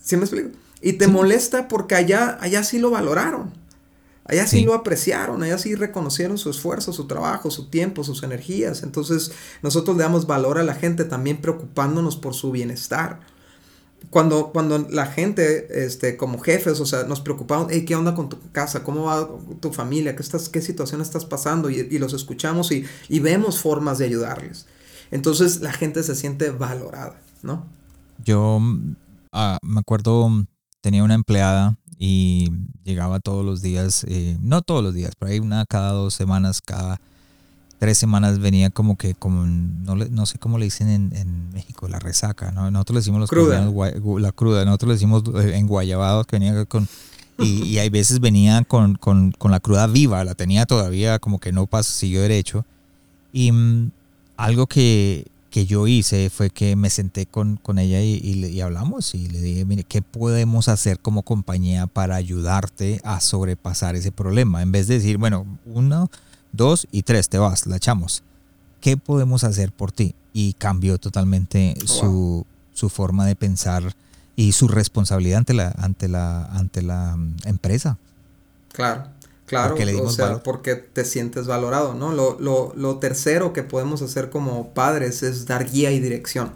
¿Sí 0.00 0.16
me 0.16 0.22
explico? 0.22 0.50
Y 0.80 0.92
te 0.92 1.08
molesta 1.08 1.66
porque 1.66 1.96
allá, 1.96 2.38
allá 2.40 2.62
sí 2.62 2.78
lo 2.78 2.90
valoraron. 2.90 3.52
Allá 4.24 4.46
sí. 4.46 4.62
lo 4.62 4.74
apreciaron, 4.74 5.42
allá 5.42 5.56
sí 5.56 5.74
reconocieron 5.74 6.36
su 6.36 6.50
esfuerzo, 6.50 6.92
su 6.92 7.06
trabajo, 7.06 7.50
su 7.50 7.70
tiempo, 7.70 8.04
sus 8.04 8.22
energías. 8.22 8.82
Entonces 8.82 9.32
nosotros 9.62 9.96
le 9.96 10.02
damos 10.02 10.26
valor 10.26 10.58
a 10.58 10.62
la 10.62 10.74
gente 10.74 11.04
también 11.04 11.40
preocupándonos 11.40 12.16
por 12.16 12.34
su 12.34 12.52
bienestar 12.52 13.20
cuando, 14.10 14.52
cuando 14.52 14.78
la 14.90 15.06
gente, 15.06 15.84
este, 15.84 16.16
como 16.16 16.38
jefes, 16.38 16.80
o 16.80 16.86
sea, 16.86 17.04
nos 17.04 17.20
preocupamos, 17.20 17.68
hey, 17.70 17.84
¿qué 17.84 17.94
onda 17.94 18.14
con 18.14 18.28
tu 18.28 18.38
casa? 18.52 18.82
¿Cómo 18.82 19.04
va 19.04 19.28
tu 19.60 19.72
familia? 19.72 20.16
¿Qué, 20.16 20.22
estás, 20.22 20.48
qué 20.48 20.62
situación 20.62 21.00
estás 21.00 21.24
pasando? 21.24 21.68
Y, 21.68 21.98
los 21.98 22.14
escuchamos 22.14 22.70
y, 22.72 22.86
vemos 23.20 23.58
formas 23.60 23.98
de 23.98 24.06
ayudarles. 24.06 24.66
Entonces 25.10 25.60
la 25.60 25.72
gente 25.72 26.02
se 26.02 26.14
siente 26.14 26.50
valorada, 26.50 27.20
¿no? 27.42 27.66
Yo 28.24 28.60
ah, 29.32 29.58
me 29.62 29.80
acuerdo, 29.80 30.30
tenía 30.80 31.04
una 31.04 31.14
empleada 31.14 31.78
y 31.98 32.50
llegaba 32.84 33.20
todos 33.20 33.44
los 33.44 33.62
días, 33.62 34.04
eh, 34.08 34.36
no 34.40 34.62
todos 34.62 34.82
los 34.82 34.94
días, 34.94 35.12
pero 35.18 35.32
ahí 35.32 35.38
una 35.38 35.64
cada 35.66 35.92
dos 35.92 36.14
semanas, 36.14 36.60
cada 36.64 37.00
tres 37.78 37.96
semanas 37.98 38.38
venía 38.38 38.70
como 38.70 38.96
que, 38.96 39.14
como, 39.14 39.44
no, 39.44 39.94
no 39.94 40.26
sé 40.26 40.38
cómo 40.38 40.58
le 40.58 40.66
dicen 40.66 40.88
en, 40.88 41.50
México, 41.52 41.88
la 41.88 41.98
resaca, 41.98 42.52
¿no? 42.52 42.70
Nosotros 42.70 42.94
le 42.94 43.00
decimos 43.00 43.20
los 43.20 43.30
cruda. 43.30 43.60
la 44.20 44.32
cruda, 44.32 44.64
nosotros 44.64 44.88
le 44.88 44.94
decimos 44.94 45.22
eh, 45.42 45.56
en 45.56 45.66
guayabados 45.66 46.26
que 46.26 46.38
venía 46.38 46.64
con... 46.66 46.88
Y, 47.40 47.62
y 47.64 47.78
hay 47.78 47.88
veces 47.88 48.18
venía 48.18 48.64
con, 48.64 48.96
con, 48.96 49.30
con, 49.30 49.52
la 49.52 49.60
cruda 49.60 49.86
viva, 49.86 50.24
la 50.24 50.34
tenía 50.34 50.66
todavía 50.66 51.20
como 51.20 51.38
que 51.38 51.52
no 51.52 51.66
pasó, 51.66 51.92
siguió 51.92 52.20
derecho. 52.20 52.64
Y 53.32 53.52
mm, 53.52 53.92
algo 54.36 54.66
que, 54.66 55.24
que 55.50 55.64
yo 55.64 55.86
hice 55.86 56.30
fue 56.30 56.50
que 56.50 56.74
me 56.74 56.90
senté 56.90 57.26
con, 57.26 57.56
con 57.56 57.78
ella 57.78 58.02
y, 58.02 58.16
y, 58.16 58.60
hablamos 58.60 59.14
y 59.14 59.28
le 59.28 59.40
dije, 59.40 59.64
mire, 59.64 59.84
¿qué 59.84 60.02
podemos 60.02 60.68
hacer 60.68 60.98
como 60.98 61.22
compañía 61.22 61.86
para 61.86 62.16
ayudarte 62.16 63.00
a 63.04 63.20
sobrepasar 63.20 63.94
ese 63.94 64.10
problema? 64.10 64.62
En 64.62 64.72
vez 64.72 64.88
de 64.88 64.94
decir, 64.94 65.16
bueno, 65.16 65.46
uno 65.64 66.10
dos 66.52 66.86
y 66.90 67.02
tres, 67.02 67.28
te 67.28 67.38
vas, 67.38 67.66
la 67.66 67.76
echamos. 67.76 68.22
¿Qué 68.80 68.96
podemos 68.96 69.44
hacer 69.44 69.72
por 69.72 69.92
ti? 69.92 70.14
Y 70.32 70.52
cambió 70.54 70.98
totalmente 70.98 71.74
su, 71.84 72.46
su, 72.72 72.88
forma 72.88 73.26
de 73.26 73.34
pensar 73.34 73.94
y 74.36 74.52
su 74.52 74.68
responsabilidad 74.68 75.38
ante 75.38 75.54
la, 75.54 75.68
ante 75.78 76.08
la, 76.08 76.44
ante 76.46 76.82
la 76.82 77.16
mm, 77.16 77.36
empresa. 77.44 77.98
Claro, 78.72 79.06
claro, 79.46 79.74
porque 79.74 79.94
o 79.96 80.10
sea, 80.10 80.42
porque 80.42 80.76
te 80.76 81.04
sientes 81.04 81.46
valorado, 81.46 81.94
¿no? 81.94 82.12
Lo, 82.12 82.38
lo, 82.38 82.72
lo, 82.76 82.98
tercero 82.98 83.52
que 83.52 83.64
podemos 83.64 84.02
hacer 84.02 84.30
como 84.30 84.72
padres 84.74 85.24
es 85.24 85.46
dar 85.46 85.68
guía 85.68 85.90
y 85.90 85.98
dirección. 85.98 86.52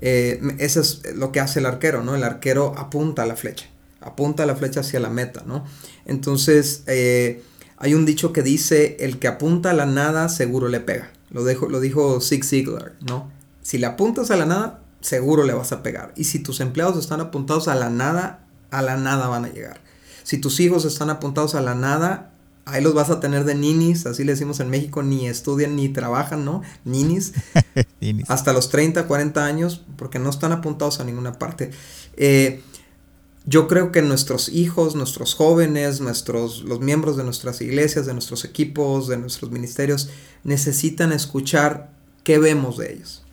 Eh, 0.00 0.40
eso 0.58 0.80
es 0.80 1.02
lo 1.14 1.32
que 1.32 1.40
hace 1.40 1.58
el 1.58 1.66
arquero, 1.66 2.04
¿no? 2.04 2.14
El 2.14 2.22
arquero 2.22 2.74
apunta 2.78 3.24
a 3.24 3.26
la 3.26 3.36
flecha, 3.36 3.66
apunta 4.00 4.46
la 4.46 4.54
flecha 4.54 4.80
hacia 4.80 5.00
la 5.00 5.10
meta, 5.10 5.42
¿no? 5.46 5.64
Entonces, 6.06 6.84
eh, 6.86 7.42
hay 7.80 7.94
un 7.94 8.04
dicho 8.04 8.32
que 8.32 8.42
dice, 8.42 8.98
el 9.00 9.18
que 9.18 9.26
apunta 9.26 9.70
a 9.70 9.74
la 9.74 9.86
nada 9.86 10.28
seguro 10.28 10.68
le 10.68 10.80
pega. 10.80 11.10
Lo, 11.30 11.44
dejo, 11.44 11.66
lo 11.68 11.80
dijo 11.80 12.20
Zig 12.20 12.44
Ziglar, 12.44 12.92
¿no? 13.00 13.30
Si 13.62 13.78
le 13.78 13.86
apuntas 13.86 14.30
a 14.30 14.36
la 14.36 14.44
nada, 14.44 14.82
seguro 15.00 15.44
le 15.44 15.54
vas 15.54 15.72
a 15.72 15.82
pegar. 15.82 16.12
Y 16.14 16.24
si 16.24 16.40
tus 16.40 16.60
empleados 16.60 16.98
están 16.98 17.20
apuntados 17.20 17.68
a 17.68 17.74
la 17.74 17.88
nada, 17.88 18.44
a 18.70 18.82
la 18.82 18.98
nada 18.98 19.28
van 19.28 19.46
a 19.46 19.48
llegar. 19.48 19.80
Si 20.24 20.36
tus 20.36 20.60
hijos 20.60 20.84
están 20.84 21.08
apuntados 21.08 21.54
a 21.54 21.62
la 21.62 21.74
nada, 21.74 22.32
ahí 22.66 22.82
los 22.82 22.92
vas 22.92 23.08
a 23.08 23.18
tener 23.18 23.44
de 23.44 23.54
ninis, 23.54 24.04
así 24.04 24.24
le 24.24 24.32
decimos 24.32 24.60
en 24.60 24.68
México, 24.68 25.02
ni 25.02 25.26
estudian 25.26 25.74
ni 25.74 25.88
trabajan, 25.88 26.44
¿no? 26.44 26.60
Ninis. 26.84 27.32
hasta 28.28 28.52
los 28.52 28.68
30, 28.68 29.06
40 29.06 29.42
años, 29.42 29.86
porque 29.96 30.18
no 30.18 30.28
están 30.28 30.52
apuntados 30.52 31.00
a 31.00 31.04
ninguna 31.04 31.38
parte. 31.38 31.70
Eh, 32.18 32.62
yo 33.46 33.68
creo 33.68 33.90
que 33.90 34.02
nuestros 34.02 34.48
hijos, 34.48 34.94
nuestros 34.94 35.34
jóvenes, 35.34 36.00
nuestros, 36.00 36.62
los 36.62 36.80
miembros 36.80 37.16
de 37.16 37.24
nuestras 37.24 37.60
iglesias, 37.60 38.06
de 38.06 38.12
nuestros 38.12 38.44
equipos, 38.44 39.08
de 39.08 39.16
nuestros 39.16 39.50
ministerios, 39.50 40.10
necesitan 40.44 41.12
escuchar 41.12 41.90
qué 42.22 42.38
vemos 42.38 42.76
de 42.76 42.92
ellos. 42.92 43.24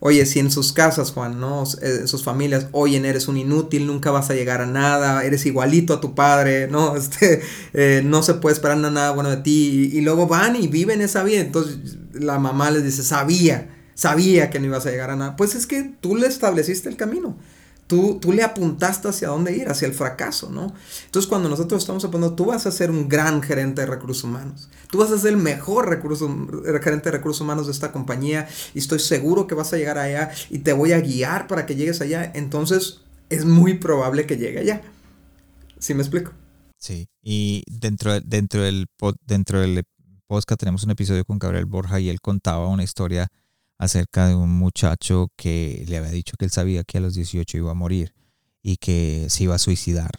Oye, 0.00 0.26
si 0.26 0.38
en 0.38 0.50
sus 0.50 0.72
casas, 0.72 1.10
Juan, 1.10 1.40
¿no? 1.40 1.64
En 1.82 2.06
sus 2.06 2.22
familias, 2.22 2.68
oye, 2.70 2.96
eres 2.98 3.26
un 3.26 3.36
inútil, 3.36 3.86
nunca 3.86 4.12
vas 4.12 4.30
a 4.30 4.34
llegar 4.34 4.60
a 4.60 4.66
nada, 4.66 5.24
eres 5.24 5.44
igualito 5.44 5.94
a 5.94 6.00
tu 6.00 6.14
padre, 6.14 6.68
¿no? 6.68 6.96
Este, 6.98 7.42
eh, 7.74 8.02
no 8.04 8.22
se 8.22 8.34
puede 8.34 8.54
esperar 8.54 8.76
nada 8.76 9.10
bueno 9.10 9.30
de 9.30 9.38
ti. 9.38 9.90
Y, 9.92 9.98
y, 9.98 10.00
luego 10.02 10.28
van 10.28 10.54
y 10.54 10.68
viven 10.68 11.00
esa 11.02 11.24
vida. 11.24 11.40
Entonces 11.40 11.78
la 12.12 12.38
mamá 12.38 12.70
les 12.70 12.84
dice, 12.84 13.02
sabía, 13.02 13.70
sabía 13.94 14.50
que 14.50 14.60
no 14.60 14.66
ibas 14.66 14.86
a 14.86 14.90
llegar 14.90 15.10
a 15.10 15.16
nada. 15.16 15.36
Pues 15.36 15.56
es 15.56 15.66
que 15.66 15.92
tú 16.00 16.14
le 16.14 16.28
estableciste 16.28 16.88
el 16.88 16.96
camino. 16.96 17.36
Tú, 17.88 18.18
tú, 18.20 18.32
le 18.32 18.44
apuntaste 18.44 19.08
hacia 19.08 19.28
dónde 19.28 19.56
ir, 19.56 19.68
hacia 19.68 19.88
el 19.88 19.94
fracaso, 19.94 20.50
¿no? 20.50 20.74
Entonces 21.06 21.26
cuando 21.28 21.48
nosotros 21.48 21.82
estamos 21.82 22.04
apuntando, 22.04 22.36
tú 22.36 22.44
vas 22.44 22.66
a 22.66 22.70
ser 22.70 22.90
un 22.90 23.08
gran 23.08 23.42
gerente 23.42 23.80
de 23.80 23.86
recursos 23.86 24.22
humanos, 24.24 24.68
tú 24.90 24.98
vas 24.98 25.10
a 25.10 25.18
ser 25.18 25.32
el 25.32 25.38
mejor 25.38 25.88
recurso, 25.88 26.28
gerente 26.82 27.10
de 27.10 27.16
recursos 27.16 27.40
humanos 27.40 27.66
de 27.66 27.72
esta 27.72 27.90
compañía 27.90 28.46
y 28.74 28.78
estoy 28.78 29.00
seguro 29.00 29.46
que 29.46 29.54
vas 29.54 29.72
a 29.72 29.78
llegar 29.78 29.98
allá 29.98 30.30
y 30.50 30.58
te 30.58 30.72
voy 30.72 30.92
a 30.92 31.00
guiar 31.00 31.48
para 31.48 31.66
que 31.66 31.74
llegues 31.74 32.00
allá, 32.00 32.30
entonces 32.34 33.00
es 33.30 33.44
muy 33.44 33.74
probable 33.74 34.26
que 34.26 34.36
llegue 34.36 34.60
allá. 34.60 34.82
¿Sí 35.78 35.94
me 35.94 36.02
explico? 36.02 36.32
Sí, 36.76 37.08
y 37.22 37.64
dentro, 37.66 38.20
dentro, 38.20 38.62
del, 38.62 38.86
dentro 39.26 39.60
del 39.60 39.82
podcast 40.26 40.60
tenemos 40.60 40.84
un 40.84 40.90
episodio 40.90 41.24
con 41.24 41.38
Gabriel 41.38 41.66
Borja 41.66 41.98
y 42.00 42.08
él 42.10 42.20
contaba 42.20 42.68
una 42.68 42.84
historia 42.84 43.28
acerca 43.78 44.26
de 44.28 44.34
un 44.34 44.50
muchacho 44.50 45.28
que 45.36 45.84
le 45.88 45.96
había 45.96 46.10
dicho 46.10 46.34
que 46.38 46.44
él 46.44 46.50
sabía 46.50 46.84
que 46.84 46.98
a 46.98 47.00
los 47.00 47.14
18 47.14 47.58
iba 47.58 47.70
a 47.70 47.74
morir 47.74 48.12
y 48.62 48.76
que 48.76 49.26
se 49.30 49.44
iba 49.44 49.54
a 49.54 49.58
suicidar. 49.58 50.10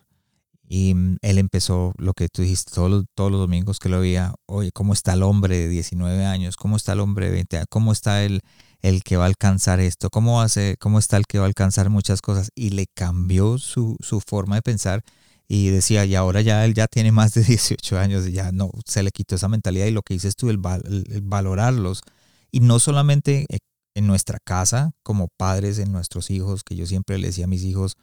Y 0.67 0.93
mm, 0.93 1.17
él 1.21 1.37
empezó 1.39 1.93
lo 1.97 2.13
que 2.13 2.29
tú 2.29 2.41
dijiste 2.43 2.71
todos 2.73 2.89
los, 2.89 3.05
todos 3.15 3.31
los 3.31 3.41
domingos 3.41 3.79
que 3.79 3.89
lo 3.89 3.99
veía, 3.99 4.33
oye, 4.45 4.71
¿cómo 4.71 4.93
está 4.93 5.13
el 5.13 5.23
hombre 5.23 5.57
de 5.57 5.67
19 5.67 6.25
años? 6.25 6.55
¿Cómo 6.55 6.77
está 6.77 6.93
el 6.93 7.01
hombre 7.01 7.25
de 7.25 7.31
20 7.33 7.57
años? 7.57 7.67
¿Cómo 7.69 7.91
está 7.91 8.23
el, 8.23 8.41
el 8.81 9.03
que 9.03 9.17
va 9.17 9.25
a 9.25 9.27
alcanzar 9.27 9.79
esto? 9.79 10.09
¿Cómo, 10.09 10.41
hace, 10.41 10.77
¿Cómo 10.79 10.99
está 10.99 11.17
el 11.17 11.25
que 11.25 11.39
va 11.39 11.45
a 11.45 11.47
alcanzar 11.47 11.89
muchas 11.89 12.21
cosas? 12.21 12.51
Y 12.55 12.69
le 12.69 12.87
cambió 12.87 13.57
su, 13.57 13.97
su 13.99 14.21
forma 14.21 14.55
de 14.55 14.61
pensar 14.61 15.03
y 15.47 15.69
decía, 15.69 16.05
y 16.05 16.13
ahora 16.13 16.41
ya 16.41 16.63
él 16.63 16.75
ya 16.75 16.87
tiene 16.87 17.11
más 17.11 17.33
de 17.33 17.43
18 17.43 17.97
años, 17.97 18.27
y 18.27 18.33
ya 18.33 18.51
no, 18.51 18.69
se 18.85 19.01
le 19.01 19.09
quitó 19.11 19.35
esa 19.35 19.47
mentalidad 19.49 19.87
y 19.87 19.91
lo 19.91 20.03
que 20.03 20.13
dices 20.13 20.35
tú, 20.35 20.51
el, 20.51 20.59
el 21.09 21.21
valorarlos 21.23 22.03
y 22.51 22.61
no 22.61 22.79
solamente 22.79 23.45
eh, 23.49 23.59
en 23.95 24.07
nuestra 24.07 24.39
casa, 24.43 24.91
como 25.03 25.27
padres, 25.37 25.79
en 25.79 25.91
nuestros 25.91 26.31
hijos, 26.31 26.63
que 26.63 26.75
yo 26.75 26.85
siempre 26.85 27.17
le 27.17 27.27
decía 27.27 27.45
a 27.45 27.47
mis 27.47 27.63
hijos, 27.63 27.95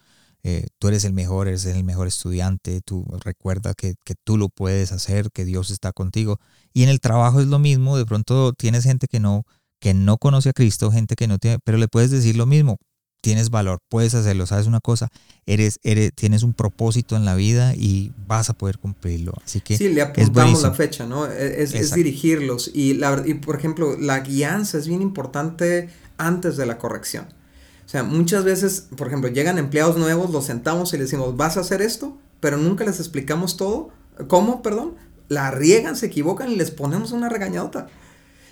eh, 0.42 0.66
tú 0.78 0.88
eres 0.88 1.04
el 1.04 1.12
mejor, 1.12 1.48
eres 1.48 1.64
el 1.66 1.82
mejor 1.82 2.06
estudiante, 2.06 2.80
tú 2.84 3.04
recuerda 3.24 3.74
que, 3.74 3.94
que, 4.04 4.14
tú 4.24 4.36
lo 4.36 4.48
puedes 4.48 4.92
hacer, 4.92 5.30
que 5.32 5.44
Dios 5.44 5.70
está 5.70 5.92
contigo. 5.92 6.38
Y 6.72 6.82
en 6.84 6.88
el 6.88 7.00
trabajo 7.00 7.40
es 7.40 7.46
lo 7.46 7.58
mismo, 7.58 7.96
de 7.96 8.06
pronto 8.06 8.52
tienes 8.52 8.84
gente 8.84 9.08
que 9.08 9.18
no, 9.18 9.44
que 9.80 9.94
no 9.94 10.18
conoce 10.18 10.50
a 10.50 10.52
Cristo, 10.52 10.92
gente 10.92 11.16
que 11.16 11.26
no 11.26 11.38
tiene, 11.38 11.58
pero 11.64 11.78
le 11.78 11.88
puedes 11.88 12.10
decir 12.10 12.36
lo 12.36 12.46
mismo, 12.46 12.78
tienes 13.26 13.50
valor, 13.50 13.80
puedes 13.88 14.14
hacerlo, 14.14 14.46
sabes 14.46 14.68
una 14.68 14.78
cosa, 14.78 15.08
eres, 15.46 15.80
eres, 15.82 16.12
tienes 16.14 16.44
un 16.44 16.54
propósito 16.54 17.16
en 17.16 17.24
la 17.24 17.34
vida 17.34 17.74
y 17.74 18.12
vas 18.28 18.50
a 18.50 18.52
poder 18.52 18.78
cumplirlo. 18.78 19.32
Así 19.44 19.60
que 19.60 19.76
sí, 19.76 19.88
le 19.88 20.00
apuntamos 20.00 20.62
la 20.62 20.72
fecha, 20.74 21.06
¿no? 21.06 21.26
E, 21.26 21.60
es, 21.60 21.74
es 21.74 21.92
dirigirlos. 21.92 22.70
Y, 22.72 22.94
la, 22.94 23.24
y, 23.26 23.34
por 23.34 23.56
ejemplo, 23.56 23.96
la 23.98 24.20
guianza 24.20 24.78
es 24.78 24.86
bien 24.86 25.02
importante 25.02 25.88
antes 26.18 26.56
de 26.56 26.66
la 26.66 26.78
corrección. 26.78 27.24
O 27.84 27.88
sea, 27.88 28.04
muchas 28.04 28.44
veces, 28.44 28.86
por 28.96 29.08
ejemplo, 29.08 29.28
llegan 29.28 29.58
empleados 29.58 29.96
nuevos, 29.96 30.30
los 30.30 30.44
sentamos 30.44 30.94
y 30.94 30.98
les 30.98 31.10
decimos, 31.10 31.36
vas 31.36 31.56
a 31.56 31.62
hacer 31.62 31.82
esto, 31.82 32.16
pero 32.38 32.58
nunca 32.58 32.84
les 32.84 33.00
explicamos 33.00 33.56
todo. 33.56 33.88
¿Cómo? 34.28 34.62
Perdón. 34.62 34.94
La 35.26 35.50
riegan, 35.50 35.96
se 35.96 36.06
equivocan 36.06 36.48
y 36.48 36.54
les 36.54 36.70
ponemos 36.70 37.10
una 37.10 37.28
regañadota. 37.28 37.88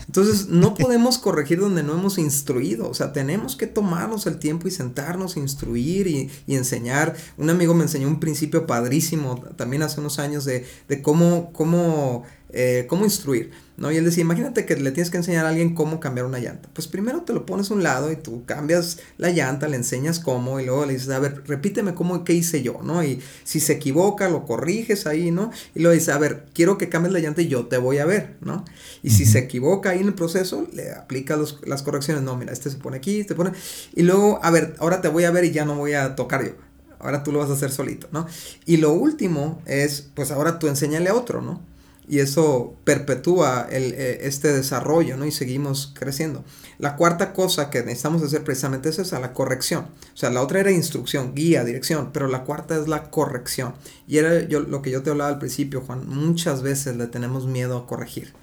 Entonces, 0.07 0.48
no 0.48 0.74
podemos 0.74 1.18
corregir 1.18 1.61
donde 1.61 1.82
no 1.82 1.94
hemos 1.94 2.18
instruido. 2.18 2.88
O 2.88 2.94
sea, 2.94 3.12
tenemos 3.12 3.57
que 3.57 3.66
tomarnos 3.66 4.26
el 4.26 4.38
tiempo 4.38 4.68
y 4.68 4.70
sentarnos, 4.70 5.36
instruir 5.36 6.07
y, 6.07 6.30
y 6.46 6.57
enseñar. 6.57 7.14
Un 7.36 7.50
amigo 7.50 7.74
me 7.74 7.84
enseñó 7.84 8.09
un 8.09 8.20
principio 8.20 8.66
padrísimo 8.66 9.40
también 9.57 9.82
hace 9.82 10.00
unos 10.00 10.18
años 10.18 10.44
de, 10.44 10.66
de 10.88 11.02
cómo, 11.02 11.52
cómo 11.52 12.24
eh, 12.57 12.86
cómo 12.88 13.05
instruir, 13.05 13.50
¿no? 13.76 13.90
Y 13.90 13.96
él 13.96 14.05
decía, 14.05 14.22
imagínate 14.22 14.64
que 14.64 14.76
le 14.76 14.92
tienes 14.92 15.11
que 15.11 15.16
enseñar 15.16 15.44
a 15.44 15.48
alguien 15.48 15.74
cómo 15.74 15.98
cambiar 15.98 16.24
una 16.24 16.38
llanta. 16.38 16.68
Pues 16.72 16.86
primero 16.86 17.22
te 17.22 17.32
lo 17.32 17.44
pones 17.46 17.68
a 17.70 17.74
un 17.74 17.82
lado 17.82 18.12
y 18.12 18.16
tú 18.16 18.44
cambias 18.46 18.98
la 19.18 19.30
llanta, 19.30 19.66
le 19.66 19.74
enseñas 19.76 20.20
cómo 20.20 20.61
y 20.61 20.66
luego 20.66 20.86
le 20.86 20.92
dices, 20.92 21.09
a 21.09 21.18
ver, 21.18 21.42
repíteme 21.48 21.94
cómo, 21.94 22.22
qué 22.22 22.32
hice 22.32 22.62
yo, 22.62 22.78
¿no? 22.84 23.02
Y 23.02 23.20
si 23.42 23.59
se 23.59 23.72
equivoca, 23.72 24.28
lo 24.28 24.44
corriges 24.44 25.09
ahí, 25.09 25.32
¿no? 25.32 25.50
Y 25.74 25.80
luego 25.80 25.94
dices, 25.94 26.14
a 26.14 26.18
ver, 26.18 26.46
quiero 26.55 26.78
que 26.78 26.88
cambies 26.88 27.12
la 27.12 27.18
llanta 27.18 27.42
y 27.42 27.48
yo 27.48 27.66
te 27.66 27.76
voy 27.76 27.98
a 27.98 28.05
ver, 28.05 28.36
¿no? 28.40 28.64
Y 29.02 29.11
si 29.11 29.26
se 29.26 29.40
equivoca 29.40 29.90
ahí 29.90 29.98
en 29.98 30.07
el 30.07 30.14
proceso, 30.14 30.68
le 30.72 30.92
aplica 30.92 31.36
las 31.36 31.82
correcciones, 31.82 32.22
no, 32.22 32.36
mira, 32.36 32.52
este 32.52 32.70
se 32.70 32.76
pone 32.76 32.98
aquí, 32.98 33.18
este 33.18 33.34
pone... 33.34 33.50
Y 33.96 34.05
luego, 34.05 34.38
a 34.44 34.52
ver, 34.52 34.76
ahora 34.78 35.00
te 35.00 35.09
voy 35.09 35.24
a 35.24 35.32
ver 35.32 35.44
y 35.44 35.50
ya 35.50 35.64
no 35.64 35.74
voy 35.74 35.94
a 35.94 36.14
tocar 36.14 36.44
yo 36.44 36.52
ahora 37.00 37.22
tú 37.22 37.32
lo 37.32 37.38
vas 37.38 37.50
a 37.50 37.52
hacer 37.52 37.70
solito, 37.70 38.09
¿no? 38.12 38.26
Y 38.64 38.78
lo 38.78 38.92
último 38.92 39.61
es, 39.66 40.09
pues 40.14 40.30
ahora 40.30 40.59
tú 40.59 40.68
enséñale 40.68 41.11
a 41.11 41.14
otro, 41.14 41.42
¿no? 41.42 41.61
Y 42.09 42.18
eso 42.18 42.76
perpetúa 42.84 43.66
el, 43.70 43.94
eh, 43.94 44.18
este 44.22 44.52
desarrollo, 44.52 45.16
¿no? 45.16 45.24
Y 45.24 45.32
seguimos 45.32 45.92
creciendo. 45.98 46.44
La 46.78 46.96
cuarta 46.96 47.32
cosa 47.32 47.70
que 47.70 47.82
necesitamos 47.82 48.22
hacer 48.22 48.44
precisamente 48.44 48.88
es 48.88 48.98
esa, 48.98 49.20
la 49.20 49.32
corrección. 49.32 49.84
O 50.12 50.16
sea, 50.16 50.30
la 50.30 50.42
otra 50.42 50.61
era 50.61 50.70
instrucción, 50.70 51.34
guía, 51.34 51.64
dirección, 51.64 52.11
pero 52.12 52.28
la 52.28 52.44
cuarta 52.44 52.76
es 52.76 52.88
la 52.88 53.11
corrección. 53.11 53.74
Y 54.07 54.18
era 54.18 54.40
yo, 54.46 54.61
lo 54.61 54.82
que 54.82 54.90
yo 54.90 55.02
te 55.02 55.11
hablaba 55.11 55.30
al 55.30 55.38
principio, 55.38 55.80
Juan, 55.80 56.07
muchas 56.09 56.62
veces 56.62 56.96
le 56.96 57.07
tenemos 57.07 57.46
miedo 57.46 57.78
a 57.78 57.86
corregir. 57.86 58.34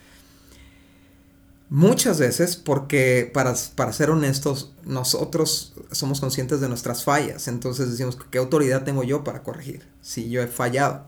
Muchas 1.70 2.20
veces 2.20 2.58
porque, 2.58 3.30
para, 3.34 3.56
para 3.76 3.94
ser 3.94 4.10
honestos, 4.10 4.74
nosotros 4.84 5.74
somos 5.92 6.20
conscientes 6.20 6.60
de 6.60 6.68
nuestras 6.68 7.04
fallas. 7.04 7.48
Entonces 7.48 7.92
decimos, 7.92 8.18
¿qué 8.30 8.40
autoridad 8.40 8.84
tengo 8.84 9.04
yo 9.04 9.24
para 9.24 9.44
corregir 9.44 9.88
si 10.02 10.30
yo 10.30 10.42
he 10.42 10.48
fallado? 10.48 11.06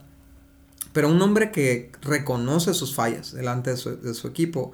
Pero 0.94 1.08
un 1.08 1.20
hombre 1.20 1.50
que 1.50 1.90
reconoce 2.02 2.72
sus 2.72 2.94
fallas 2.94 3.32
delante 3.32 3.70
de 3.74 4.14
su, 4.14 4.28
equipo, 4.28 4.72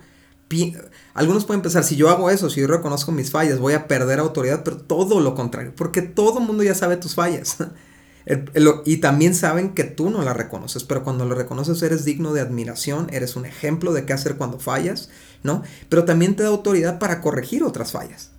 algunos 1.14 1.46
pueden 1.46 1.62
pensar, 1.62 1.82
si 1.82 1.96
yo 1.96 2.10
hago 2.10 2.28
eso, 2.28 2.50
si 2.50 2.60
yo 2.60 2.66
reconozco 2.66 3.10
mis 3.10 3.30
fallas, 3.30 3.58
voy 3.58 3.72
a 3.72 3.88
perder 3.88 4.18
autoridad, 4.18 4.62
pero 4.62 4.76
todo 4.76 5.20
lo 5.20 5.34
contrario, 5.34 5.72
porque 5.74 6.02
todo 6.02 6.40
el 6.40 6.44
mundo 6.44 6.62
ya 6.62 6.74
sabe 6.74 6.98
tus 6.98 7.14
fallas. 7.14 7.56
y 8.84 8.98
también 8.98 9.34
saben 9.34 9.72
que 9.72 9.84
tú 9.84 10.10
no 10.10 10.20
las 10.20 10.36
reconoces, 10.36 10.84
pero 10.84 11.04
cuando 11.04 11.24
lo 11.24 11.34
reconoces 11.34 11.80
eres 11.80 12.04
digno 12.04 12.34
de 12.34 12.42
admiración, 12.42 13.08
eres 13.10 13.34
un 13.34 13.46
ejemplo 13.46 13.94
de 13.94 14.04
qué 14.04 14.12
hacer 14.12 14.36
cuando 14.36 14.60
fallas, 14.60 15.08
¿no? 15.42 15.62
Pero 15.88 16.04
también 16.04 16.36
te 16.36 16.42
da 16.42 16.50
autoridad 16.50 16.98
para 16.98 17.22
corregir 17.22 17.64
otras 17.64 17.92
fallas. 17.92 18.30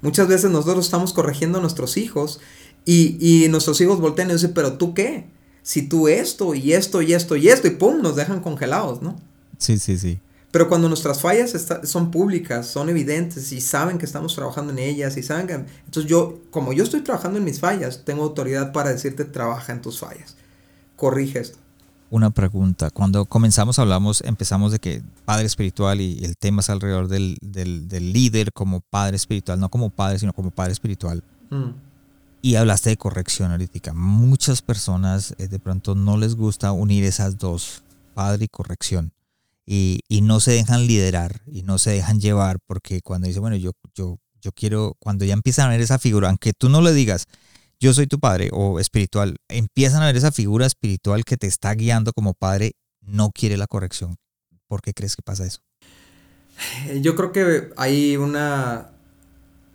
Muchas 0.00 0.28
veces 0.28 0.50
nosotros 0.50 0.86
estamos 0.86 1.12
corrigiendo 1.12 1.58
a 1.58 1.60
nuestros 1.60 1.98
hijos 1.98 2.40
y, 2.86 3.18
y 3.20 3.48
nuestros 3.50 3.82
hijos 3.82 4.00
voltean 4.00 4.30
y 4.30 4.32
dicen, 4.32 4.54
pero 4.54 4.78
tú 4.78 4.94
qué? 4.94 5.36
Si 5.68 5.82
tú 5.82 6.08
esto 6.08 6.54
y 6.54 6.72
esto 6.72 7.02
y 7.02 7.12
esto 7.12 7.36
y 7.36 7.48
esto 7.50 7.66
y 7.66 7.72
pum, 7.72 8.00
nos 8.00 8.16
dejan 8.16 8.40
congelados, 8.40 9.02
¿no? 9.02 9.16
Sí, 9.58 9.78
sí, 9.78 9.98
sí. 9.98 10.18
Pero 10.50 10.66
cuando 10.66 10.88
nuestras 10.88 11.20
fallas 11.20 11.54
son 11.82 12.10
públicas, 12.10 12.66
son 12.66 12.88
evidentes 12.88 13.52
y 13.52 13.60
saben 13.60 13.98
que 13.98 14.06
estamos 14.06 14.34
trabajando 14.34 14.72
en 14.72 14.78
ellas 14.78 15.18
y 15.18 15.22
saben 15.22 15.46
que... 15.46 15.52
Entonces 15.84 16.06
yo, 16.06 16.38
como 16.50 16.72
yo 16.72 16.84
estoy 16.84 17.02
trabajando 17.02 17.38
en 17.38 17.44
mis 17.44 17.60
fallas, 17.60 18.02
tengo 18.06 18.22
autoridad 18.22 18.72
para 18.72 18.88
decirte, 18.88 19.26
trabaja 19.26 19.74
en 19.74 19.82
tus 19.82 19.98
fallas. 19.98 20.36
Corrige 20.96 21.40
esto. 21.40 21.58
Una 22.08 22.30
pregunta. 22.30 22.88
Cuando 22.88 23.26
comenzamos 23.26 23.78
hablamos, 23.78 24.22
empezamos 24.22 24.72
de 24.72 24.78
que 24.78 25.02
padre 25.26 25.44
espiritual 25.44 26.00
y 26.00 26.24
el 26.24 26.38
tema 26.38 26.60
es 26.60 26.70
alrededor 26.70 27.08
del, 27.08 27.36
del, 27.42 28.12
líder 28.14 28.54
como 28.54 28.80
padre 28.80 29.16
espiritual, 29.16 29.60
no 29.60 29.68
como 29.68 29.90
padre, 29.90 30.18
sino 30.18 30.32
como 30.32 30.50
padre 30.50 30.72
espiritual. 30.72 31.22
Mm. 31.50 31.87
Y 32.40 32.54
hablaste 32.54 32.90
de 32.90 32.96
corrección 32.96 33.50
ahorita. 33.50 33.92
Muchas 33.94 34.62
personas 34.62 35.34
eh, 35.38 35.48
de 35.48 35.58
pronto 35.58 35.94
no 35.94 36.16
les 36.16 36.36
gusta 36.36 36.72
unir 36.72 37.04
esas 37.04 37.36
dos, 37.38 37.82
padre 38.14 38.44
y 38.44 38.48
corrección. 38.48 39.12
Y, 39.66 40.00
y, 40.08 40.22
no 40.22 40.40
se 40.40 40.52
dejan 40.52 40.86
liderar 40.86 41.42
y 41.46 41.62
no 41.62 41.76
se 41.76 41.90
dejan 41.90 42.20
llevar 42.20 42.58
porque 42.66 43.02
cuando 43.02 43.28
dice, 43.28 43.38
bueno, 43.40 43.56
yo, 43.56 43.72
yo, 43.94 44.18
yo 44.40 44.52
quiero, 44.52 44.96
cuando 44.98 45.26
ya 45.26 45.34
empiezan 45.34 45.66
a 45.66 45.70
ver 45.70 45.80
esa 45.82 45.98
figura, 45.98 46.28
aunque 46.28 46.54
tú 46.54 46.70
no 46.70 46.80
le 46.80 46.94
digas, 46.94 47.26
yo 47.78 47.92
soy 47.92 48.06
tu 48.06 48.18
padre 48.18 48.48
o 48.52 48.80
espiritual, 48.80 49.36
empiezan 49.48 50.02
a 50.02 50.06
ver 50.06 50.16
esa 50.16 50.32
figura 50.32 50.64
espiritual 50.64 51.24
que 51.24 51.36
te 51.36 51.46
está 51.46 51.74
guiando 51.74 52.12
como 52.12 52.32
padre, 52.32 52.72
no 53.02 53.30
quiere 53.30 53.58
la 53.58 53.66
corrección. 53.66 54.16
¿Por 54.68 54.80
qué 54.80 54.94
crees 54.94 55.16
que 55.16 55.22
pasa 55.22 55.44
eso? 55.44 55.60
Yo 57.02 57.14
creo 57.14 57.32
que 57.32 57.70
hay 57.76 58.16
una 58.16 58.90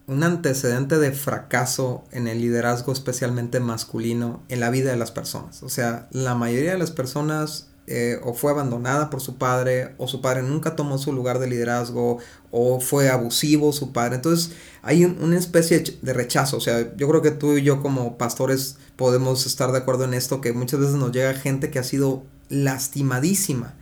un 0.08 0.24
antecedente 0.24 0.98
de 0.98 1.12
fracaso 1.12 2.04
en 2.12 2.28
el 2.28 2.42
liderazgo 2.42 2.92
especialmente 2.92 3.60
masculino 3.60 4.44
en 4.50 4.60
la 4.60 4.70
vida 4.70 4.92
de 4.92 4.98
las 4.98 5.12
personas. 5.12 5.64
O 5.64 5.70
sea, 5.70 6.08
la 6.12 6.36
mayoría 6.36 6.72
de 6.72 6.78
las 6.78 6.92
personas 6.92 7.68
eh, 7.86 8.18
o 8.24 8.34
fue 8.34 8.52
abandonada 8.52 9.10
por 9.10 9.20
su 9.20 9.38
padre 9.38 9.94
o 9.98 10.08
su 10.08 10.22
padre 10.22 10.42
nunca 10.42 10.78
tomó 10.78 10.98
su 10.98 11.12
lugar 11.12 11.40
de 11.40 11.48
liderazgo 11.48 12.20
o 12.50 12.80
fue 12.80 13.10
abusivo 13.10 13.74
su 13.74 13.92
padre. 13.92 14.16
Entonces 14.16 14.54
hay 14.82 15.06
una 15.06 15.38
especie 15.38 15.84
de 16.02 16.14
rechazo. 16.14 16.58
O 16.58 16.62
sea, 16.62 16.96
yo 16.96 17.08
creo 17.10 17.22
que 17.22 17.32
tú 17.32 17.58
y 17.58 17.64
yo 17.64 17.82
como 17.82 18.18
pastores 18.18 18.78
podemos 18.96 19.46
estar 19.46 19.72
de 19.72 19.80
acuerdo 19.80 20.06
en 20.06 20.14
esto, 20.14 20.42
que 20.42 20.54
muchas 20.54 20.80
veces 20.80 20.96
nos 20.96 21.12
llega 21.12 21.34
gente 21.34 21.72
que 21.72 21.80
ha 21.80 21.84
sido 21.84 22.24
lastimadísima 22.50 23.74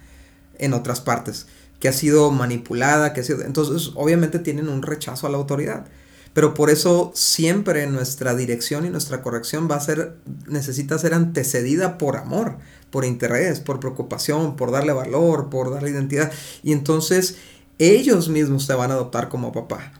en 0.57 0.74
otras 0.74 1.01
partes, 1.01 1.47
que 1.80 1.88
ha 1.88 1.93
sido 1.93 2.32
manipulada, 2.32 3.13
que 3.13 3.22
ha 3.22 3.24
sido... 3.24 3.43
Entonces 3.43 3.91
obviamente 3.95 4.39
tienen 4.39 4.69
un 4.69 4.82
rechazo 4.82 5.28
a 5.28 5.30
la 5.30 5.38
autoridad. 5.38 5.86
Pero 6.34 6.53
por 6.53 6.69
eso 6.69 7.11
siempre 7.13 7.86
nuestra 7.88 8.36
dirección 8.36 8.86
y 8.86 8.89
nuestra 8.89 9.21
corrección 9.21 9.67
va 9.69 9.75
a 9.75 9.82
ser, 9.82 10.15
necesita 10.47 10.97
ser 10.97 11.13
antecedida 11.13 11.97
por 11.97 12.15
amor, 12.15 12.57
por 12.89 13.03
interés, 13.03 13.59
por 13.59 13.79
preocupación, 13.79 14.55
por 14.55 14.71
darle 14.71 14.93
valor, 14.93 15.49
por 15.49 15.71
darle 15.71 15.89
identidad. 15.89 16.32
Y 16.63 16.71
entonces 16.71 17.36
ellos 17.79 18.29
mismos 18.29 18.67
te 18.67 18.73
van 18.73 18.91
a 18.91 18.93
adoptar 18.93 19.27
como 19.27 19.51
papá. 19.51 19.93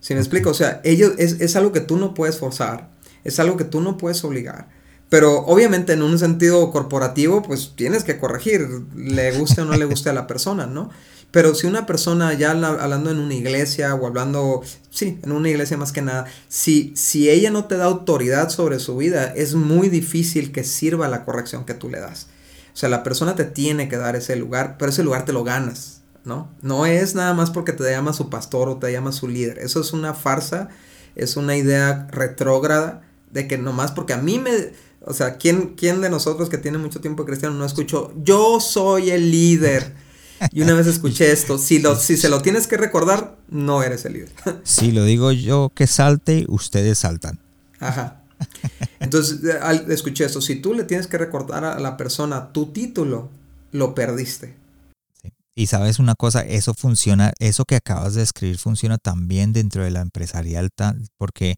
¿Sí 0.00 0.14
me 0.14 0.20
explico? 0.20 0.50
O 0.50 0.54
sea, 0.54 0.80
ellos, 0.84 1.12
es, 1.18 1.40
es 1.40 1.56
algo 1.56 1.72
que 1.72 1.80
tú 1.80 1.96
no 1.96 2.14
puedes 2.14 2.38
forzar, 2.38 2.90
es 3.22 3.38
algo 3.38 3.56
que 3.56 3.64
tú 3.64 3.80
no 3.80 3.96
puedes 3.96 4.22
obligar. 4.24 4.68
Pero 5.08 5.38
obviamente 5.46 5.92
en 5.92 6.02
un 6.02 6.18
sentido 6.18 6.72
corporativo, 6.72 7.42
pues 7.42 7.74
tienes 7.76 8.04
que 8.04 8.18
corregir, 8.18 8.68
le 8.96 9.38
guste 9.38 9.60
o 9.60 9.64
no 9.64 9.76
le 9.76 9.84
guste 9.84 10.10
a 10.10 10.12
la 10.12 10.26
persona, 10.26 10.66
¿no? 10.66 10.90
Pero 11.34 11.52
si 11.56 11.66
una 11.66 11.84
persona 11.84 12.32
ya 12.34 12.52
hablando 12.52 13.10
en 13.10 13.18
una 13.18 13.34
iglesia 13.34 13.92
o 13.96 14.06
hablando, 14.06 14.62
sí, 14.90 15.18
en 15.20 15.32
una 15.32 15.48
iglesia 15.48 15.76
más 15.76 15.90
que 15.90 16.00
nada, 16.00 16.26
si, 16.46 16.92
si 16.94 17.28
ella 17.28 17.50
no 17.50 17.64
te 17.64 17.76
da 17.76 17.86
autoridad 17.86 18.50
sobre 18.50 18.78
su 18.78 18.96
vida, 18.96 19.34
es 19.34 19.56
muy 19.56 19.88
difícil 19.88 20.52
que 20.52 20.62
sirva 20.62 21.08
la 21.08 21.24
corrección 21.24 21.64
que 21.64 21.74
tú 21.74 21.90
le 21.90 21.98
das. 21.98 22.28
O 22.72 22.76
sea, 22.76 22.88
la 22.88 23.02
persona 23.02 23.34
te 23.34 23.42
tiene 23.42 23.88
que 23.88 23.96
dar 23.96 24.14
ese 24.14 24.36
lugar, 24.36 24.76
pero 24.78 24.92
ese 24.92 25.02
lugar 25.02 25.24
te 25.24 25.32
lo 25.32 25.42
ganas, 25.42 26.02
¿no? 26.22 26.52
No 26.62 26.86
es 26.86 27.16
nada 27.16 27.34
más 27.34 27.50
porque 27.50 27.72
te 27.72 27.90
llama 27.90 28.12
su 28.12 28.30
pastor 28.30 28.68
o 28.68 28.76
te 28.76 28.92
llama 28.92 29.10
su 29.10 29.26
líder. 29.26 29.58
Eso 29.58 29.80
es 29.80 29.92
una 29.92 30.14
farsa, 30.14 30.68
es 31.16 31.36
una 31.36 31.56
idea 31.56 32.06
retrógrada 32.12 33.02
de 33.32 33.48
que 33.48 33.58
nomás 33.58 33.90
porque 33.90 34.12
a 34.12 34.18
mí 34.18 34.38
me... 34.38 34.52
O 35.00 35.12
sea, 35.12 35.36
¿quién, 35.36 35.74
quién 35.76 36.00
de 36.00 36.10
nosotros 36.10 36.48
que 36.48 36.58
tiene 36.58 36.78
mucho 36.78 37.00
tiempo 37.00 37.24
cristiano 37.24 37.56
no 37.56 37.64
escuchó, 37.64 38.12
yo 38.22 38.60
soy 38.60 39.10
el 39.10 39.32
líder? 39.32 40.03
Y 40.52 40.62
una 40.62 40.74
vez 40.74 40.86
escuché 40.86 41.32
esto, 41.32 41.58
si, 41.58 41.78
lo, 41.78 41.96
si 41.96 42.16
se 42.16 42.28
lo 42.28 42.42
tienes 42.42 42.66
que 42.66 42.76
recordar, 42.76 43.36
no 43.48 43.82
eres 43.82 44.04
el 44.04 44.14
líder. 44.14 44.32
Si 44.64 44.92
lo 44.92 45.04
digo 45.04 45.32
yo 45.32 45.70
que 45.74 45.86
salte, 45.86 46.44
ustedes 46.48 46.98
saltan. 46.98 47.38
Ajá. 47.80 48.22
Entonces, 49.00 49.40
escuché 49.88 50.24
esto, 50.24 50.40
si 50.40 50.56
tú 50.56 50.74
le 50.74 50.84
tienes 50.84 51.06
que 51.06 51.18
recordar 51.18 51.64
a 51.64 51.78
la 51.78 51.96
persona 51.96 52.52
tu 52.52 52.66
título, 52.66 53.30
lo 53.72 53.94
perdiste. 53.94 54.54
Y 55.54 55.66
sabes 55.68 55.98
una 55.98 56.14
cosa, 56.14 56.40
eso 56.40 56.74
funciona, 56.74 57.32
eso 57.38 57.64
que 57.64 57.76
acabas 57.76 58.14
de 58.14 58.22
escribir 58.22 58.58
funciona 58.58 58.98
también 58.98 59.52
dentro 59.52 59.84
de 59.84 59.90
la 59.90 60.00
empresarial, 60.00 60.70
porque 61.16 61.56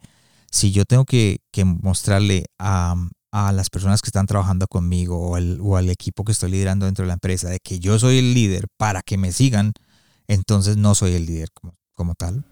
si 0.51 0.71
yo 0.71 0.85
tengo 0.85 1.07
que, 1.07 1.39
que 1.51 1.65
mostrarle 1.65 2.45
a, 2.59 2.95
a 3.39 3.53
las 3.53 3.69
personas 3.69 4.01
que 4.01 4.09
están 4.09 4.27
trabajando 4.27 4.67
conmigo 4.67 5.19
o, 5.19 5.39
o 5.39 5.77
al 5.77 5.91
equipo 5.91 6.25
que 6.25 6.33
estoy 6.33 6.53
liderando 6.53 6.87
dentro 6.87 7.03
de 7.03 7.09
la 7.09 7.15
empresa 7.15 7.51
de 7.51 7.59
que 7.61 7.79
yo 7.79 7.99
soy 7.99 8.19
el 8.19 8.33
líder 8.33 8.67
para 8.79 9.03
que 9.03 9.19
me 9.19 9.31
sigan, 9.31 9.75
entonces 10.27 10.79
no 10.79 10.95
soy 10.95 11.13
el 11.15 11.27
líder 11.27 11.51
como, 11.53 11.75
como 11.95 12.15
tal. 12.15 12.45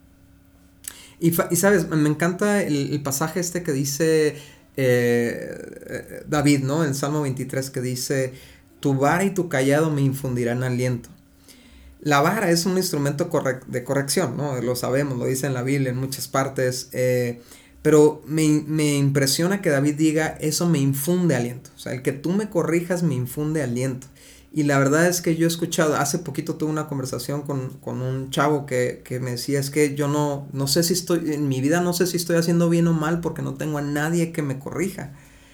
Y, 1.19 1.31
sabes, 1.31 1.89
me 1.89 2.07
encanta 2.07 2.61
el, 2.61 3.01
pasaje 3.01 3.39
este 3.39 3.63
que 3.63 3.71
dice 3.71 4.37
eh, 4.77 6.23
David, 6.27 6.63
¿no? 6.63 6.83
En 6.83 6.93
Salmo 6.93 7.23
23 7.23 7.71
que 7.71 7.81
dice, 7.81 8.33
tu 8.79 8.93
vara 8.93 9.23
y 9.23 9.31
tu 9.31 9.49
callado 9.49 9.89
me 9.89 10.01
infundirán 10.01 10.61
aliento. 10.63 11.09
La 11.99 12.21
vara 12.21 12.51
es 12.51 12.67
un 12.67 12.77
instrumento 12.77 13.31
de 13.65 13.83
corrección, 13.83 14.37
¿no? 14.37 14.61
Lo 14.61 14.75
sabemos, 14.75 15.17
lo 15.17 15.25
dice 15.25 15.47
en 15.47 15.55
la 15.55 15.63
Biblia 15.63 15.89
en 15.89 15.97
muchas 15.97 16.27
partes. 16.27 16.89
Eh, 16.91 17.41
pero 17.85 18.23
me, 18.25 18.63
me, 18.65 18.95
impresiona 18.95 19.61
que 19.61 19.69
David 19.69 19.93
diga, 19.93 20.39
eso 20.41 20.67
me 20.67 20.79
infunde 20.79 21.35
aliento. 21.35 21.69
O 21.75 21.77
sea, 21.77 21.93
el 21.93 22.01
que 22.01 22.13
tú 22.13 22.31
me 22.31 22.49
corrijas 22.49 23.03
me 23.03 23.13
infunde 23.13 23.61
aliento. 23.61 24.07
Y 24.51 24.63
la 24.63 24.79
verdad 24.79 25.05
es 25.05 25.21
que 25.21 25.35
yo 25.35 25.45
he 25.45 25.47
escuchado, 25.47 25.95
hace 25.95 26.17
poquito 26.17 26.55
tuve 26.55 26.71
una 26.71 26.87
conversación 26.87 27.43
con, 27.43 28.01
un 28.01 28.31
chavo 28.31 28.65
que, 28.65 29.03
me 29.21 29.29
decía, 29.29 29.59
es 29.59 29.69
que 29.69 29.93
yo 29.93 30.07
no, 30.07 30.47
no 30.51 30.65
sé 30.65 30.81
si 30.81 30.93
estoy, 30.93 31.31
en 31.31 31.47
mi 31.47 31.61
vida 31.61 31.79
no 31.79 31.93
sé 31.93 32.07
si 32.07 32.17
estoy 32.17 32.37
haciendo 32.37 32.71
bien 32.71 32.87
o 32.87 32.93
mal 32.93 33.21
porque 33.21 33.43
no 33.43 33.53
tengo 33.53 33.77
a 33.77 33.83
nadie 33.83 34.31
que 34.31 34.41
me 34.41 34.57
corrija, 34.57 35.13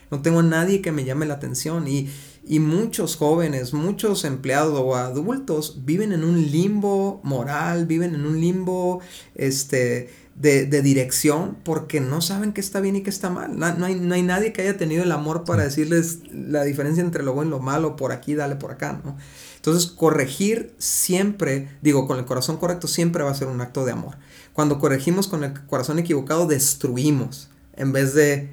no 0.09 0.21
tengo 0.21 0.39
a 0.39 0.43
nadie 0.43 0.81
que 0.81 0.93
me 0.93 1.03
llame 1.03 1.25
la 1.25 1.33
atención. 1.33 1.85
Y, 1.85 2.09
y 2.47 2.59
muchos 2.59 3.17
jóvenes, 3.17 3.73
muchos 3.73 4.23
empleados 4.23 4.79
o 4.79 4.95
adultos 4.95 5.81
viven 5.85 6.13
en 6.13 6.23
un 6.23 6.49
limbo 6.49 7.19
moral, 7.23 7.87
viven 7.87 8.15
en 8.15 8.25
un 8.25 8.39
limbo, 8.39 9.01
este, 9.35 10.09
de, 10.41 10.81
dirección 10.81 11.55
porque 11.63 11.99
no 11.99 12.21
saben 12.21 12.51
qué 12.51 12.61
está 12.61 12.79
bien 12.79 12.95
y 12.95 13.03
qué 13.03 13.09
está 13.09 13.29
mal. 13.29 13.57
No, 13.57 13.85
hay, 13.85 13.95
no, 13.95 14.15
hay, 14.15 14.23
nadie 14.23 14.53
que 14.53 14.63
haya 14.63 14.77
tenido 14.77 15.03
el 15.03 15.11
amor 15.11 15.43
para 15.43 15.63
decirles 15.63 16.19
la 16.31 16.63
diferencia 16.63 17.03
entre 17.03 17.23
lo 17.23 17.33
bueno 17.33 17.49
y 17.49 17.51
lo 17.51 17.59
malo, 17.59 17.95
por 17.95 18.11
aquí, 18.11 18.33
dale 18.33 18.55
por 18.55 18.71
acá, 18.71 18.99
¿no? 19.03 19.17
Entonces, 19.57 19.91
corregir 19.91 20.73
siempre, 20.79 21.69
digo, 21.83 22.07
con 22.07 22.17
el 22.17 22.25
corazón 22.25 22.57
correcto, 22.57 22.87
siempre 22.87 23.23
va 23.23 23.29
a 23.29 23.35
ser 23.35 23.47
un 23.47 23.61
acto 23.61 23.85
de 23.85 23.91
amor. 23.91 24.17
Cuando 24.53 24.79
corregimos 24.79 25.27
con 25.27 25.43
el 25.43 25.53
corazón 25.67 25.99
equivocado, 25.99 26.47
destruimos 26.47 27.49
en 27.75 27.91
vez 27.91 28.15
de 28.15 28.51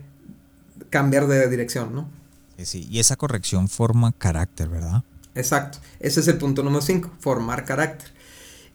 cambiar 0.91 1.27
de 1.27 1.49
dirección, 1.49 1.95
¿no? 1.95 2.11
Sí, 2.63 2.87
y 2.91 2.99
esa 2.99 3.17
corrección 3.17 3.69
forma 3.69 4.13
carácter, 4.13 4.69
¿verdad? 4.69 5.03
Exacto. 5.35 5.79
Ese 6.01 6.21
es 6.21 6.29
el 6.29 6.37
punto 6.37 6.63
número 6.63 6.83
5, 6.83 7.13
formar 7.21 7.65
carácter. 7.65 8.18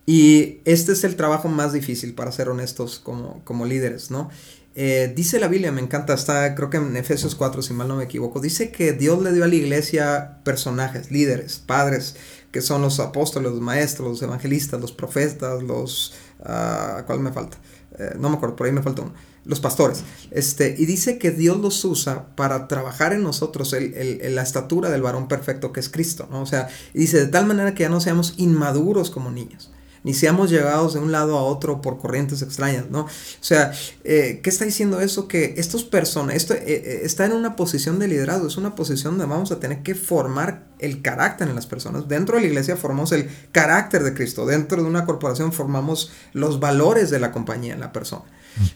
Y 0.06 0.60
este 0.66 0.92
es 0.92 1.04
el 1.04 1.16
trabajo 1.16 1.48
más 1.48 1.72
difícil, 1.72 2.14
para 2.14 2.32
ser 2.32 2.50
honestos, 2.50 3.00
como, 3.00 3.42
como 3.46 3.66
líderes, 3.66 4.12
¿no? 4.12 4.30
Eh, 4.76 5.14
dice 5.16 5.40
la 5.40 5.48
Biblia, 5.48 5.72
me 5.72 5.82
encanta, 5.82 6.16
está 6.16 6.56
creo 6.56 6.70
que 6.70 6.78
en 6.78 6.98
Efesios 6.98 7.36
4, 7.36 7.62
si 7.62 7.74
mal 7.74 7.88
no 7.88 7.96
me 7.96 8.06
equivoco, 8.06 8.40
dice 8.40 8.72
que 8.72 8.94
Dios 8.94 9.22
le 9.22 9.32
dio 9.32 9.44
a 9.44 9.48
la 9.48 9.56
iglesia 9.56 10.40
personajes, 10.44 11.12
líderes, 11.12 11.60
padres, 11.60 12.16
que 12.52 12.62
son 12.62 12.82
los 12.82 13.00
apóstoles, 13.00 13.52
los 13.52 13.62
maestros, 13.62 14.10
los 14.10 14.22
evangelistas, 14.22 14.82
los 14.82 14.92
profetas, 14.92 15.62
los... 15.64 16.14
Uh, 16.40 17.04
¿Cuál 17.06 17.20
me 17.20 17.32
falta? 17.32 17.58
Eh, 17.98 18.16
no 18.20 18.30
me 18.30 18.36
acuerdo, 18.36 18.56
por 18.56 18.68
ahí 18.68 18.74
me 18.74 18.82
falta 18.82 19.04
uno. 19.04 19.14
Los 19.46 19.60
pastores. 19.60 20.04
Este, 20.32 20.76
y 20.78 20.86
dice 20.86 21.18
que 21.18 21.32
Dios 21.32 21.58
los 21.60 21.84
usa 21.86 22.28
para 22.36 22.68
trabajar 22.68 23.14
en 23.14 23.24
nosotros 23.24 23.74
el, 23.74 24.36
la 24.36 24.42
estatura 24.42 24.90
del 24.90 25.02
varón 25.02 25.28
perfecto 25.28 25.72
que 25.72 25.82
es 25.82 25.90
Cristo, 25.90 26.28
¿no? 26.32 26.42
O 26.42 26.46
sea, 26.46 26.70
dice 26.94 27.20
de 27.20 27.28
tal 27.28 27.46
manera 27.46 27.76
que 27.76 27.84
ya 27.84 27.90
no 27.90 28.00
seamos 28.00 28.36
inmaduros 28.38 29.10
como 29.10 29.32
niños 29.32 29.70
ni 30.04 30.14
seamos 30.14 30.50
llevados 30.50 30.94
de 30.94 31.00
un 31.00 31.12
lado 31.12 31.38
a 31.38 31.44
otro 31.44 31.82
por 31.82 31.98
corrientes 31.98 32.42
extrañas, 32.42 32.90
¿no? 32.90 33.02
O 33.02 33.10
sea, 33.40 33.72
eh, 34.04 34.42
¿qué 34.44 34.50
está 34.50 34.66
diciendo 34.66 35.00
eso? 35.00 35.28
Que 35.28 35.56
estos 35.58 35.84
personas, 35.84 36.36
esto 36.36 36.54
eh, 36.54 36.64
eh, 36.66 37.02
está 37.04 37.26
en 37.26 37.32
una 37.34 37.56
posición 37.56 38.00
de 38.00 38.08
liderazgo, 38.08 38.48
es 38.48 38.58
una 38.58 38.76
posición 38.76 39.18
donde 39.18 39.34
vamos 39.34 39.52
a 39.52 39.60
tener 39.60 39.82
que 39.82 39.96
formar 39.96 40.66
el 40.80 41.02
carácter 41.02 41.48
en 41.48 41.56
las 41.56 41.66
personas. 41.66 42.08
Dentro 42.08 42.36
de 42.36 42.42
la 42.42 42.48
iglesia 42.48 42.76
formamos 42.76 43.12
el 43.14 43.30
carácter 43.52 44.04
de 44.04 44.14
Cristo, 44.14 44.46
dentro 44.46 44.82
de 44.82 44.88
una 44.88 45.06
corporación 45.06 45.54
formamos 45.54 46.12
los 46.34 46.60
valores 46.60 47.10
de 47.10 47.20
la 47.20 47.32
compañía 47.32 47.74
en 47.74 47.80
la 47.80 47.94
persona. 47.94 48.26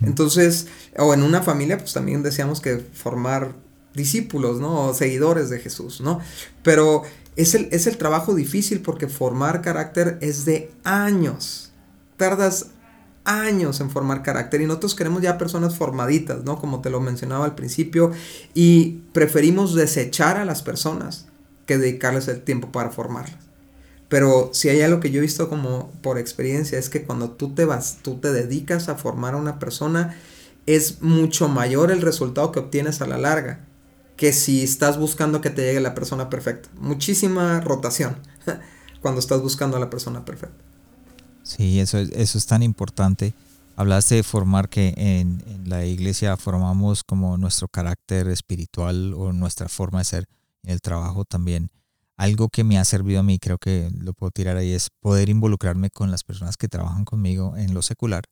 Entonces, 0.01 0.67
o 0.97 1.13
en 1.13 1.21
una 1.21 1.43
familia, 1.43 1.78
pues 1.78 1.93
también 1.93 2.23
decíamos 2.23 2.61
que 2.61 2.78
formar 2.78 3.53
discípulos, 3.93 4.59
¿no? 4.59 4.88
O 4.88 4.93
seguidores 4.93 5.49
de 5.49 5.59
Jesús, 5.59 6.01
¿no? 6.01 6.19
Pero 6.63 7.03
es 7.38 7.53
el, 7.53 7.69
es 7.71 7.85
el 7.88 7.97
trabajo 7.97 8.33
difícil 8.35 8.81
porque 8.81 9.07
formar 9.07 9.61
carácter 9.61 10.17
es 10.21 10.43
de 10.43 10.71
años. 10.83 11.71
Tardas 12.17 12.71
años 13.23 13.79
en 13.79 13.91
formar 13.91 14.23
carácter 14.23 14.61
y 14.61 14.65
nosotros 14.65 14.95
queremos 14.95 15.21
ya 15.21 15.38
personas 15.38 15.75
formaditas, 15.75 16.43
¿no? 16.43 16.59
Como 16.59 16.81
te 16.81 16.89
lo 16.89 16.99
mencionaba 16.99 17.45
al 17.45 17.55
principio, 17.55 18.11
y 18.53 19.01
preferimos 19.13 19.75
desechar 19.75 20.38
a 20.38 20.45
las 20.45 20.63
personas 20.63 21.27
que 21.67 21.77
dedicarles 21.77 22.27
el 22.27 22.41
tiempo 22.41 22.71
para 22.71 22.89
formarlas. 22.89 23.38
Pero 24.09 24.49
si 24.53 24.69
hay 24.69 24.81
algo 24.81 24.99
que 24.99 25.11
yo 25.11 25.19
he 25.19 25.21
visto 25.21 25.49
como 25.49 25.91
por 26.01 26.17
experiencia 26.17 26.79
es 26.79 26.89
que 26.89 27.03
cuando 27.03 27.31
tú 27.31 27.53
te 27.53 27.65
vas, 27.65 27.97
tú 28.01 28.17
te 28.19 28.31
dedicas 28.31 28.88
a 28.89 28.95
formar 28.95 29.35
a 29.35 29.38
una 29.38 29.59
persona, 29.59 30.17
es 30.65 31.01
mucho 31.01 31.49
mayor 31.49 31.91
el 31.91 32.01
resultado 32.01 32.51
que 32.51 32.59
obtienes 32.59 33.01
a 33.01 33.07
la 33.07 33.17
larga 33.17 33.66
que 34.18 34.34
si 34.34 34.63
estás 34.63 34.97
buscando 34.97 35.39
que 35.41 35.49
te 35.49 35.61
llegue 35.61 35.80
la 35.80 35.93
persona 35.95 36.30
perfecta. 36.30 36.70
Muchísima 36.80 37.61
rotación 37.61 38.18
cuando 39.01 39.20
estás 39.20 39.41
buscando 39.41 39.78
a 39.78 39.80
la 39.80 39.89
persona 39.89 40.26
perfecta. 40.26 40.63
Sí, 41.43 41.80
eso, 41.80 41.99
eso 41.99 42.38
es 42.38 42.45
tan 42.45 42.63
importante. 42.63 43.34
Hablaste 43.78 44.15
de 44.15 44.24
formar 44.24 44.70
que 44.70 44.93
en, 44.97 45.41
la 45.65 45.86
iglesia 45.86 46.36
formamos 46.36 47.03
como 47.03 47.38
nuestro 47.38 47.68
carácter 47.68 48.28
espiritual 48.28 49.13
o 49.13 49.32
nuestra 49.32 49.70
forma 49.70 49.99
de 49.99 50.05
ser 50.05 50.26
en 50.63 50.72
el 50.72 50.82
trabajo 50.82 51.24
también. 51.24 51.70
Algo 52.18 52.49
que 52.49 52.63
me 52.63 52.80
ha 52.80 52.86
servido 52.86 53.20
a 53.20 53.24
mí, 53.24 53.38
creo 53.38 53.59
que 53.59 53.91
lo 53.99 54.13
puedo 54.13 54.32
tirar 54.32 54.57
ahí, 54.57 54.72
es 54.72 54.89
poder 54.99 55.30
involucrarme 55.30 55.91
con 55.91 56.09
las 56.09 56.24
personas 56.24 56.57
que 56.57 56.68
trabajan 56.68 57.05
conmigo 57.05 57.55
en 57.55 57.76
lo 57.76 57.84
secular 57.84 58.24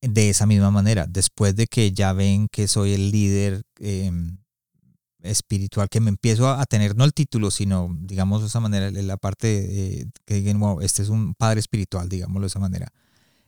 de 0.00 0.28
esa 0.28 0.46
misma 0.46 0.70
manera. 0.70 1.06
Después 1.08 1.54
de 1.54 1.66
que 1.66 1.92
ya 1.92 2.12
ven 2.12 2.48
que 2.50 2.68
soy 2.68 2.94
el 2.94 3.10
líder 3.10 3.62
em, 3.78 4.38
espiritual, 5.22 5.88
que 5.88 6.00
me 6.00 6.10
empiezo 6.10 6.48
a, 6.48 6.64
tener 6.66 6.96
no 6.96 7.04
el 7.04 7.14
título, 7.14 7.50
sino, 7.50 7.94
digamos, 8.00 8.42
de 8.42 8.48
esa 8.48 8.60
manera, 8.60 8.90
la 8.90 9.16
parte 9.16 10.08
que 10.24 10.34
digan, 10.34 10.58
wow, 10.60 10.80
este 10.80 11.02
es 11.02 11.08
un 11.08 11.34
padre 11.34 11.60
espiritual, 11.60 12.08
digámoslo 12.08 12.42
de 12.42 12.48
esa 12.48 12.58
manera. 12.58 12.88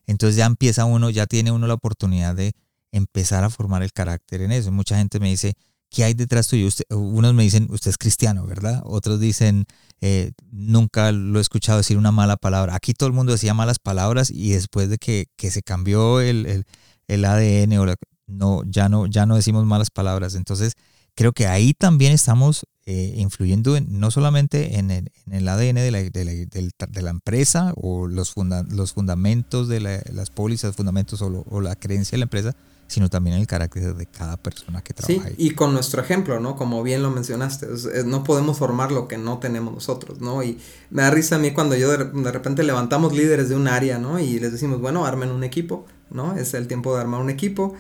Entonces 0.06 0.36
ya 0.36 0.46
empieza 0.46 0.84
uno, 0.84 1.10
ya 1.10 1.26
tiene 1.26 1.52
uno 1.52 1.66
la 1.66 1.74
oportunidad 1.74 2.34
de 2.34 2.52
empezar 2.92 3.44
a 3.44 3.50
formar 3.50 3.82
el 3.82 3.92
carácter 3.92 4.42
en 4.42 4.52
eso. 4.52 4.70
Mucha 4.70 4.96
gente 4.96 5.18
me 5.18 5.28
dice, 5.28 5.54
¿qué 5.90 6.04
hay 6.04 6.14
detrás 6.14 6.48
tuyo? 6.48 6.66
Usted, 6.66 6.84
unos 6.90 7.34
me 7.34 7.42
dicen, 7.42 7.68
usted 7.70 7.90
es 7.90 7.98
cristiano, 7.98 8.46
¿verdad? 8.46 8.82
Otros 8.84 9.20
dicen, 9.20 9.64
eh, 10.00 10.32
nunca 10.50 11.10
lo 11.12 11.38
he 11.38 11.42
escuchado 11.42 11.78
decir 11.78 11.98
una 11.98 12.12
mala 12.12 12.36
palabra. 12.36 12.74
Aquí 12.74 12.94
todo 12.94 13.06
el 13.08 13.14
mundo 13.14 13.32
decía 13.32 13.54
malas 13.54 13.78
palabras 13.78 14.30
y 14.30 14.50
después 14.52 14.88
de 14.88 14.98
que, 14.98 15.26
que 15.36 15.50
se 15.50 15.62
cambió 15.62 16.20
el, 16.20 16.46
el, 16.46 16.64
el 17.08 17.24
ADN, 17.24 17.78
o 17.78 17.94
no, 18.26 18.62
ya 18.66 18.88
no, 18.88 19.06
ya 19.06 19.26
no 19.26 19.36
decimos 19.36 19.64
malas 19.66 19.90
palabras. 19.90 20.34
Entonces, 20.34 20.74
creo 21.14 21.32
que 21.32 21.46
ahí 21.46 21.74
también 21.74 22.12
estamos 22.12 22.66
eh, 22.86 23.14
influyendo 23.16 23.78
no 23.88 24.10
solamente 24.10 24.78
en 24.78 24.90
el, 24.90 25.10
en 25.26 25.32
el 25.32 25.48
ADN 25.48 25.76
de 25.76 25.90
la, 25.90 26.02
de, 26.02 26.24
la, 26.24 26.86
de 26.88 27.02
la, 27.02 27.10
empresa 27.10 27.72
o 27.76 28.06
los, 28.06 28.34
los 28.70 28.92
fundamentos 28.92 29.68
de 29.68 29.80
las 29.80 30.30
pólizas, 30.30 30.76
fundamentos 30.76 31.22
o, 31.22 31.46
o, 31.48 31.60
la 31.62 31.76
creencia 31.76 32.16
de 32.16 32.18
la 32.18 32.24
empresa, 32.24 32.54
sino 32.86 33.08
también 33.08 33.36
en 33.36 33.40
el 33.40 33.46
carácter 33.46 33.94
de 33.94 34.04
cada 34.04 34.36
persona 34.36 34.82
que 34.82 34.92
trabaja. 34.92 35.28
Sí, 35.30 35.34
y 35.38 35.52
con 35.52 35.72
nuestro 35.72 36.02
ejemplo, 36.02 36.38
¿no? 36.40 36.56
Como 36.56 36.82
bien 36.82 37.02
lo 37.02 37.10
mencionaste, 37.10 37.68
no 38.04 38.22
podemos 38.22 38.58
formar 38.58 38.92
lo 38.92 39.08
que 39.08 39.16
no 39.16 39.38
tenemos 39.38 39.72
nosotros, 39.72 40.20
¿no? 40.20 40.42
Y 40.42 40.58
me 40.90 41.02
da 41.02 41.10
risa 41.10 41.36
a 41.36 41.38
mí 41.38 41.52
cuando 41.52 41.76
yo 41.76 41.90
de, 41.90 42.04
de 42.04 42.32
repente 42.32 42.64
levantamos 42.64 43.14
líderes 43.14 43.48
de 43.48 43.56
un 43.56 43.66
área, 43.66 43.98
¿no? 43.98 44.18
Y 44.18 44.38
les 44.40 44.52
decimos, 44.52 44.82
bueno, 44.82 45.06
armen 45.06 45.30
un 45.30 45.42
equipo, 45.42 45.86
¿no? 46.10 46.36
Es 46.36 46.52
el 46.52 46.66
tiempo 46.66 46.94
de 46.94 47.00
armar 47.00 47.22
un 47.22 47.30
equipo. 47.30 47.74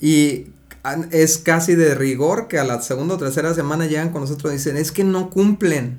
Y 0.00 0.46
es 1.10 1.38
casi 1.38 1.74
de 1.74 1.94
rigor 1.94 2.48
que 2.48 2.58
a 2.58 2.64
la 2.64 2.80
segunda 2.82 3.14
o 3.14 3.18
tercera 3.18 3.54
semana 3.54 3.86
llegan 3.86 4.10
con 4.10 4.22
nosotros 4.22 4.52
y 4.52 4.56
dicen, 4.56 4.76
es 4.76 4.92
que 4.92 5.04
no 5.04 5.30
cumplen, 5.30 5.98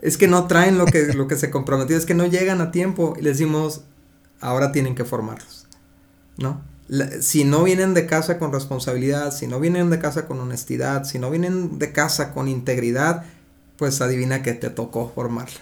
es 0.00 0.16
que 0.16 0.28
no 0.28 0.46
traen 0.46 0.78
lo 0.78 0.86
que, 0.86 1.12
lo 1.14 1.28
que 1.28 1.36
se 1.36 1.50
comprometió, 1.50 1.96
es 1.96 2.06
que 2.06 2.14
no 2.14 2.26
llegan 2.26 2.60
a 2.60 2.70
tiempo 2.70 3.14
y 3.18 3.22
les 3.22 3.38
decimos, 3.38 3.82
ahora 4.40 4.72
tienen 4.72 4.94
que 4.94 5.04
formarlos, 5.04 5.66
¿no? 6.36 6.60
si 7.20 7.44
no 7.44 7.64
vienen 7.64 7.94
de 7.94 8.06
casa 8.06 8.38
con 8.38 8.52
responsabilidad, 8.52 9.32
si 9.32 9.46
no 9.46 9.58
vienen 9.58 9.90
de 9.90 9.98
casa 9.98 10.26
con 10.26 10.38
honestidad, 10.40 11.04
si 11.04 11.18
no 11.18 11.30
vienen 11.30 11.78
de 11.78 11.92
casa 11.92 12.32
con 12.34 12.48
integridad, 12.48 13.24
pues 13.76 14.00
adivina 14.00 14.42
que 14.42 14.52
te 14.52 14.70
tocó 14.70 15.10
formarla. 15.14 15.60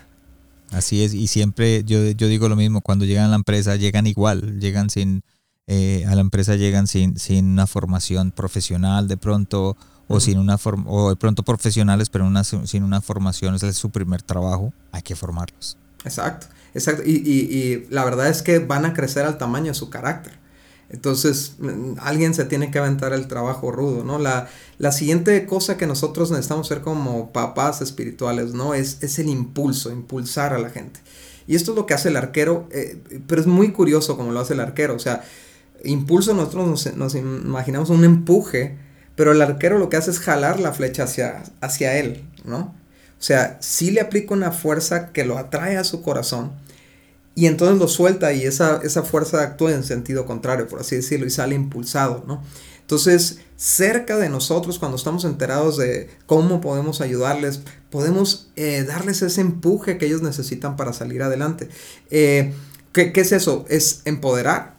Así 0.71 1.05
es, 1.05 1.15
y 1.15 1.27
siempre 1.29 1.85
yo, 1.85 2.11
yo 2.11 2.29
digo 2.29 2.49
lo 2.49 2.57
mismo, 2.57 2.81
cuando 2.81 3.05
llegan 3.05 3.27
a 3.27 3.29
la 3.29 3.37
empresa 3.37 3.77
llegan 3.77 4.07
igual, 4.07 4.59
llegan 4.59 4.91
sin, 4.91 5.23
eh, 5.67 6.05
a 6.09 6.15
la 6.15 6.21
empresa 6.21 6.57
llegan 6.57 6.87
sin, 6.87 7.19
sin 7.19 7.47
una 7.47 7.67
formación 7.67 8.31
profesional 8.31 9.09
de 9.09 9.17
pronto 9.17 9.77
o 10.09 10.21
sin 10.21 10.39
una 10.39 10.59
o 10.87 11.11
de 11.11 11.17
pronto 11.17 11.43
profesionales 11.43 12.11
pero 12.11 12.27
una, 12.27 12.45
sin 12.45 12.83
una 12.83 13.01
formación 13.01 13.55
es 13.55 13.77
su 13.77 13.91
primer 13.91 14.23
trabajo 14.23 14.73
hay 14.91 15.03
que 15.03 15.17
formarlos. 15.17 15.77
Exacto 16.05 16.49
exacto. 16.75 17.03
Y, 17.05 17.13
y, 17.13 17.87
la 17.91 18.05
verdad 18.05 18.29
es 18.29 18.43
que 18.43 18.59
van 18.59 18.85
a 18.85 18.95
crecer 18.95 19.25
al 19.25 19.39
tamaño 19.39 19.69
de 19.69 19.75
su 19.75 19.91
carácter. 19.91 20.33
Entonces 20.91 21.55
mm, 21.59 21.95
alguien 22.01 22.35
se 22.35 22.45
tiene 22.45 22.71
que 22.71 22.79
aventar 22.79 23.15
el 23.15 23.27
trabajo 23.27 23.73
rudo 23.73 24.05
no 24.05 24.19
la, 24.19 24.49
la 24.79 24.93
siguiente 24.93 25.47
cosa 25.47 25.79
que 25.79 25.87
nosotros 25.87 26.31
necesitamos 26.31 26.69
ser 26.69 26.83
como 26.83 27.33
papás 27.33 27.81
espirituales 27.81 28.53
no 28.53 28.75
es, 28.75 29.03
es 29.03 29.19
el 29.19 29.29
impulso 29.29 29.91
impulsar 29.91 30.53
a 30.53 30.59
la 30.59 30.71
gente. 30.71 31.01
Y 31.47 31.57
esto 31.57 31.73
es 31.73 31.77
lo 31.77 31.87
que 31.87 31.95
hace 31.95 32.09
el 32.09 32.17
arquero, 32.17 32.69
eh, 32.71 32.99
pero 33.27 33.41
es 33.41 33.47
muy 33.47 33.73
curioso 33.73 34.17
como 34.17 34.33
lo 34.33 34.41
hace 34.41 34.55
el 34.55 34.61
arquero. 34.61 34.95
O 34.95 34.99
sea, 34.99 35.25
impulso 35.85 36.35
nosotros 36.35 36.87
nos, 36.97 37.15
imaginamos 37.15 37.91
un 37.91 38.05
empuje, 38.05 38.77
pero 39.17 39.33
el 39.33 39.43
arquero 39.43 39.79
lo 39.79 39.89
que 39.89 39.97
hace 39.97 40.11
es 40.11 40.21
jalar 40.21 40.61
la 40.61 40.73
flecha 40.73 41.05
hacia, 41.05 41.43
hacia 41.61 41.99
él, 41.99 42.25
¿no? 42.45 42.75
O 43.19 43.25
sea, 43.25 43.59
sí 43.61 43.91
le 43.91 44.01
aplica 44.01 44.35
una 44.35 44.51
fuerza 44.51 45.13
que 45.13 45.25
lo 45.25 45.39
atrae 45.39 45.77
a 45.77 45.85
su 45.85 46.03
corazón 46.03 46.53
y 47.35 47.47
entonces 47.47 47.79
lo 47.79 47.89
suelta 47.89 48.33
y 48.33 48.43
esa, 48.45 48.81
esa 48.83 49.03
fuerza 49.03 49.43
actúa 49.43 49.73
en 49.73 49.85
sentido 49.85 50.27
contrario, 50.27 50.67
por 50.67 50.81
así 50.81 50.97
decirlo, 50.97 51.27
y 51.27 51.31
sale 51.31 51.55
impulsado, 51.55 52.25
¿no? 52.27 52.43
Entonces, 52.81 53.39
cerca 53.57 54.19
de 54.19 54.29
nosotros, 54.29 54.79
cuando 54.79 54.97
estamos 54.97 55.25
enterados 55.25 55.79
de 55.79 56.11
cómo 56.27 56.61
podemos 56.61 57.01
ayudarles, 57.01 57.61
podemos 57.91 58.51
eh, 58.57 58.85
darles 58.87 59.23
ese 59.23 59.41
empuje 59.41 59.97
que 59.97 60.07
ellos 60.07 60.21
necesitan 60.21 60.77
para 60.77 60.93
salir 60.93 61.23
adelante. 61.23 61.69
Eh, 62.11 62.53
¿qué, 62.93 63.13
es 63.15 63.33
eso? 63.33 63.65
Es 63.69 64.03
empoderar, 64.05 64.72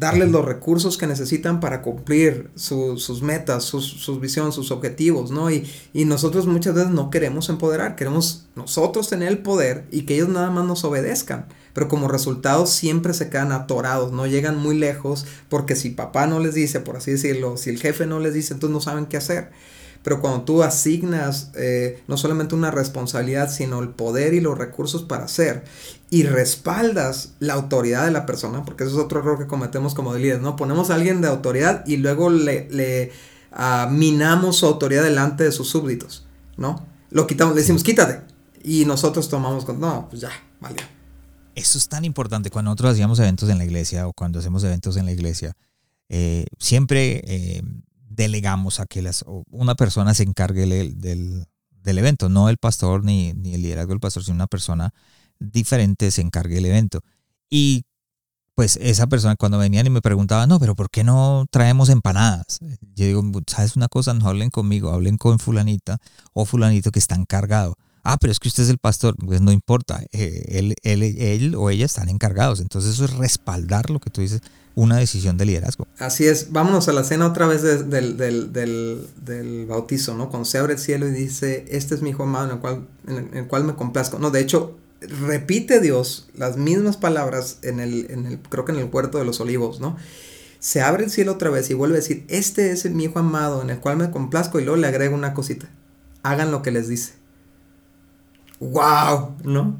darles 0.00 0.30
los 0.30 0.46
recursos 0.46 0.96
que 0.96 1.06
necesitan 1.06 1.60
para 1.60 1.82
cumplir 1.82 2.50
sus 2.54 3.20
metas, 3.20 3.64
sus, 3.64 3.86
sus 3.86 4.18
visiones, 4.18 4.54
sus 4.54 4.70
objetivos, 4.70 5.30
¿no? 5.30 5.50
Y, 5.50 5.70
nosotros 5.92 6.46
muchas 6.46 6.74
veces 6.74 6.90
no 6.90 7.10
queremos 7.10 7.50
empoderar, 7.50 7.94
queremos 7.94 8.46
nosotros 8.56 9.08
tener 9.08 9.28
el 9.28 9.38
poder 9.38 9.84
y 9.92 10.02
que 10.06 10.14
ellos 10.14 10.28
nada 10.28 10.50
más 10.50 10.64
nos 10.64 10.82
obedezcan 10.84 11.46
pero 11.72 11.86
como 11.86 12.08
resultado 12.08 12.66
siempre 12.66 13.14
se 13.14 13.30
quedan 13.30 13.52
atorados, 13.52 14.10
no 14.10 14.26
llegan 14.26 14.56
muy 14.56 14.76
lejos, 14.76 15.24
porque 15.48 15.76
si 15.76 15.90
papá 15.90 16.26
no 16.26 16.40
les 16.40 16.54
dice, 16.54 16.80
por 16.80 16.96
así 16.96 17.12
decirlo, 17.12 17.56
si 17.56 17.70
el 17.70 17.78
jefe 17.78 18.06
no 18.06 18.18
les 18.18 18.34
dice, 18.34 18.54
entonces 18.54 18.74
no 18.74 18.80
saben 18.80 19.06
qué 19.06 19.16
hacer. 19.16 19.52
Pero 20.02 20.20
cuando 20.20 20.42
tú 20.42 20.62
asignas 20.62 21.52
eh, 21.54 22.02
no 22.08 22.16
solamente 22.16 22.54
una 22.54 22.70
responsabilidad, 22.72 23.50
sino 23.50 23.80
el 23.80 23.90
poder 23.90 24.34
y 24.34 24.40
los 24.40 24.58
recursos 24.58 25.04
para 25.04 25.24
hacer, 25.24 25.62
y 26.10 26.24
respaldas 26.24 27.34
la 27.38 27.54
autoridad 27.54 28.04
de 28.04 28.10
la 28.10 28.26
persona, 28.26 28.64
porque 28.64 28.84
eso 28.84 28.98
es 28.98 29.04
otro 29.04 29.20
error 29.20 29.38
que 29.38 29.46
cometemos 29.46 29.94
como 29.94 30.14
líderes, 30.14 30.42
¿no? 30.42 30.56
Ponemos 30.56 30.90
a 30.90 30.96
alguien 30.96 31.20
de 31.20 31.28
autoridad 31.28 31.84
y 31.86 31.96
luego 31.98 32.30
le, 32.30 32.68
le 32.70 33.12
ah, 33.52 33.88
minamos 33.90 34.56
su 34.56 34.66
autoridad 34.66 35.04
delante 35.04 35.44
de 35.44 35.52
sus 35.52 35.68
súbditos, 35.68 36.26
¿no? 36.56 36.84
Lo 37.10 37.26
quitamos, 37.26 37.54
le 37.54 37.60
decimos, 37.60 37.82
quítate. 37.82 38.22
Y 38.62 38.84
nosotros 38.84 39.28
tomamos 39.28 39.64
con, 39.64 39.80
no, 39.80 40.08
pues 40.10 40.20
ya, 40.20 40.30
vale 40.60 40.76
eso 41.60 41.78
es 41.78 41.88
tan 41.88 42.04
importante. 42.04 42.50
Cuando 42.50 42.70
nosotros 42.70 42.92
hacíamos 42.92 43.18
eventos 43.18 43.48
en 43.48 43.58
la 43.58 43.64
iglesia 43.64 44.06
o 44.08 44.12
cuando 44.12 44.38
hacemos 44.38 44.64
eventos 44.64 44.96
en 44.96 45.06
la 45.06 45.12
iglesia, 45.12 45.52
eh, 46.08 46.46
siempre 46.58 47.22
eh, 47.26 47.62
delegamos 48.08 48.80
a 48.80 48.86
que 48.86 49.02
las, 49.02 49.24
una 49.50 49.74
persona 49.74 50.14
se 50.14 50.24
encargue 50.24 50.66
del, 50.66 51.46
evento, 51.84 52.28
no 52.28 52.48
el 52.48 52.56
pastor 52.56 53.04
ni, 53.04 53.32
ni, 53.34 53.54
el 53.54 53.62
liderazgo 53.62 53.90
del 53.90 54.00
pastor, 54.00 54.24
sino 54.24 54.36
una 54.36 54.46
persona 54.46 54.92
diferente 55.40 56.10
se 56.10 56.20
encargue 56.20 56.56
del 56.56 56.66
evento. 56.66 57.00
Y 57.48 57.84
pues 58.54 58.76
esa 58.76 59.06
persona 59.06 59.36
cuando 59.36 59.58
venían 59.58 59.86
y 59.86 59.90
me 59.90 60.02
preguntaban, 60.02 60.48
no, 60.48 60.60
pero 60.60 60.74
¿por 60.74 60.90
qué 60.90 61.02
no 61.02 61.46
traemos 61.50 61.88
empanadas? 61.88 62.58
Yo 62.94 63.06
digo, 63.06 63.22
¿sabes 63.46 63.74
una 63.74 63.88
cosa? 63.88 64.14
No 64.14 64.28
hablen 64.28 64.50
conmigo, 64.50 64.90
hablen 64.90 65.16
con 65.16 65.38
fulanita 65.38 65.98
o 66.34 66.44
fulanito 66.44 66.90
que 66.90 66.98
está 66.98 67.14
encargado 67.14 67.76
Ah, 68.02 68.16
pero 68.18 68.32
es 68.32 68.40
que 68.40 68.48
usted 68.48 68.62
es 68.62 68.70
el 68.70 68.78
pastor. 68.78 69.14
Pues 69.16 69.40
no 69.40 69.52
importa. 69.52 70.02
Eh, 70.12 70.44
él, 70.48 70.74
él, 70.82 71.02
él, 71.02 71.54
o 71.54 71.70
ella 71.70 71.86
están 71.86 72.08
encargados. 72.08 72.60
Entonces 72.60 72.94
eso 72.94 73.04
es 73.04 73.16
respaldar 73.16 73.90
lo 73.90 74.00
que 74.00 74.10
tú 74.10 74.20
dices, 74.20 74.40
una 74.74 74.96
decisión 74.96 75.36
de 75.36 75.46
liderazgo. 75.46 75.86
Así 75.98 76.26
es. 76.26 76.52
Vámonos 76.52 76.88
a 76.88 76.92
la 76.92 77.04
cena 77.04 77.26
otra 77.26 77.46
vez 77.46 77.62
del, 77.62 77.90
del, 77.90 78.52
del, 78.52 79.06
del, 79.22 79.66
bautizo, 79.66 80.14
¿no? 80.14 80.30
Cuando 80.30 80.46
se 80.46 80.58
abre 80.58 80.74
el 80.74 80.78
cielo 80.78 81.08
y 81.08 81.12
dice, 81.12 81.66
este 81.68 81.94
es 81.94 82.02
mi 82.02 82.10
hijo 82.10 82.22
amado 82.22 82.46
en 82.46 82.50
el 82.52 82.58
cual, 82.58 82.88
en 83.06 83.36
el, 83.36 83.46
cual 83.46 83.64
me 83.64 83.74
complazco. 83.74 84.18
No, 84.18 84.30
de 84.30 84.40
hecho, 84.40 84.78
repite 85.00 85.80
Dios 85.80 86.28
las 86.34 86.56
mismas 86.56 86.96
palabras 86.96 87.58
en 87.62 87.80
el, 87.80 88.10
en 88.10 88.26
el, 88.26 88.38
creo 88.40 88.64
que 88.64 88.72
en 88.72 88.78
el 88.78 88.88
puerto 88.88 89.18
de 89.18 89.24
los 89.24 89.40
olivos, 89.40 89.80
¿no? 89.80 89.96
Se 90.58 90.82
abre 90.82 91.04
el 91.04 91.10
cielo 91.10 91.32
otra 91.32 91.48
vez 91.50 91.70
y 91.70 91.74
vuelve 91.74 91.94
a 91.94 92.00
decir, 92.00 92.24
este 92.28 92.70
es 92.70 92.84
mi 92.90 93.04
hijo 93.04 93.18
amado 93.18 93.62
en 93.62 93.70
el 93.70 93.78
cual 93.78 93.96
me 93.96 94.10
complazco 94.10 94.60
y 94.60 94.64
luego 94.64 94.76
le 94.76 94.88
agrega 94.88 95.14
una 95.14 95.32
cosita. 95.32 95.70
Hagan 96.22 96.50
lo 96.50 96.60
que 96.60 96.70
les 96.70 96.86
dice 96.88 97.20
wow, 98.60 99.34
¿no? 99.42 99.78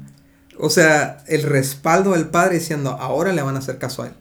O 0.59 0.69
sea, 0.69 1.23
el 1.27 1.43
respaldo 1.43 2.11
del 2.11 2.27
padre 2.27 2.59
diciendo, 2.59 2.91
ahora 2.99 3.31
le 3.31 3.41
van 3.41 3.55
a 3.55 3.59
hacer 3.59 3.77
caso 3.77 4.03
a 4.03 4.07
él. 4.07 4.13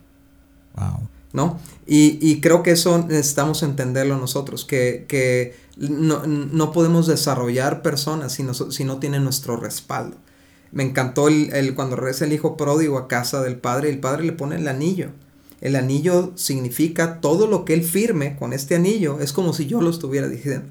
Wow. 0.77 1.09
¿No? 1.33 1.61
Y, 1.87 2.41
creo 2.41 2.63
que 2.63 2.73
eso 2.73 3.05
necesitamos 3.09 3.63
entenderlo 3.63 4.17
nosotros, 4.17 4.65
que, 4.65 5.57
no, 5.77 6.73
podemos 6.73 7.07
desarrollar 7.07 7.83
personas 7.83 8.33
si 8.33 8.43
no, 8.43 8.55
si 8.55 8.85
no 8.85 8.99
tienen 8.99 9.25
nuestro 9.25 9.57
respaldo. 9.57 10.17
Me 10.73 10.85
encantó 10.85 11.29
el, 11.29 11.75
cuando 11.75 11.97
regresa 11.97 12.25
el 12.25 12.33
hijo 12.33 12.57
pródigo 12.57 12.99
a 12.99 13.09
casa 13.09 13.43
del 13.43 13.57
padre, 13.57 13.91
el 13.91 13.99
padre 13.99 14.25
le 14.25 14.33
pone 14.33 14.57
el 14.57 14.69
anillo. 14.69 15.11
El 15.61 15.77
anillo 15.77 16.33
significa 16.37 17.21
todo 17.21 17.47
lo 17.47 17.65
que 17.65 17.75
él 17.75 17.83
firme 17.83 18.37
con 18.37 18.53
este 18.53 18.77
anillo, 18.77 19.21
es 19.21 19.33
como 19.33 19.53
si 19.53 19.67
yo 19.67 19.83
lo 19.83 19.91
estuviera 19.91 20.29
diciendo. 20.29 20.69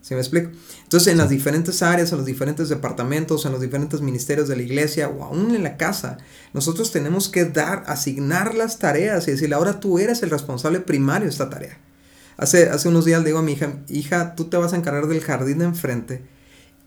¿Sí 0.00 0.14
me 0.14 0.20
explico? 0.20 0.50
Entonces, 0.84 1.12
en 1.12 1.18
las 1.18 1.28
diferentes 1.28 1.82
áreas, 1.82 2.12
en 2.12 2.18
los 2.18 2.26
diferentes 2.26 2.68
departamentos, 2.68 3.44
en 3.44 3.52
los 3.52 3.60
diferentes 3.60 4.00
ministerios 4.00 4.48
de 4.48 4.56
la 4.56 4.62
iglesia 4.62 5.08
o 5.08 5.24
aún 5.24 5.54
en 5.54 5.64
la 5.64 5.76
casa, 5.76 6.16
nosotros 6.54 6.92
tenemos 6.92 7.28
que 7.28 7.44
dar, 7.44 7.82
asignar 7.88 8.54
las 8.54 8.78
tareas 8.78 9.26
y 9.26 9.32
decirle, 9.32 9.56
ahora 9.56 9.80
tú 9.80 9.98
eres 9.98 10.22
el 10.22 10.30
responsable 10.30 10.80
primario 10.80 11.26
de 11.26 11.32
esta 11.32 11.50
tarea. 11.50 11.76
Hace, 12.38 12.70
hace 12.70 12.88
unos 12.88 13.04
días 13.04 13.20
le 13.20 13.26
digo 13.26 13.40
a 13.40 13.42
mi 13.42 13.52
hija, 13.52 13.74
hija, 13.88 14.34
tú 14.36 14.44
te 14.44 14.56
vas 14.56 14.72
a 14.72 14.76
encargar 14.76 15.08
del 15.08 15.20
jardín 15.20 15.58
de 15.58 15.64
enfrente 15.64 16.37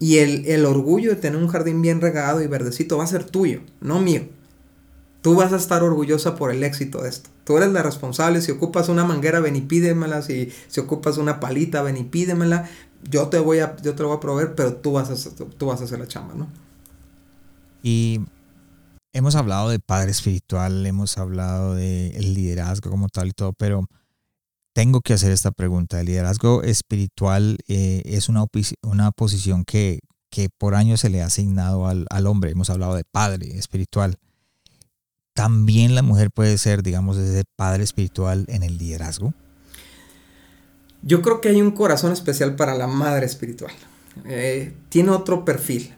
y 0.01 0.17
el, 0.17 0.45
el 0.47 0.65
orgullo 0.65 1.11
de 1.11 1.15
tener 1.15 1.41
un 1.41 1.47
jardín 1.47 1.81
bien 1.81 2.01
regado 2.01 2.41
y 2.41 2.47
verdecito 2.47 2.97
va 2.97 3.05
a 3.05 3.07
ser 3.07 3.23
tuyo, 3.23 3.61
no 3.79 4.01
mío. 4.01 4.23
Tú 5.21 5.35
vas 5.35 5.53
a 5.53 5.57
estar 5.57 5.83
orgullosa 5.83 6.35
por 6.35 6.51
el 6.51 6.63
éxito 6.63 7.03
de 7.03 7.09
esto. 7.09 7.29
Tú 7.45 7.55
eres 7.57 7.71
la 7.71 7.83
responsable. 7.83 8.41
Si 8.41 8.51
ocupas 8.51 8.89
una 8.89 9.05
manguera, 9.05 9.39
ven 9.39 9.55
y 9.55 9.61
pídemela. 9.61 10.23
Si, 10.23 10.51
si 10.67 10.79
ocupas 10.79 11.19
una 11.19 11.39
palita, 11.39 11.83
ven 11.83 11.97
y 11.97 12.03
pídemela 12.03 12.67
yo 13.09 13.27
te 13.29 13.39
voy 13.39 13.59
a, 13.59 13.75
yo 13.77 13.95
te 13.95 14.03
lo 14.03 14.09
voy 14.09 14.17
a 14.17 14.19
proveer, 14.19 14.55
pero 14.55 14.75
tú 14.75 14.93
vas 14.93 15.09
a, 15.09 15.35
tú 15.57 15.65
vas 15.65 15.81
a 15.81 15.85
hacer 15.85 15.99
la 15.99 16.07
chamba, 16.07 16.33
¿no? 16.35 16.47
Y 17.83 18.21
hemos 19.13 19.35
hablado 19.35 19.69
de 19.69 19.79
padre 19.79 20.11
espiritual, 20.11 20.85
hemos 20.85 21.17
hablado 21.17 21.75
de 21.75 22.15
liderazgo 22.19 22.91
como 22.91 23.09
tal 23.09 23.29
y 23.29 23.31
todo, 23.31 23.53
pero 23.53 23.87
tengo 24.73 25.01
que 25.01 25.13
hacer 25.13 25.31
esta 25.31 25.51
pregunta. 25.51 25.99
El 25.99 26.07
liderazgo 26.07 26.63
espiritual 26.63 27.57
eh, 27.67 28.01
es 28.05 28.29
una, 28.29 28.45
una 28.81 29.11
posición 29.11 29.63
que, 29.65 29.99
que, 30.29 30.49
por 30.49 30.75
años 30.75 31.01
se 31.01 31.09
le 31.09 31.21
ha 31.21 31.25
asignado 31.25 31.87
al, 31.87 32.05
al, 32.09 32.27
hombre. 32.27 32.51
Hemos 32.51 32.69
hablado 32.69 32.95
de 32.95 33.03
padre 33.03 33.57
espiritual. 33.57 34.17
También 35.33 35.95
la 35.95 36.01
mujer 36.01 36.31
puede 36.31 36.57
ser, 36.57 36.83
digamos, 36.83 37.17
ese 37.17 37.43
padre 37.55 37.83
espiritual 37.83 38.45
en 38.49 38.63
el 38.63 38.77
liderazgo. 38.77 39.33
Yo 41.01 41.21
creo 41.21 41.41
que 41.41 41.49
hay 41.49 41.61
un 41.61 41.71
corazón 41.71 42.11
especial 42.11 42.55
para 42.55 42.75
la 42.75 42.87
madre 42.87 43.25
espiritual. 43.25 43.71
Eh, 44.25 44.73
tiene 44.89 45.11
otro 45.11 45.45
perfil. 45.45 45.93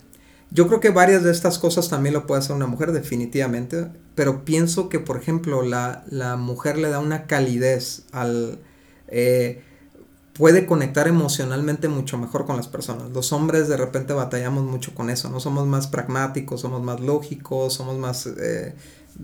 Yo 0.53 0.67
creo 0.67 0.79
que 0.79 0.91
varias 0.91 1.23
de 1.23 1.31
estas 1.31 1.57
cosas 1.57 1.89
también 1.89 2.13
lo 2.13 2.27
puede 2.27 2.39
hacer 2.39 2.55
una 2.55 2.67
mujer, 2.67 2.91
definitivamente. 2.91 3.87
Pero 4.13 4.45
pienso 4.45 4.87
que, 4.87 4.99
por 4.99 5.17
ejemplo, 5.17 5.63
la, 5.63 6.03
mujer 6.37 6.77
le 6.77 6.89
da 6.89 6.99
una 6.99 7.25
calidez 7.25 8.03
al... 8.11 8.59
Eh, 9.07 9.63
puede 10.33 10.67
conectar 10.67 11.07
emocionalmente 11.07 11.87
mucho 11.87 12.19
mejor 12.19 12.45
con 12.45 12.55
las 12.55 12.67
personas. 12.67 13.09
Los 13.09 13.33
hombres 13.33 13.67
de 13.67 13.77
repente 13.77 14.13
batallamos 14.13 14.63
mucho 14.63 14.93
con 14.93 15.09
eso, 15.09 15.27
¿no? 15.29 15.39
Somos 15.39 15.65
más 15.65 15.87
pragmáticos, 15.87 16.61
somos 16.61 16.83
más 16.83 16.99
lógicos, 16.99 17.73
somos 17.73 17.97
más... 17.97 18.27
Eh, 18.27 18.75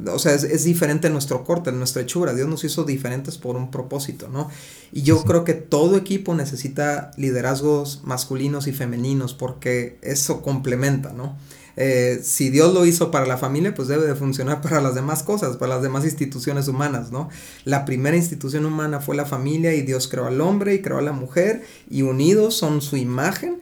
o 0.08 0.20
sea, 0.20 0.34
es, 0.34 0.64
diferente 0.64 1.10
nuestro 1.10 1.44
corte, 1.44 1.72
nuestra 1.72 2.02
hechura. 2.02 2.34
Dios 2.34 2.48
nos 2.48 2.64
hizo 2.64 2.84
diferentes 2.84 3.38
por 3.38 3.56
un 3.56 3.72
propósito, 3.72 4.30
¿no? 4.30 4.50
Y 4.92 5.02
yo 5.02 5.24
creo 5.24 5.44
que 5.44 5.54
todo 5.54 5.98
equipo 5.98 6.36
necesita 6.36 7.12
liderazgos 7.18 8.02
masculinos 8.04 8.68
y 8.68 8.74
femeninos 8.74 9.34
porque 9.34 9.98
eso 10.02 10.42
complementa, 10.42 11.12
¿no? 11.14 11.36
Eh, 11.82 12.20
si 12.24 12.50
Dios 12.50 12.74
lo 12.74 12.86
hizo 12.86 13.10
para 13.10 13.26
la 13.26 13.38
familia, 13.38 13.74
pues 13.74 13.88
debe 13.88 14.06
de 14.06 14.14
funcionar 14.14 14.62
para 14.64 14.82
las 14.82 14.96
demás 14.96 15.24
cosas, 15.24 15.58
para 15.58 15.76
las 15.76 15.82
demás 15.82 16.04
instituciones 16.04 16.68
humanas, 16.68 17.12
¿no? 17.12 17.30
La 17.66 17.86
primera 17.86 18.18
institución 18.18 18.66
humana 18.66 19.00
fue 19.00 19.16
la 19.16 19.26
familia 19.26 19.74
y 19.74 19.82
Dios 19.82 20.08
creó 20.08 20.28
al 20.28 20.42
hombre 20.42 20.74
y 20.74 20.82
creó 20.82 20.98
a 20.98 21.02
la 21.02 21.14
mujer 21.14 21.64
y 21.90 22.02
unidos 22.02 22.56
son 22.56 22.82
su 22.82 22.98
imagen 22.98 23.62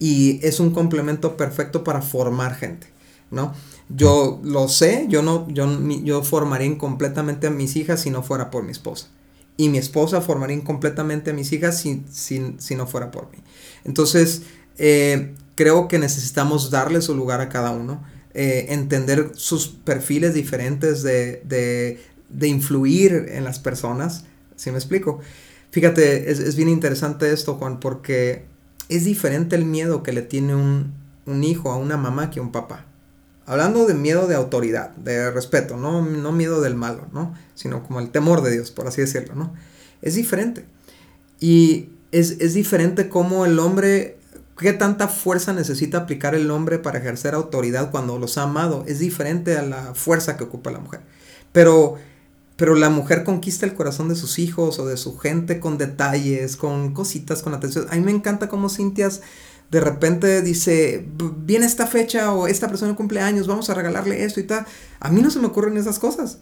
y 0.00 0.44
es 0.44 0.58
un 0.58 0.72
complemento 0.72 1.36
perfecto 1.36 1.84
para 1.84 2.02
formar 2.02 2.56
gente, 2.56 2.88
¿no? 3.32 3.54
Yo 3.88 4.40
lo 4.44 4.68
sé, 4.68 5.06
yo 5.08 5.22
no, 5.22 5.48
yo, 5.48 5.66
yo 6.04 6.22
formaría 6.22 6.66
incompletamente 6.66 7.48
a 7.48 7.50
mis 7.50 7.74
hijas 7.74 8.00
si 8.00 8.10
no 8.10 8.22
fuera 8.22 8.50
por 8.50 8.62
mi 8.62 8.70
esposa. 8.70 9.08
Y 9.56 9.68
mi 9.68 9.78
esposa 9.78 10.20
formaría 10.20 10.56
incompletamente 10.56 11.30
a 11.30 11.34
mis 11.34 11.52
hijas 11.52 11.78
si, 11.78 12.04
si, 12.10 12.74
no 12.76 12.86
fuera 12.86 13.10
por 13.10 13.30
mí. 13.32 13.38
Entonces, 13.84 14.42
eh, 14.78 15.34
creo 15.56 15.88
que 15.88 15.98
necesitamos 15.98 16.70
darle 16.70 17.02
su 17.02 17.14
lugar 17.14 17.40
a 17.40 17.48
cada 17.48 17.70
uno, 17.70 18.02
eh, 18.34 18.66
entender 18.68 19.32
sus 19.34 19.68
perfiles 19.68 20.34
diferentes 20.34 21.02
de, 21.02 21.42
de, 21.44 22.00
de, 22.28 22.48
influir 22.48 23.26
en 23.30 23.44
las 23.44 23.58
personas. 23.58 24.24
¿Sí 24.56 24.70
me 24.70 24.78
explico? 24.78 25.20
Fíjate, 25.70 26.30
es, 26.30 26.38
es, 26.38 26.56
bien 26.56 26.68
interesante 26.68 27.30
esto, 27.32 27.54
Juan, 27.54 27.78
porque 27.80 28.44
es 28.88 29.04
diferente 29.04 29.56
el 29.56 29.64
miedo 29.64 30.02
que 30.02 30.12
le 30.12 30.22
tiene 30.22 30.54
un, 30.54 30.94
un 31.26 31.44
hijo 31.44 31.70
a 31.70 31.76
una 31.76 31.96
mamá 31.96 32.30
que 32.30 32.40
a 32.40 32.42
un 32.42 32.52
papá. 32.52 32.86
Hablando 33.46 33.86
de 33.86 33.94
miedo 33.94 34.26
de 34.26 34.34
autoridad, 34.34 34.90
de 34.96 35.30
respeto, 35.30 35.76
no, 35.76 36.02
no 36.02 36.32
miedo 36.32 36.60
del 36.60 36.74
malo, 36.74 37.06
¿no? 37.12 37.34
Sino 37.54 37.82
como 37.82 38.00
el 38.00 38.10
temor 38.10 38.42
de 38.42 38.52
Dios, 38.52 38.70
por 38.70 38.86
así 38.86 39.00
decirlo, 39.00 39.34
¿no? 39.34 39.52
Es 40.00 40.14
diferente. 40.14 40.64
Y 41.40 41.88
es, 42.12 42.32
es 42.40 42.54
diferente 42.54 43.08
cómo 43.08 43.44
el 43.44 43.58
hombre 43.58 44.18
¿Qué 44.62 44.72
tanta 44.72 45.08
fuerza 45.08 45.52
necesita 45.52 45.98
aplicar 45.98 46.34
el 46.34 46.50
hombre 46.50 46.78
para 46.78 46.98
ejercer 46.98 47.34
autoridad 47.34 47.90
cuando 47.90 48.18
los 48.18 48.38
ha 48.38 48.42
amado? 48.42 48.84
Es 48.86 49.00
diferente 49.00 49.56
a 49.56 49.62
la 49.62 49.94
fuerza 49.94 50.36
que 50.36 50.44
ocupa 50.44 50.70
la 50.70 50.78
mujer. 50.78 51.00
Pero, 51.52 51.96
pero 52.56 52.76
la 52.76 52.90
mujer 52.90 53.24
conquista 53.24 53.66
el 53.66 53.74
corazón 53.74 54.08
de 54.08 54.14
sus 54.14 54.38
hijos 54.38 54.78
o 54.78 54.86
de 54.86 54.96
su 54.98 55.18
gente 55.18 55.58
con 55.58 55.78
detalles, 55.78 56.56
con 56.56 56.92
cositas, 56.92 57.42
con 57.42 57.54
atención. 57.54 57.86
A 57.90 57.96
mí 57.96 58.02
me 58.02 58.12
encanta 58.12 58.48
cómo 58.48 58.68
Cintias 58.68 59.22
de 59.72 59.80
repente 59.80 60.42
dice, 60.42 61.08
viene 61.38 61.66
esta 61.66 61.88
fecha 61.88 62.32
o 62.32 62.46
esta 62.46 62.68
persona 62.68 62.94
cumple 62.94 63.20
años, 63.20 63.48
vamos 63.48 63.68
a 63.68 63.74
regalarle 63.74 64.22
esto 64.22 64.38
y 64.38 64.44
tal. 64.44 64.64
A 65.00 65.10
mí 65.10 65.20
no 65.20 65.30
se 65.30 65.40
me 65.40 65.46
ocurren 65.46 65.76
esas 65.76 65.98
cosas, 65.98 66.38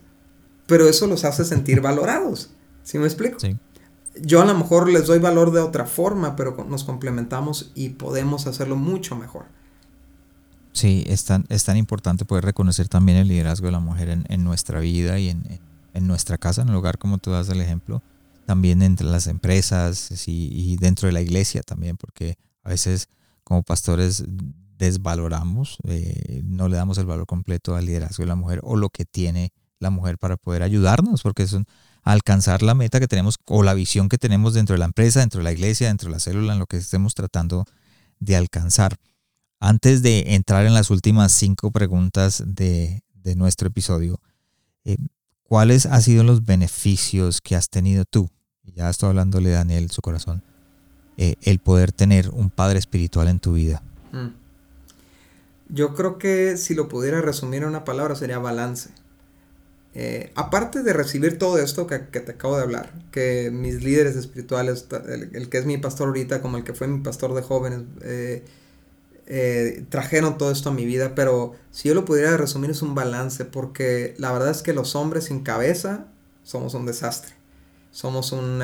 pero 0.67 0.87
eso 0.87 1.07
los 1.07 1.25
hace 1.25 1.47
sentir 1.47 1.81
valorados. 1.81 2.51
¿Sí 2.83 2.99
me 2.99 3.07
explico? 3.07 3.41
Sí 3.41 3.57
yo 4.23 4.43
a 4.43 4.45
lo 4.45 4.57
mejor 4.57 4.89
les 4.89 5.07
doy 5.07 5.19
valor 5.19 5.53
de 5.53 5.61
otra 5.61 5.87
forma, 5.87 6.37
pero 6.37 6.67
nos 6.69 6.85
complementamos 6.85 7.73
y 7.75 7.91
podemos 7.91 8.47
hacerlo 8.47 8.77
mucho 8.77 9.17
mejor. 9.17 9.47
Sí, 10.73 11.05
es 11.07 11.25
tan, 11.25 11.45
es 11.49 11.65
tan 11.65 11.77
importante 11.77 12.25
poder 12.25 12.45
reconocer 12.45 12.89
también 12.89 13.19
el 13.19 13.29
liderazgo 13.29 13.67
de 13.67 13.73
la 13.73 13.81
mujer 13.81 14.09
en, 14.09 14.45
nuestra 14.45 14.81
vida 14.81 15.19
y 15.19 15.29
en, 15.29 16.07
nuestra 16.07 16.39
casa, 16.39 16.63
en 16.63 16.69
el 16.69 16.75
hogar, 16.75 16.99
como 16.99 17.19
tú 17.19 17.31
das 17.31 17.49
el 17.49 17.61
ejemplo, 17.61 18.03
también 18.47 18.83
entre 18.83 19.07
las 19.07 19.27
empresas 19.27 20.11
y, 20.27 20.77
dentro 20.77 21.07
de 21.07 21.13
la 21.13 21.21
iglesia 21.21 21.63
también, 21.63 21.97
porque 21.97 22.37
a 22.63 22.71
veces 22.71 23.09
como 23.51 23.65
pastores 23.65 24.23
desvaloramos, 24.79 25.79
eh, 25.83 26.41
no 26.45 26.69
le 26.69 26.77
damos 26.77 26.99
el 26.99 27.07
valor 27.07 27.27
completo 27.27 27.75
al 27.75 27.85
liderazgo 27.85 28.23
de 28.23 28.29
la 28.29 28.37
mujer 28.37 28.61
o 28.63 28.77
lo 28.77 28.91
que 28.91 29.05
tiene 29.05 29.53
la 29.81 29.91
mujer 29.91 30.19
para 30.19 30.37
poder 30.37 30.63
ayudarnos, 30.63 31.23
porque 31.23 31.49
son 31.49 31.67
alcanzar 32.05 32.63
la 32.63 32.77
meta 32.77 33.01
que 33.01 33.09
tenemos 33.09 33.39
o 33.47 33.65
la 33.65 33.75
visión 33.75 34.09
que 34.09 34.19
tenemos 34.19 34.55
dentro 34.55 34.75
de 34.75 34.79
la 34.79 34.85
empresa, 34.85 35.19
dentro 35.19 35.39
de 35.39 35.45
la 35.45 35.51
iglesia, 35.51 35.89
dentro 35.89 36.07
de 36.07 36.13
la 36.13 36.21
célula, 36.21 36.53
en 36.53 36.61
lo 36.61 36.67
que 36.67 36.77
estemos 36.77 37.17
tratando 37.17 37.65
de 38.21 38.37
alcanzar. 38.37 38.99
Antes 39.59 40.01
de 40.03 40.37
entrar 40.37 40.65
en 40.65 40.73
las 40.73 40.91
últimas 40.91 41.33
cinco 41.33 41.73
preguntas 41.73 42.45
de, 42.47 43.03
nuestro 43.35 43.67
episodio, 43.67 44.21
eh, 44.85 44.97
¿cuáles 45.43 45.87
han 45.87 46.03
sido 46.03 46.23
los 46.23 46.45
beneficios 46.45 47.41
que 47.41 47.57
has 47.57 47.69
tenido 47.69 48.05
tú? 48.05 48.31
Ya 48.63 48.89
estoy 48.89 49.09
hablándole 49.09 49.51
Daniel, 49.51 49.91
su 49.91 50.03
corazón, 50.03 50.45
eh, 51.23 51.37
el 51.43 51.59
poder 51.59 51.93
tener 51.93 52.31
un 52.31 52.49
padre 52.49 52.79
espiritual 52.79 53.29
en 53.29 53.41
tu 53.41 53.53
vida. 53.53 53.83
Mm. 54.11 54.29
Yo 55.69 55.95
creo 55.95 56.17
que 56.17 56.57
si 56.57 56.75
lo 56.75 56.89
pudiera 56.89 57.21
resumir 57.21 57.61
en 57.61 57.69
una 57.69 57.85
palabra 57.85 58.15
sería 58.17 58.39
balance. 58.39 58.89
Eh, 59.93 60.33
aparte 60.35 60.83
de 60.83 60.95
recibir 60.95 61.39
todo 61.39 61.59
esto 61.59 61.87
que, 61.87 61.99
te 61.99 62.33
acabo 62.33 62.57
de 62.57 62.63
hablar, 62.63 62.95
que 63.13 63.51
mis 63.53 63.85
líderes 63.85 64.17
espirituales, 64.17 64.87
el, 65.35 65.51
que 65.51 65.59
es 65.59 65.67
mi 65.67 65.77
pastor 65.77 66.09
ahorita, 66.09 66.41
como 66.41 66.57
el 66.57 66.65
que 66.65 66.73
fue 66.73 66.89
mi 66.89 67.01
pastor 67.01 67.35
de 67.35 67.43
jóvenes, 67.43 67.83
eh, 68.03 69.85
trajeron 69.91 70.39
todo 70.39 70.51
esto 70.51 70.71
a 70.71 70.73
mi 70.73 70.87
vida, 70.87 71.15
pero 71.15 71.55
si 71.71 71.89
yo 71.89 71.95
lo 71.95 72.07
pudiera 72.07 72.39
resumir 72.39 72.71
es 72.71 72.81
un 72.81 72.95
balance, 72.95 73.45
porque 73.45 74.15
la 74.17 74.33
verdad 74.33 74.53
es 74.53 74.63
que 74.63 74.73
los 74.73 74.95
hombres 74.95 75.25
sin 75.25 75.43
cabeza 75.43 76.07
somos 76.45 76.73
un 76.73 76.87
desastre. 76.87 77.40
Somos 77.93 78.33
un, 78.33 78.63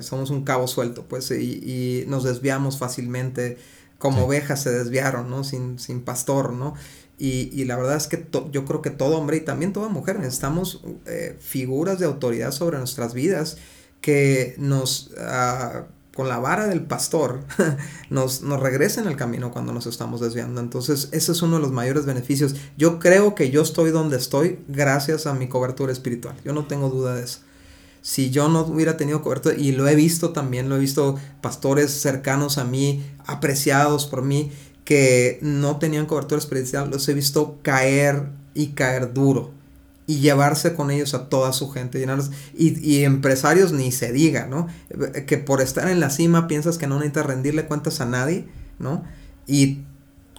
somos 0.00 0.30
un 0.30 0.44
cabo 0.44 0.66
suelto, 0.66 1.04
pues, 1.04 1.30
y, 1.30 2.04
nos 2.08 2.24
desviamos 2.24 2.78
fácilmente, 2.78 3.58
como 3.98 4.24
ovejas 4.24 4.62
se 4.62 4.70
desviaron, 4.70 5.30
¿no? 5.30 5.44
Sin, 5.44 5.78
sin 5.78 6.02
pastor, 6.02 6.52
¿no? 6.52 6.74
Y, 7.18 7.64
la 7.66 7.76
verdad 7.76 7.96
es 7.96 8.08
que 8.08 8.26
yo 8.50 8.64
creo 8.64 8.82
que 8.82 8.90
todo 8.90 9.16
hombre 9.16 9.36
y 9.36 9.40
también 9.42 9.72
toda 9.72 9.88
mujer 9.88 10.18
necesitamos 10.18 10.82
eh, 11.06 11.36
figuras 11.38 12.00
de 12.00 12.06
autoridad 12.06 12.50
sobre 12.50 12.78
nuestras 12.78 13.14
vidas 13.14 13.58
que 14.00 14.56
nos, 14.58 15.12
ah, 15.18 15.84
con 16.16 16.28
la 16.28 16.40
vara 16.40 16.66
del 16.66 16.82
pastor, 16.82 17.44
nos, 18.10 18.42
nos 18.42 18.58
regresen 18.58 19.06
al 19.06 19.16
camino 19.16 19.52
cuando 19.52 19.72
nos 19.72 19.86
estamos 19.86 20.20
desviando. 20.20 20.60
Entonces, 20.60 21.10
ese 21.12 21.30
es 21.30 21.42
uno 21.42 21.56
de 21.56 21.62
los 21.62 21.70
mayores 21.70 22.06
beneficios. 22.06 22.56
Yo 22.76 22.98
creo 22.98 23.36
que 23.36 23.50
yo 23.50 23.62
estoy 23.62 23.92
donde 23.92 24.16
estoy 24.16 24.58
gracias 24.66 25.26
a 25.28 25.34
mi 25.34 25.48
cobertura 25.48 25.92
espiritual. 25.92 26.34
Yo 26.44 26.52
no 26.52 26.66
tengo 26.66 26.88
duda 26.88 27.14
de 27.14 27.22
eso 27.22 27.40
si 28.02 28.30
yo 28.30 28.48
no 28.48 28.60
hubiera 28.60 28.96
tenido 28.96 29.22
cobertura, 29.22 29.54
y 29.56 29.72
lo 29.72 29.88
he 29.88 29.94
visto 29.94 30.30
también, 30.30 30.68
lo 30.68 30.76
he 30.76 30.80
visto 30.80 31.18
pastores 31.40 31.90
cercanos 31.92 32.58
a 32.58 32.64
mí, 32.64 33.04
apreciados 33.26 34.06
por 34.06 34.22
mí, 34.22 34.52
que 34.84 35.38
no 35.40 35.78
tenían 35.78 36.06
cobertura 36.06 36.40
espiritual, 36.40 36.90
los 36.90 37.08
he 37.08 37.14
visto 37.14 37.58
caer 37.62 38.26
y 38.54 38.68
caer 38.68 39.14
duro 39.14 39.52
y 40.06 40.18
llevarse 40.18 40.74
con 40.74 40.90
ellos 40.90 41.14
a 41.14 41.28
toda 41.28 41.52
su 41.52 41.70
gente. 41.70 42.04
Y, 42.54 42.78
y, 42.80 43.04
empresarios 43.04 43.72
ni 43.72 43.92
se 43.92 44.12
diga, 44.12 44.46
¿no? 44.46 44.66
Que 45.26 45.38
por 45.38 45.60
estar 45.60 45.88
en 45.88 46.00
la 46.00 46.10
cima 46.10 46.48
piensas 46.48 46.78
que 46.78 46.86
no 46.86 46.96
necesitas 46.96 47.26
rendirle 47.26 47.66
cuentas 47.66 48.00
a 48.00 48.06
nadie, 48.06 48.46
¿no? 48.78 49.04
Y 49.46 49.84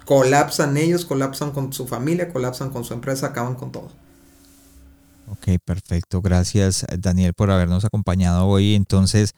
colapsan 0.05 0.76
ellos, 0.76 1.05
colapsan 1.05 1.51
con 1.51 1.72
su 1.72 1.88
familia, 1.88 2.32
colapsan 2.32 2.72
con 2.72 2.84
su 2.84 2.93
empresa, 2.93 3.28
acaban 3.28 3.55
con 3.55 3.72
todo. 3.72 3.91
Ok, 5.28 5.59
perfecto. 5.63 6.21
Gracias 6.21 6.86
Daniel 6.99 7.34
por 7.34 7.51
habernos 7.51 7.86
acompañado 7.86 8.47
hoy. 8.47 8.76
Entonces, 8.76 9.34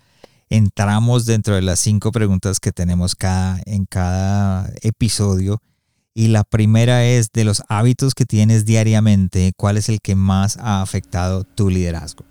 entramos 0.50 1.26
dentro 1.26 1.56
de 1.56 1.62
las 1.62 1.80
cinco 1.80 2.12
preguntas 2.12 2.60
que 2.60 2.72
tenemos 2.72 3.16
cada, 3.16 3.62
en 3.66 3.86
cada 3.86 4.72
episodio. 4.82 5.62
Y 6.14 6.30
la 6.30 6.44
primera 6.46 7.04
es 7.06 7.32
de 7.34 7.44
los 7.44 7.64
hábitos 7.68 8.16
que 8.16 8.26
tienes 8.26 8.66
diariamente, 8.66 9.52
¿cuál 9.58 9.76
es 9.76 9.90
el 9.90 10.00
que 10.02 10.16
más 10.16 10.58
ha 10.58 10.82
afectado 10.82 11.44
tu 11.44 11.70
liderazgo? 11.70 12.24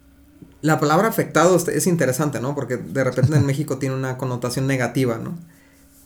La 0.62 0.80
palabra 0.80 1.08
afectado 1.08 1.56
es 1.56 1.86
interesante, 1.86 2.40
¿no? 2.40 2.54
Porque 2.54 2.78
de 2.78 3.04
repente 3.04 3.36
en 3.36 3.44
México 3.46 3.76
tiene 3.78 3.94
una 3.94 4.16
connotación 4.16 4.66
negativa, 4.66 5.18
¿no? 5.18 5.38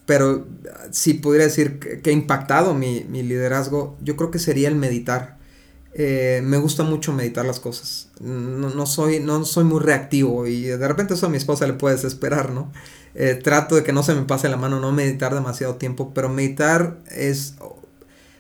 Pero 0.07 0.49
si 0.91 1.15
pudiera 1.15 1.45
decir 1.45 1.79
que 1.79 2.11
ha 2.11 2.13
impactado 2.13 2.75
mi, 2.75 3.05
mi 3.09 3.23
liderazgo, 3.23 3.97
yo 4.03 4.17
creo 4.17 4.33
que 4.33 4.41
sería 4.41 4.67
el 4.69 4.75
meditar. 4.75 5.38
Eh, 6.01 6.43
me 6.45 6.59
gusta 6.59 6.85
mucho 6.85 7.13
meditar 7.13 7.45
las 7.45 7.59
cosas. 7.59 8.09
No, 8.21 8.87
soy, 8.87 9.19
no 9.19 9.45
soy 9.45 9.65
muy 9.65 9.81
reactivo 9.81 10.47
y 10.47 10.63
de 10.63 10.87
repente 10.87 11.15
eso 11.15 11.27
a 11.27 11.29
mi 11.29 11.39
esposa 11.39 11.67
le 11.67 11.73
puede 11.73 11.97
desesperar, 11.97 12.51
¿no? 12.51 12.71
Eh, 13.17 13.35
trato 13.35 13.75
de 13.75 13.83
que 13.83 13.93
no 13.93 14.05
se 14.05 14.15
me 14.15 14.23
pase 14.23 14.49
la 14.49 14.57
mano, 14.57 14.79
no 14.79 14.93
meditar 14.93 15.35
demasiado 15.35 15.75
tiempo, 15.75 16.13
pero 16.15 16.29
meditar 16.29 16.99
es... 17.11 17.57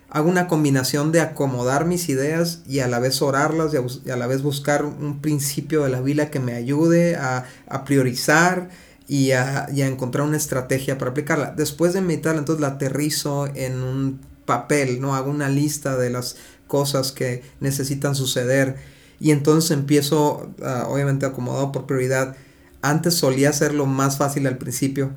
Hago 0.08 0.30
una 0.30 0.46
combinación 0.46 1.10
de 1.10 1.20
acomodar 1.20 1.84
mis 1.84 2.08
ideas 2.08 2.62
y 2.66 2.78
a 2.78 2.86
la 2.86 3.00
vez 3.00 3.20
orarlas 3.22 3.74
y 3.74 4.10
a, 4.10 4.16
la 4.16 4.26
vez 4.28 4.42
buscar 4.42 4.84
un 4.84 5.20
principio 5.20 5.82
de 5.82 5.90
la 5.90 6.00
vida 6.00 6.30
que 6.30 6.38
me 6.38 6.54
ayude 6.54 7.16
a, 7.16 7.44
priorizar 7.84 8.70
y 9.08 9.32
a, 9.32 9.68
y 9.74 9.82
a 9.82 9.88
encontrar 9.88 10.26
una 10.26 10.36
estrategia 10.36 10.96
para 10.96 11.10
aplicarla. 11.10 11.52
Después 11.56 11.92
de 11.92 12.02
meditar, 12.02 12.36
entonces 12.36 12.60
la 12.60 12.68
aterrizo 12.68 13.48
en 13.54 13.82
un 13.82 14.20
papel, 14.48 14.98
¿no? 15.00 15.14
Hago 15.14 15.30
una 15.30 15.50
lista 15.50 15.98
de 15.98 16.08
las 16.08 16.36
cosas 16.68 17.10
que 17.10 17.42
necesitan 17.58 18.14
suceder 18.14 18.76
y 19.18 19.32
entonces 19.32 19.72
empiezo, 19.72 20.48
ah, 20.62 20.86
obviamente 20.88 21.26
acomodado 21.26 21.72
por 21.72 21.86
prioridad. 21.86 22.36
Antes 22.82 23.14
solía 23.14 23.50
hacerlo 23.50 23.86
más 23.86 24.18
fácil 24.18 24.46
al 24.46 24.58
principio, 24.58 25.10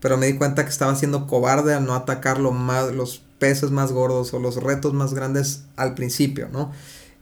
pero 0.00 0.16
me 0.16 0.26
di 0.26 0.34
cuenta 0.34 0.64
que 0.64 0.70
estaba 0.70 0.96
siendo 0.96 1.28
cobarde 1.28 1.74
al 1.74 1.86
no 1.86 1.94
atacar 1.94 2.40
más, 2.40 2.92
los 2.92 3.22
peces 3.38 3.70
más 3.70 3.92
gordos 3.92 4.34
o 4.34 4.40
los 4.40 4.56
retos 4.56 4.92
más 4.94 5.14
grandes 5.14 5.62
al 5.76 5.94
principio, 5.94 6.48
¿no? 6.52 6.72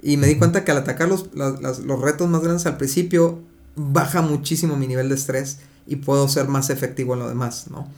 Y 0.03 0.17
me 0.17 0.27
di 0.27 0.37
cuenta 0.37 0.65
que 0.65 0.71
al 0.71 0.79
atacar 0.79 1.09
los, 1.09 1.31
los 1.35 2.01
retos 2.01 2.29
más 2.29 2.43
grandes 2.43 2.67
al 2.67 2.77
principio, 2.77 3.41
baja 3.77 4.23
muchísimo 4.23 4.77
mi 4.77 4.87
nivel 4.87 5.09
de 5.09 5.15
estrés 5.15 5.59
y 5.87 5.97
puedo 5.97 6.29
ser 6.29 6.49
más 6.49 6.71
efectivo 6.71 7.15
en 7.15 7.21
lo 7.21 7.29
demás, 7.29 7.67
¿no? 7.71 7.89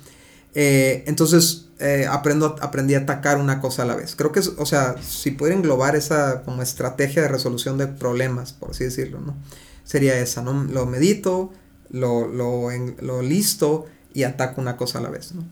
Eh, 0.59 1.05
entonces 1.07 1.69
eh, 1.81 2.07
aprendo, 2.11 2.57
aprendí 2.63 2.95
a 2.95 3.01
atacar 3.01 3.37
una 3.37 3.61
cosa 3.61 3.83
a 3.83 3.85
la 3.85 3.95
vez. 3.95 4.17
Creo 4.17 4.33
que, 4.33 4.41
es, 4.41 4.55
o 4.57 4.65
sea, 4.65 4.97
si 5.03 5.31
pudiera 5.33 5.55
englobar 5.55 5.97
esa 5.97 6.43
como 6.45 6.63
estrategia 6.63 7.21
de 7.21 7.29
resolución 7.29 7.77
de 7.77 7.89
problemas, 7.89 8.55
por 8.55 8.71
así 8.71 8.85
decirlo, 8.85 9.21
¿no? 9.21 9.37
Sería 9.85 10.19
esa, 10.19 10.41
¿no? 10.41 10.65
Lo 10.65 10.87
medito, 10.87 11.53
lo, 11.91 12.27
lo, 12.27 12.71
lo 13.01 13.21
listo 13.21 13.85
y 14.15 14.23
ataco 14.23 14.63
una 14.63 14.79
cosa 14.79 14.99
a 14.99 15.03
la 15.03 15.11
vez, 15.11 15.35
¿no? 15.35 15.45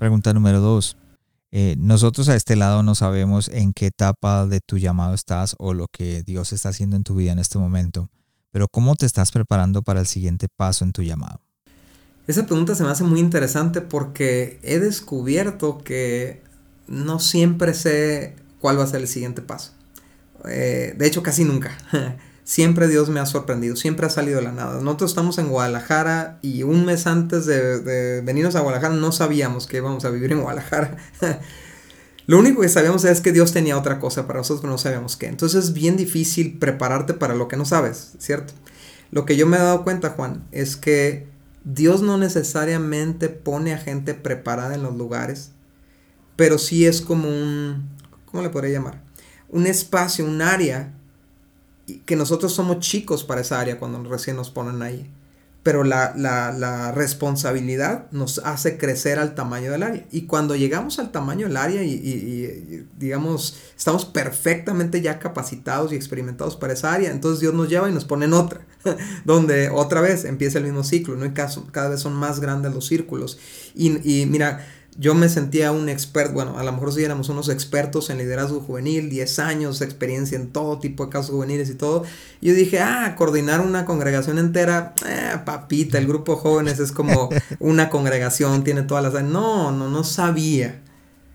Pregunta 0.00 0.34
número 0.34 0.58
dos. 0.58 0.96
Eh, 1.52 1.76
nosotros 1.78 2.28
a 2.28 2.34
este 2.34 2.56
lado 2.56 2.82
no 2.82 2.96
sabemos 2.96 3.48
en 3.48 3.72
qué 3.72 3.86
etapa 3.86 4.46
de 4.46 4.58
tu 4.60 4.78
llamado 4.78 5.14
estás 5.14 5.54
o 5.60 5.74
lo 5.74 5.86
que 5.86 6.24
Dios 6.24 6.52
está 6.52 6.70
haciendo 6.70 6.96
en 6.96 7.04
tu 7.04 7.14
vida 7.14 7.30
en 7.30 7.38
este 7.38 7.58
momento, 7.58 8.10
pero 8.50 8.66
¿cómo 8.66 8.96
te 8.96 9.06
estás 9.06 9.30
preparando 9.30 9.82
para 9.82 10.00
el 10.00 10.08
siguiente 10.08 10.48
paso 10.56 10.84
en 10.84 10.90
tu 10.90 11.02
llamado? 11.02 11.47
Esa 12.28 12.44
pregunta 12.44 12.74
se 12.74 12.84
me 12.84 12.90
hace 12.90 13.04
muy 13.04 13.20
interesante 13.20 13.80
porque 13.80 14.60
he 14.62 14.78
descubierto 14.78 15.78
que 15.78 16.42
no 16.86 17.20
siempre 17.20 17.72
sé 17.72 18.36
cuál 18.60 18.78
va 18.78 18.84
a 18.84 18.86
ser 18.86 19.00
el 19.00 19.08
siguiente 19.08 19.40
paso. 19.40 19.72
Eh, 20.46 20.94
de 20.96 21.06
hecho, 21.06 21.22
casi 21.22 21.44
nunca. 21.44 21.76
siempre 22.44 22.86
Dios 22.86 23.08
me 23.08 23.20
ha 23.20 23.24
sorprendido, 23.24 23.76
siempre 23.76 24.06
ha 24.06 24.10
salido 24.10 24.40
de 24.40 24.44
la 24.44 24.52
nada. 24.52 24.78
Nosotros 24.82 25.10
estamos 25.10 25.38
en 25.38 25.48
Guadalajara 25.48 26.38
y 26.42 26.64
un 26.64 26.84
mes 26.84 27.06
antes 27.06 27.46
de, 27.46 28.20
venirnos 28.22 28.56
a 28.56 28.60
Guadalajara 28.60 28.94
no 28.94 29.10
sabíamos 29.10 29.66
que 29.66 29.78
íbamos 29.78 30.04
a 30.04 30.10
vivir 30.10 30.32
en 30.32 30.42
Guadalajara. 30.42 30.98
Lo 32.26 32.38
único 32.38 32.60
que 32.60 32.68
sabíamos 32.68 33.06
es 33.06 33.22
que 33.22 33.32
Dios 33.32 33.54
tenía 33.54 33.78
otra 33.78 33.98
cosa 33.98 34.26
para 34.26 34.40
nosotros, 34.40 34.60
pero 34.60 34.72
no 34.72 34.78
sabíamos 34.78 35.16
qué. 35.16 35.28
Entonces 35.28 35.64
es 35.64 35.72
bien 35.72 35.96
difícil 35.96 36.58
prepararte 36.58 37.14
para 37.14 37.34
lo 37.34 37.48
que 37.48 37.56
no 37.56 37.64
sabes, 37.64 38.12
¿cierto? 38.18 38.52
Lo 39.10 39.24
que 39.24 39.34
yo 39.34 39.46
me 39.46 39.56
he 39.56 39.60
dado 39.60 39.82
cuenta, 39.82 40.10
Juan, 40.10 40.44
es 40.52 40.76
que 40.76 41.37
Dios 41.64 42.02
no 42.02 42.18
necesariamente 42.18 43.28
pone 43.28 43.72
a 43.72 43.78
gente 43.78 44.14
preparada 44.14 44.74
en 44.74 44.82
los 44.82 44.96
lugares, 44.96 45.52
pero 46.36 46.58
sí 46.58 46.86
es 46.86 47.00
como 47.00 47.28
un, 47.28 47.88
¿cómo 48.26 48.42
le 48.42 48.50
podría 48.50 48.72
llamar? 48.72 49.02
Un 49.48 49.66
espacio, 49.66 50.24
un 50.24 50.42
área, 50.42 50.94
que 52.04 52.16
nosotros 52.16 52.52
somos 52.52 52.80
chicos 52.80 53.24
para 53.24 53.40
esa 53.40 53.60
área 53.60 53.78
cuando 53.78 54.02
recién 54.04 54.36
nos 54.36 54.50
ponen 54.50 54.82
ahí 54.82 55.10
pero 55.68 55.84
la, 55.84 56.92
responsabilidad 56.94 58.10
nos 58.10 58.38
hace 58.38 58.78
crecer 58.78 59.18
al 59.18 59.34
tamaño 59.34 59.70
del 59.70 59.82
área. 59.82 60.06
Y 60.10 60.22
cuando 60.22 60.56
llegamos 60.56 60.98
al 60.98 61.12
tamaño 61.12 61.46
del 61.46 61.58
área 61.58 61.82
y, 61.82 62.86
digamos, 62.98 63.58
estamos 63.76 64.06
perfectamente 64.06 65.02
ya 65.02 65.18
capacitados 65.18 65.92
y 65.92 65.96
experimentados 65.96 66.56
para 66.56 66.72
esa 66.72 66.94
área, 66.94 67.10
entonces 67.10 67.40
Dios 67.40 67.52
nos 67.52 67.68
lleva 67.68 67.86
y 67.90 67.92
nos 67.92 68.06
pone 68.06 68.24
en 68.24 68.32
otra, 68.32 68.62
donde 69.24 69.70
otra 69.70 70.00
vez 70.00 70.24
empieza 70.24 70.58
el 70.58 70.64
mismo 70.64 70.84
ciclo, 70.84 71.16
¿no? 71.16 71.26
Y 71.26 71.30
cada, 71.30 71.50
cada 71.72 71.88
vez 71.90 72.00
son 72.00 72.14
más 72.14 72.40
grandes 72.40 72.72
los 72.74 72.86
círculos. 72.86 73.38
Y, 73.74 74.20
y 74.20 74.26
mira, 74.26 74.66
yo 75.00 75.14
me 75.14 75.28
sentía 75.28 75.70
un 75.70 75.88
experto, 75.88 76.34
bueno, 76.34 76.58
a 76.58 76.64
lo 76.64 76.72
mejor 76.72 76.92
si 76.92 77.04
éramos 77.04 77.28
unos 77.28 77.48
expertos 77.48 78.10
en 78.10 78.18
liderazgo 78.18 78.60
juvenil, 78.60 79.08
10 79.08 79.38
años 79.38 79.78
de 79.78 79.84
experiencia 79.84 80.36
en 80.36 80.48
todo 80.48 80.80
tipo 80.80 81.06
de 81.06 81.12
casos 81.12 81.30
juveniles 81.30 81.70
y 81.70 81.76
todo. 81.76 82.02
Y 82.40 82.48
yo 82.48 82.54
dije, 82.54 82.80
ah, 82.80 83.14
coordinar 83.16 83.60
una 83.60 83.84
congregación 83.84 84.38
entera, 84.40 84.94
eh, 85.06 85.36
papita, 85.44 85.98
el 85.98 86.08
grupo 86.08 86.34
de 86.34 86.40
jóvenes 86.40 86.80
es 86.80 86.90
como 86.90 87.28
una 87.60 87.90
congregación, 87.90 88.64
tiene 88.64 88.82
todas 88.82 89.04
las... 89.04 89.22
No, 89.22 89.70
no, 89.70 89.88
no 89.88 90.02
sabía, 90.02 90.82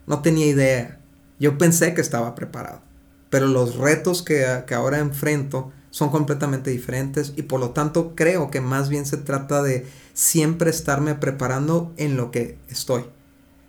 no 0.07 0.21
tenía 0.21 0.45
idea. 0.45 0.99
Yo 1.39 1.57
pensé 1.57 1.93
que 1.93 2.01
estaba 2.01 2.35
preparado, 2.35 2.81
pero 3.29 3.47
los 3.47 3.77
retos 3.77 4.23
que, 4.23 4.45
que 4.67 4.73
ahora 4.73 4.99
enfrento 4.99 5.71
son 5.93 6.09
completamente 6.09 6.71
diferentes 6.71 7.33
y 7.35 7.43
por 7.43 7.59
lo 7.59 7.69
tanto 7.69 8.15
creo 8.15 8.49
que 8.49 8.61
más 8.61 8.89
bien 8.89 9.05
se 9.05 9.17
trata 9.17 9.61
de 9.61 9.85
siempre 10.13 10.71
estarme 10.71 11.13
preparando 11.13 11.93
en 11.97 12.17
lo 12.17 12.31
que 12.31 12.57
estoy. 12.67 13.05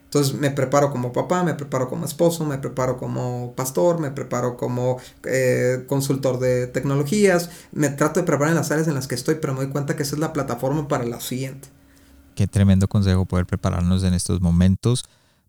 Entonces 0.07 0.33
me 0.33 0.51
preparo 0.51 0.91
como 0.91 1.13
papá, 1.13 1.45
me 1.45 1.53
preparo 1.53 1.87
como 1.87 2.07
esposo, 2.07 2.47
me 2.47 2.57
preparo 2.57 2.97
como 2.97 3.53
pastor, 3.55 4.01
me 4.01 4.11
preparo 4.11 4.57
como 4.57 4.97
eh, 5.25 5.85
consultor 5.87 6.39
de 6.39 6.67
tecnologías, 6.67 7.51
me 7.73 7.91
trato 7.91 8.21
de 8.21 8.27
preparar 8.27 8.53
en 8.53 8.57
las 8.57 8.71
áreas 8.71 8.89
en 8.89 8.95
las 8.95 9.07
que 9.07 9.17
estoy, 9.17 9.35
pero 9.35 9.53
me 9.53 9.61
doy 9.61 9.69
cuenta 9.69 9.95
que 9.95 10.03
esa 10.03 10.17
es 10.17 10.21
la 10.21 10.33
plataforma 10.33 10.89
para 10.89 11.05
la 11.05 11.21
siguiente. 11.21 11.69
Qué 12.35 12.47
tremendo 12.47 12.89
consejo 12.89 13.27
poder 13.27 13.45
prepararnos 13.45 14.03
en 14.03 14.15
estos 14.15 14.41
momentos 14.41 15.05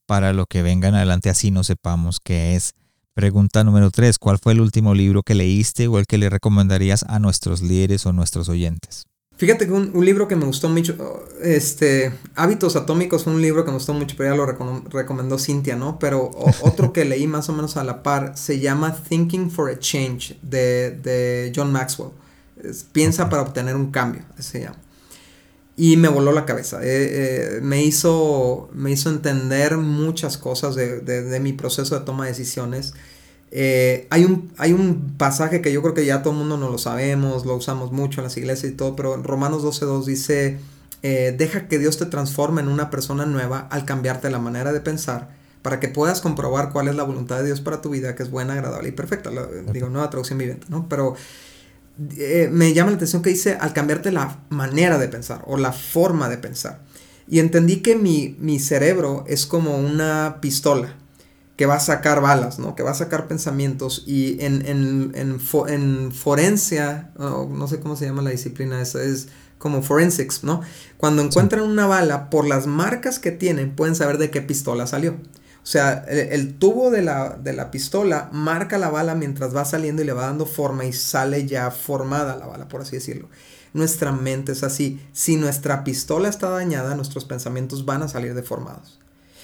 para 0.05 0.34
lo 0.34 0.45
que 0.45 0.61
venga 0.61 0.89
en 0.89 0.95
adelante, 0.95 1.30
así 1.30 1.51
no 1.51 1.63
sepamos 1.63 2.19
qué 2.19 2.57
es. 2.57 2.73
Pregunta 3.16 3.63
número 3.63 3.91
tres, 3.91 4.20
¿cuál 4.20 4.39
fue 4.39 4.51
el 4.51 4.59
último 4.59 4.93
libro 4.93 5.24
que 5.24 5.36
leíste 5.36 5.88
o 5.88 5.99
el 5.99 6.05
que 6.05 6.18
le 6.18 6.30
recomendarías 6.30 7.05
a 7.07 7.18
nuestros 7.18 7.61
líderes 7.61 8.05
o 8.05 8.11
nuestros 8.11 8.49
oyentes? 8.49 9.05
Fíjate 9.38 9.68
que 9.68 9.72
un, 9.72 10.05
libro 10.05 10.28
que 10.28 10.36
me 10.36 10.43
gustó 10.43 10.68
mucho, 10.68 11.26
este, 11.41 12.11
Hábitos 12.36 12.76
Atómicos 12.76 13.24
fue 13.24 13.32
un 13.32 13.41
libro 13.41 13.63
que 13.63 13.72
me 13.72 13.78
gustó 13.78 13.93
mucho, 13.93 14.18
pero 14.18 14.32
ya 14.32 14.36
lo 14.36 14.45
recomendó 14.89 15.39
Cintia, 15.39 15.78
¿no? 15.78 15.97
Pero 15.97 16.30
otro 16.61 16.91
que 16.91 17.05
leí 17.05 17.26
más 17.26 17.47
o 17.47 17.53
menos 17.53 17.78
a 17.78 17.86
la 17.86 18.03
par 18.03 18.38
se 18.38 18.59
llama 18.59 18.93
Thinking 18.93 19.49
for 19.49 19.70
a 19.70 19.80
Change 19.80 20.38
de, 20.41 21.53
John 21.55 21.72
Maxwell. 21.72 22.11
piensa 22.91 23.30
para 23.30 23.43
obtener 23.43 23.78
un 23.78 23.91
cambio, 23.91 24.24
se 24.39 24.63
llama. 24.63 24.76
Y 25.78 25.97
me 25.97 26.07
voló 26.07 26.32
la 26.32 26.45
cabeza. 26.45 26.82
Eh, 26.84 26.88
eh, 26.88 27.59
me, 27.61 27.84
hizo, 27.84 28.69
me 28.73 28.91
hizo 28.91 29.09
entender 29.09 29.78
muchas 29.78 30.38
cosas 30.38 30.76
de, 30.76 31.01
de 31.01 31.39
mi 31.39 31.53
proceso 31.53 31.99
de 31.99 32.05
toma 32.05 32.26
de 32.26 32.32
decisiones. 32.32 32.93
Eh, 33.51 34.07
hay, 34.09 34.23
un, 34.23 34.51
hay 34.57 34.73
un 34.73 35.15
pasaje 35.17 35.61
que 35.61 35.71
yo 35.71 35.82
creo 35.82 35.93
que 35.93 36.05
ya 36.05 36.21
todo 36.21 36.34
el 36.34 36.39
mundo 36.39 36.57
no 36.57 36.69
lo 36.69 36.78
sabemos, 36.78 37.45
lo 37.45 37.55
usamos 37.55 37.91
mucho 37.91 38.21
en 38.21 38.26
las 38.26 38.38
iglesias 38.38 38.71
y 38.71 38.76
todo, 38.76 38.95
pero 38.95 39.15
en 39.15 39.23
Romanos 39.23 39.63
12.2 39.63 40.05
dice, 40.05 40.59
deja 41.01 41.67
que 41.67 41.78
Dios 41.78 41.97
te 41.97 42.05
transforme 42.07 42.61
en 42.61 42.67
una 42.67 42.89
persona 42.89 43.26
nueva 43.26 43.67
al 43.69 43.86
cambiarte 43.86 44.30
la 44.30 44.39
manera 44.39 44.73
de 44.73 44.80
pensar 44.82 45.30
para 45.65 45.80
que 45.80 45.88
puedas 45.88 46.21
comprobar 46.21 46.71
cuál 46.71 46.89
es 46.89 46.95
la 46.95 47.01
voluntad 47.01 47.38
de 47.38 47.45
Dios 47.45 47.59
para 47.59 47.82
tu 47.82 47.89
vida, 47.89 48.15
que 48.15 48.21
es 48.21 48.30
buena, 48.30 48.53
agradable 48.53 48.89
y 48.89 48.91
perfecta. 48.91 49.32
digo, 49.73 49.89
nueva 49.89 50.11
traducción 50.11 50.38
viviente, 50.38 50.67
¿no? 50.69 50.88
Pero 50.88 51.15
eh, 52.17 52.49
me 52.51 52.73
llama 52.73 52.91
la 52.91 52.97
atención 52.97 53.21
que 53.21 53.29
dice 53.29 53.57
al 53.59 53.73
cambiarte 53.73 54.11
la 54.11 54.39
manera 54.49 54.97
de 54.97 55.07
pensar 55.07 55.43
o 55.47 55.57
la 55.57 55.71
forma 55.71 56.29
de 56.29 56.37
pensar. 56.37 56.81
Y 57.27 57.39
entendí 57.39 57.77
que 57.77 57.95
mi, 57.95 58.35
mi 58.39 58.59
cerebro 58.59 59.23
es 59.27 59.45
como 59.45 59.77
una 59.77 60.37
pistola 60.41 60.95
que 61.55 61.65
va 61.65 61.75
a 61.75 61.79
sacar 61.79 62.21
balas, 62.21 62.59
¿no? 62.59 62.75
Que 62.75 62.83
va 62.83 62.91
a 62.91 62.95
sacar 62.95 63.27
pensamientos 63.27 64.03
y 64.05 64.43
en, 64.43 64.65
en, 64.65 65.11
en, 65.15 65.39
en 65.67 66.11
forencia, 66.11 67.11
no 67.17 67.67
sé 67.67 67.79
cómo 67.79 67.95
se 67.95 68.05
llama 68.05 68.21
la 68.21 68.31
disciplina 68.31 68.81
esa, 68.81 69.01
es 69.01 69.29
como 69.57 69.81
forensics, 69.81 70.43
¿no? 70.43 70.61
Cuando 70.97 71.21
encuentran 71.21 71.63
una 71.63 71.87
bala, 71.87 72.29
por 72.29 72.45
las 72.45 72.67
marcas 72.67 73.19
que 73.19 73.31
tienen, 73.31 73.75
pueden 73.75 73.95
saber 73.95 74.17
de 74.17 74.29
qué 74.29 74.41
pistola 74.41 74.85
salió. 74.85 75.15
O 75.66 75.68
sea, 75.68 76.05
el, 76.07 76.59
tubo 76.59 76.91
de 76.91 77.01
la, 77.01 77.39
de 77.41 77.51
la, 77.51 77.72
pistola 77.72 78.30
marca 78.32 78.78
la 78.78 78.91
bala 78.91 79.16
mientras 79.16 79.55
va 79.55 79.66
saliendo 79.66 80.03
y 80.03 80.05
le 80.05 80.13
va 80.13 80.28
dando 80.28 80.45
forma 80.45 80.86
y 80.86 80.93
sale 80.93 81.47
ya 81.47 81.72
formada 81.72 82.36
la 82.36 82.45
bala, 82.45 82.68
por 82.68 82.82
así 82.82 82.97
decirlo. 82.97 83.30
Nuestra 83.74 84.11
mente 84.11 84.51
es 84.51 84.61
así. 84.61 85.01
Si 85.11 85.38
nuestra 85.38 85.84
pistola 85.84 86.30
está 86.30 86.51
dañada, 86.51 86.93
nuestros 86.93 87.26
pensamientos 87.26 87.84
van 87.84 88.03
a 88.03 88.07
salir 88.07 88.36
deformados. 88.36 88.99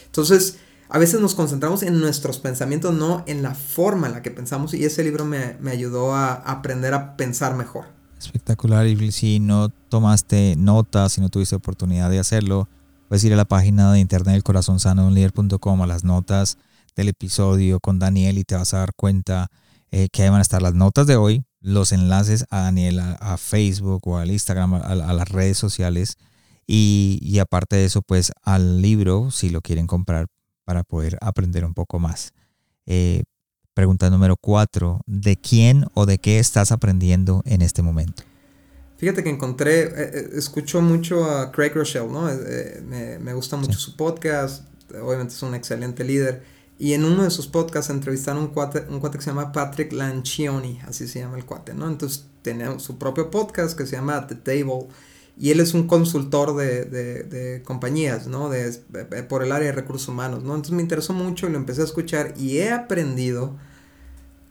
Entonces, 0.05 0.57
a 0.89 0.99
veces 0.99 1.19
nos 1.21 1.33
concentramos 1.33 1.81
en 1.81 1.99
nuestros 1.99 2.37
pensamientos, 2.37 2.93
no 2.93 3.23
en 3.25 3.41
la 3.41 3.55
forma 3.55 4.05
en 4.05 4.13
la 4.13 4.21
que 4.21 4.29
pensamos. 4.29 4.75
Y 4.75 4.85
ese 4.85 5.03
libro 5.03 5.25
me, 5.25 5.57
ayudó 5.71 6.13
a 6.13 6.33
aprender 6.33 6.93
a 6.93 7.17
pensar 7.17 7.55
mejor. 7.55 7.85
Espectacular. 8.19 8.85
Y 8.85 9.11
si 9.11 9.39
no 9.39 9.69
tomaste 9.89 10.55
notas, 10.55 11.13
si 11.13 11.21
no 11.21 11.29
tuviste 11.29 11.55
oportunidad 11.55 12.11
de 12.11 12.19
hacerlo, 12.19 12.69
puedes 13.11 13.25
ir 13.25 13.33
a 13.33 13.35
la 13.35 13.43
página 13.43 13.91
de 13.91 13.99
internet 13.99 14.35
del 14.35 14.43
corazón 14.43 14.79
sano 14.79 15.09
a 15.09 15.85
las 15.85 16.03
notas 16.05 16.57
del 16.95 17.09
episodio 17.09 17.81
con 17.81 17.99
Daniel 17.99 18.37
y 18.37 18.45
te 18.45 18.55
vas 18.55 18.73
a 18.73 18.77
dar 18.77 18.93
cuenta 18.95 19.49
eh, 19.91 20.07
que 20.13 20.23
ahí 20.23 20.29
van 20.29 20.39
a 20.39 20.41
estar 20.41 20.61
las 20.61 20.75
notas 20.75 21.07
de 21.07 21.17
hoy, 21.17 21.43
los 21.59 21.91
enlaces 21.91 22.45
a 22.49 22.61
Daniel 22.61 23.01
a, 23.01 23.35
Facebook 23.35 24.07
o 24.07 24.17
al 24.17 24.31
Instagram, 24.31 24.75
a, 24.75 24.95
las 24.95 25.27
redes 25.27 25.57
sociales. 25.57 26.15
Y, 26.65 27.19
y, 27.21 27.39
aparte 27.39 27.75
de 27.75 27.83
eso, 27.83 28.01
pues 28.01 28.31
al 28.43 28.81
libro, 28.81 29.29
si 29.29 29.49
lo 29.49 29.59
quieren 29.59 29.87
comprar, 29.87 30.27
para 30.63 30.85
poder 30.85 31.17
aprender 31.19 31.65
un 31.65 31.73
poco 31.73 31.99
más. 31.99 32.31
Eh, 32.85 33.23
pregunta 33.73 34.09
número 34.09 34.37
cuatro, 34.37 35.01
¿de 35.05 35.35
quién 35.35 35.85
o 35.95 36.05
de 36.05 36.17
qué 36.17 36.39
estás 36.39 36.71
aprendiendo 36.71 37.41
en 37.43 37.61
este 37.61 37.81
momento? 37.81 38.23
Fíjate 39.01 39.23
que 39.23 39.31
encontré, 39.31 39.81
eh, 39.81 39.91
eh, 39.95 40.29
escucho 40.35 40.79
mucho 40.79 41.25
a 41.25 41.51
Craig 41.51 41.71
Rochelle, 41.73 42.07
¿no? 42.07 42.29
me, 42.85 43.33
gusta 43.33 43.57
mucho 43.57 43.79
su 43.79 43.95
podcast, 43.95 44.63
obviamente 44.93 45.33
es 45.33 45.41
un 45.41 45.55
excelente 45.55 46.03
líder. 46.03 46.43
Y 46.77 46.93
en 46.93 47.03
uno 47.03 47.23
de 47.23 47.31
sus 47.31 47.47
podcasts 47.47 47.89
entrevistaron 47.89 48.43
un 48.43 48.49
cuate, 48.49 48.85
un 48.89 48.99
cuate 48.99 49.17
que 49.17 49.23
se 49.23 49.31
llama 49.31 49.51
Patrick 49.51 49.91
Lancioni, 49.91 50.79
así 50.87 51.07
se 51.07 51.17
llama 51.17 51.37
el 51.37 51.45
cuate, 51.45 51.73
¿no? 51.73 51.87
Entonces 51.87 52.27
tenía 52.43 52.77
su 52.77 52.99
propio 52.99 53.31
podcast 53.31 53.75
que 53.75 53.87
se 53.87 53.95
llama 53.95 54.27
The 54.27 54.35
Table 54.35 54.87
y 55.35 55.49
él 55.49 55.61
es 55.61 55.73
un 55.73 55.87
consultor 55.87 56.55
de, 56.55 56.85
de, 56.85 57.63
compañías, 57.63 58.27
¿no? 58.27 58.51
De, 58.51 58.71
por 59.27 59.41
el 59.41 59.51
área 59.51 59.69
de 59.69 59.73
recursos 59.73 60.09
humanos, 60.09 60.43
¿no? 60.43 60.53
Entonces 60.53 60.73
me 60.73 60.83
interesó 60.83 61.13
mucho 61.13 61.47
y 61.47 61.51
lo 61.51 61.57
empecé 61.57 61.81
a 61.81 61.85
escuchar 61.85 62.35
y 62.37 62.59
he 62.59 62.69
aprendido 62.69 63.57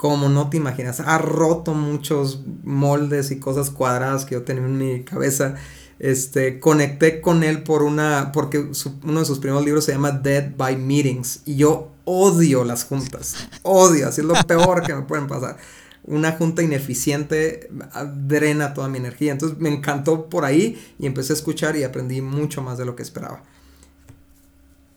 como 0.01 0.31
no 0.31 0.49
te 0.49 0.57
imaginas. 0.57 1.01
Ha 1.01 1.19
roto 1.19 1.75
muchos 1.75 2.41
moldes 2.65 3.31
y 3.33 3.39
cosas 3.39 3.69
cuadradas 3.69 4.25
que 4.25 4.35
yo 4.35 4.45
tenía 4.45 4.65
en 4.65 4.79
mi 4.79 5.05
cabeza. 5.05 5.57
Este, 5.99 6.59
conecté 6.59 7.21
con 7.21 7.45
él 7.45 7.63
por 7.65 7.83
una, 7.83 8.33
porque 8.33 8.71
uno 9.03 9.21
de 9.21 9.27
sus 9.27 9.41
primeros 9.41 9.63
libros 9.63 9.85
se 9.85 9.93
llama 9.93 10.13
Dead 10.13 10.57
by 10.57 10.75
Meetings 10.79 11.43
y 11.45 11.57
yo 11.57 11.93
odio 12.07 12.65
las 12.65 12.85
juntas, 12.85 13.37
odio, 13.63 14.09
así 14.09 14.23
es 14.23 14.27
lo 14.27 14.33
peor 14.47 14.83
que 14.83 14.95
me 14.95 15.03
pueden 15.03 15.27
pasar 15.27 15.59
una 16.05 16.33
junta 16.33 16.63
ineficiente 16.63 17.69
drena 18.27 18.73
toda 18.73 18.89
mi 18.89 18.97
energía. 18.97 19.33
Entonces 19.33 19.59
me 19.59 19.69
encantó 19.69 20.31
por 20.31 20.47
ahí 20.47 20.83
y 20.99 21.05
empecé 21.05 21.35
a 21.35 21.37
escuchar 21.37 21.77
y 21.77 21.85
aprendí 21.85 22.23
mucho 22.23 22.63
más 22.63 22.79
de 22.79 22.87
lo 22.87 22.97
que 22.97 23.03
esperaba. 23.03 23.43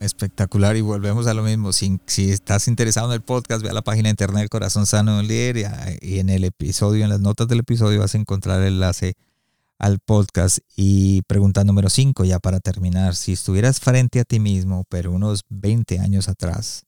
Espectacular 0.03 0.75
y 0.75 0.81
volvemos 0.81 1.27
a 1.27 1.33
lo 1.33 1.43
mismo. 1.43 1.71
Si, 1.71 1.97
estás 2.29 2.67
interesado 2.67 3.07
en 3.07 3.13
el 3.13 3.21
podcast, 3.21 3.63
ve 3.63 3.69
a 3.69 3.73
la 3.73 3.83
página 3.83 4.07
de 4.07 4.11
internet 4.11 4.49
Corazón 4.49 4.85
Sano 4.85 5.15
de 5.15 5.23
Líder 5.23 5.97
y, 6.01 6.19
en 6.19 6.27
el 6.27 6.43
episodio, 6.43 7.05
en 7.05 7.09
las 7.09 7.21
notas 7.21 7.47
del 7.47 7.59
episodio 7.59 8.01
vas 8.01 8.13
a 8.13 8.17
encontrar 8.17 8.59
el 8.59 8.73
enlace 8.73 9.13
al 9.79 9.99
podcast. 9.99 10.57
Y 10.75 11.21
pregunta 11.21 11.63
número 11.63 11.89
5, 11.89 12.25
ya 12.25 12.39
para 12.39 12.59
terminar, 12.59 13.15
si 13.15 13.31
estuvieras 13.31 13.79
frente 13.79 14.19
a 14.19 14.25
ti 14.25 14.41
mismo, 14.41 14.83
pero 14.89 15.09
unos 15.09 15.45
20 15.47 15.99
años 15.99 16.27
atrás, 16.27 16.83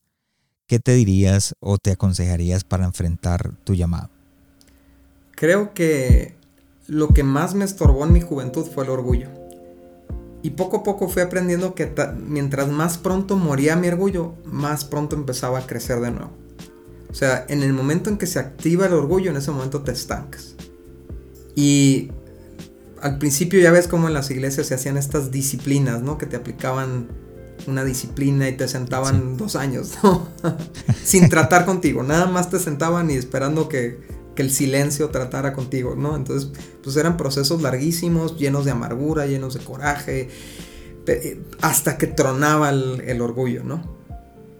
¿qué 0.66 0.78
te 0.78 0.92
dirías 0.92 1.54
o 1.58 1.78
te 1.78 1.92
aconsejarías 1.92 2.64
para 2.64 2.84
enfrentar 2.84 3.56
tu 3.64 3.74
llamado? 3.74 4.10
Creo 5.34 5.72
que 5.72 6.36
lo 6.86 7.08
que 7.08 7.22
más 7.22 7.54
me 7.54 7.64
estorbó 7.64 8.04
en 8.04 8.12
mi 8.12 8.20
juventud 8.20 8.66
fue 8.66 8.84
el 8.84 8.90
orgullo. 8.90 9.45
Y 10.46 10.50
poco 10.50 10.76
a 10.76 10.82
poco 10.84 11.08
fui 11.08 11.22
aprendiendo 11.22 11.74
que 11.74 11.92
mientras 12.24 12.68
más 12.68 12.98
pronto 12.98 13.36
moría 13.36 13.74
mi 13.74 13.88
orgullo, 13.88 14.34
más 14.44 14.84
pronto 14.84 15.16
empezaba 15.16 15.58
a 15.58 15.66
crecer 15.66 15.98
de 15.98 16.12
nuevo. 16.12 16.30
O 17.10 17.14
sea, 17.14 17.44
en 17.48 17.64
el 17.64 17.72
momento 17.72 18.10
en 18.10 18.16
que 18.16 18.28
se 18.28 18.38
activa 18.38 18.86
el 18.86 18.92
orgullo, 18.92 19.32
en 19.32 19.38
ese 19.38 19.50
momento 19.50 19.82
te 19.82 19.90
estancas. 19.90 20.54
Y 21.56 22.12
al 23.02 23.18
principio 23.18 23.58
ya 23.60 23.72
ves 23.72 23.88
cómo 23.88 24.06
en 24.06 24.14
las 24.14 24.30
iglesias 24.30 24.68
se 24.68 24.74
hacían 24.76 24.96
estas 24.96 25.32
disciplinas, 25.32 26.02
¿no? 26.02 26.16
Que 26.16 26.26
te 26.26 26.36
aplicaban 26.36 27.08
una 27.66 27.82
disciplina 27.82 28.48
y 28.48 28.56
te 28.56 28.68
sentaban 28.68 29.36
dos 29.36 29.56
años, 29.56 29.94
¿no? 30.04 30.28
Sin 31.02 31.28
tratar 31.28 31.66
contigo, 31.66 32.04
nada 32.04 32.26
más 32.26 32.50
te 32.50 32.60
sentaban 32.60 33.10
y 33.10 33.14
esperando 33.14 33.68
que, 33.68 33.98
el 34.42 34.50
silencio 34.50 35.10
tratara 35.10 35.52
contigo, 35.52 35.94
¿no? 35.96 36.16
Entonces, 36.16 36.50
pues 36.82 36.96
eran 36.96 37.16
procesos 37.16 37.62
larguísimos, 37.62 38.36
llenos 38.36 38.64
de 38.64 38.70
amargura, 38.70 39.26
llenos 39.26 39.54
de 39.54 39.60
coraje, 39.60 40.28
eh, 41.06 41.42
hasta 41.60 41.98
que 41.98 42.06
tronaba 42.06 42.70
el 42.70 43.20
orgullo, 43.20 43.62
¿no? 43.64 43.96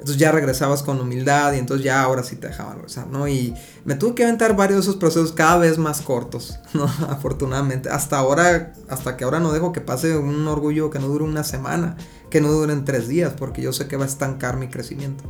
Entonces 0.06 0.20
ya 0.20 0.30
regresabas 0.30 0.84
con 0.84 1.00
humildad 1.00 1.54
y 1.54 1.58
entonces 1.58 1.84
ya 1.84 2.00
ahora 2.00 2.22
sí 2.22 2.36
te 2.36 2.46
dejaban 2.46 2.76
regresar, 2.76 3.08
¿no? 3.08 3.26
Y 3.26 3.54
me 3.84 3.96
tuve 3.96 4.14
que 4.14 4.22
aventar 4.22 4.54
varios 4.54 4.76
de 4.76 4.82
esos 4.82 5.00
procesos 5.00 5.32
cada 5.32 5.58
vez 5.58 5.78
más 5.78 6.00
cortos, 6.00 6.60
¿no? 6.74 6.84
Afortunadamente. 7.08 7.88
Hasta 7.88 8.16
ahora, 8.16 8.72
hasta 8.88 9.16
que 9.16 9.24
ahora 9.24 9.40
no 9.40 9.52
dejo 9.52 9.72
que 9.72 9.80
pase 9.80 10.16
un 10.16 10.46
orgullo 10.46 10.90
que 10.90 11.00
no 11.00 11.08
dure 11.08 11.24
una 11.24 11.42
semana, 11.42 11.96
que 12.30 12.40
no 12.40 12.52
dure 12.52 12.72
en 12.72 12.84
tres 12.84 13.08
días, 13.08 13.32
porque 13.36 13.62
yo 13.62 13.72
sé 13.72 13.88
que 13.88 13.96
va 13.96 14.04
a 14.04 14.06
estancar 14.06 14.58
mi 14.58 14.68
crecimiento. 14.68 15.24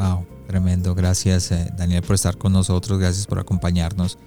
Wow, 0.00 0.26
tremendo. 0.46 0.94
Gracias, 0.94 1.52
eh, 1.52 1.70
Daniel, 1.76 2.02
por 2.02 2.14
estar 2.14 2.38
con 2.38 2.52
nosotros. 2.52 2.98
Gracias 2.98 3.26
por 3.26 3.38
acompañarnos. 3.38 4.18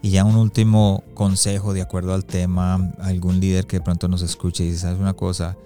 Y 0.00 0.10
ya 0.10 0.24
un 0.24 0.36
último 0.36 1.02
consejo 1.14 1.74
de 1.74 1.82
acuerdo 1.82 2.14
al 2.14 2.24
tema, 2.24 2.92
algún 3.00 3.40
líder 3.40 3.66
que 3.66 3.78
de 3.78 3.82
pronto 3.82 4.06
nos 4.06 4.22
escuche 4.22 4.62
y 4.62 4.68
dice, 4.68 4.82
¿sabes 4.82 5.00
una 5.00 5.14
cosa? 5.14 5.56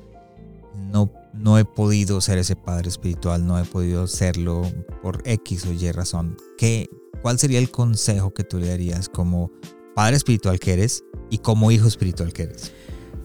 No 0.74 1.10
no 1.32 1.58
he 1.58 1.64
podido 1.64 2.20
ser 2.20 2.38
ese 2.38 2.56
padre 2.56 2.88
espiritual, 2.88 3.46
no 3.46 3.58
he 3.58 3.64
podido 3.64 4.06
serlo 4.06 4.62
por 5.02 5.22
X 5.24 5.66
o 5.66 5.72
Y 5.72 5.92
razón. 5.92 6.36
¿Qué, 6.58 6.88
¿Cuál 7.22 7.38
sería 7.38 7.58
el 7.58 7.70
consejo 7.70 8.32
que 8.32 8.44
tú 8.44 8.58
le 8.58 8.68
darías 8.68 9.08
como 9.08 9.50
padre 9.94 10.16
espiritual 10.16 10.58
que 10.58 10.72
eres 10.72 11.04
y 11.30 11.38
como 11.38 11.70
hijo 11.70 11.86
espiritual 11.86 12.32
que 12.32 12.44
eres? 12.44 12.72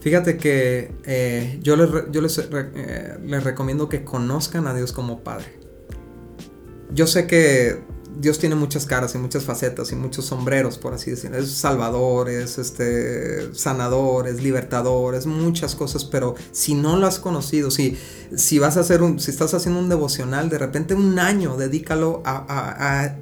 Fíjate 0.00 0.36
que 0.36 0.94
eh, 1.04 1.58
yo, 1.62 1.74
eh, 1.74 3.18
les 3.24 3.44
recomiendo 3.44 3.88
que 3.88 4.04
conozcan 4.04 4.66
a 4.66 4.74
Dios 4.74 4.92
como 4.92 5.24
Padre. 5.24 5.65
Yo 6.92 7.06
sé 7.06 7.26
que 7.26 7.80
Dios 8.18 8.38
tiene 8.38 8.54
muchas 8.54 8.86
caras 8.86 9.14
y 9.14 9.18
muchas 9.18 9.44
facetas 9.44 9.92
y 9.92 9.96
muchos 9.96 10.24
sombreros, 10.26 10.78
por 10.78 10.94
así 10.94 11.10
decirlo. 11.10 11.38
Es 11.38 11.50
salvador, 11.52 12.30
es 12.30 12.58
este, 12.58 13.54
sanador, 13.54 14.26
es 14.26 14.42
libertador, 14.42 15.14
es 15.14 15.26
muchas 15.26 15.74
cosas, 15.74 16.04
pero 16.04 16.34
si 16.52 16.74
no 16.74 16.96
lo 16.96 17.06
has 17.06 17.18
conocido, 17.18 17.70
si, 17.70 17.98
si 18.34 18.58
vas 18.58 18.76
a 18.76 18.80
hacer 18.80 19.02
un, 19.02 19.20
si 19.20 19.30
estás 19.30 19.52
haciendo 19.52 19.80
un 19.80 19.88
devocional, 19.88 20.48
de 20.48 20.58
repente 20.58 20.94
un 20.94 21.18
año 21.18 21.56
dedícalo 21.56 22.22
a, 22.24 23.16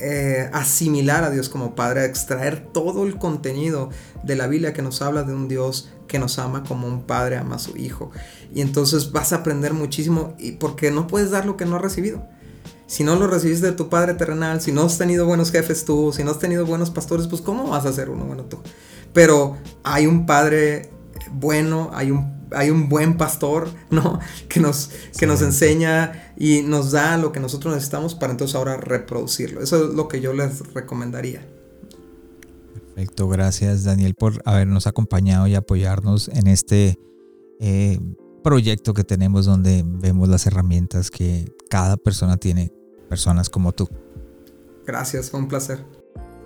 eh, 0.00 0.50
asimilar 0.52 1.22
a 1.22 1.30
Dios 1.30 1.48
como 1.48 1.76
Padre, 1.76 2.00
a 2.00 2.04
extraer 2.06 2.66
todo 2.72 3.06
el 3.06 3.18
contenido 3.18 3.90
de 4.24 4.34
la 4.34 4.48
Biblia 4.48 4.72
que 4.72 4.82
nos 4.82 5.02
habla 5.02 5.22
de 5.22 5.34
un 5.34 5.46
Dios 5.46 5.90
que 6.08 6.18
nos 6.18 6.38
ama 6.38 6.64
como 6.64 6.88
un 6.88 7.06
padre 7.06 7.38
ama 7.38 7.56
a 7.56 7.58
su 7.58 7.76
hijo. 7.78 8.10
Y 8.52 8.60
entonces 8.60 9.12
vas 9.12 9.32
a 9.32 9.36
aprender 9.36 9.72
muchísimo 9.72 10.34
y 10.38 10.52
porque 10.52 10.90
no 10.90 11.06
puedes 11.06 11.30
dar 11.30 11.46
lo 11.46 11.56
que 11.56 11.64
no 11.64 11.76
has 11.76 11.82
recibido 11.82 12.26
si 12.92 13.04
no 13.04 13.16
lo 13.16 13.26
recibiste 13.26 13.64
de 13.64 13.72
tu 13.72 13.88
padre 13.88 14.12
terrenal, 14.12 14.60
si 14.60 14.70
no 14.70 14.82
has 14.82 14.98
tenido 14.98 15.24
buenos 15.24 15.50
jefes 15.50 15.86
tú, 15.86 16.12
si 16.14 16.24
no 16.24 16.30
has 16.30 16.38
tenido 16.38 16.66
buenos 16.66 16.90
pastores, 16.90 17.26
pues 17.26 17.40
¿cómo 17.40 17.70
vas 17.70 17.86
a 17.86 17.92
ser 17.94 18.10
uno 18.10 18.26
bueno 18.26 18.44
tú? 18.44 18.58
Pero 19.14 19.56
hay 19.82 20.04
un 20.04 20.26
padre 20.26 20.90
bueno, 21.32 21.90
hay 21.94 22.10
un, 22.10 22.48
hay 22.50 22.68
un 22.68 22.90
buen 22.90 23.16
pastor, 23.16 23.70
¿no? 23.90 24.20
Que 24.46 24.60
nos, 24.60 24.90
que 25.18 25.26
nos 25.26 25.40
enseña 25.40 26.34
y 26.36 26.60
nos 26.60 26.90
da 26.90 27.16
lo 27.16 27.32
que 27.32 27.40
nosotros 27.40 27.72
necesitamos 27.72 28.14
para 28.14 28.32
entonces 28.32 28.54
ahora 28.56 28.76
reproducirlo. 28.76 29.62
Eso 29.62 29.88
es 29.88 29.94
lo 29.94 30.06
que 30.06 30.20
yo 30.20 30.34
les 30.34 30.60
recomendaría. 30.74 31.48
Perfecto, 32.74 33.26
gracias 33.26 33.84
Daniel 33.84 34.14
por 34.14 34.42
habernos 34.44 34.86
acompañado 34.86 35.46
y 35.46 35.54
apoyarnos 35.54 36.28
en 36.28 36.46
este 36.46 36.98
eh, 37.58 37.98
proyecto 38.44 38.92
que 38.92 39.02
tenemos 39.02 39.46
donde 39.46 39.82
vemos 39.82 40.28
las 40.28 40.46
herramientas 40.46 41.10
que 41.10 41.50
cada 41.70 41.96
persona 41.96 42.36
tiene 42.36 42.70
personas 43.12 43.50
como 43.50 43.72
tú. 43.72 43.90
Gracias, 44.86 45.30
fue 45.30 45.38
un 45.38 45.46
placer. 45.46 45.84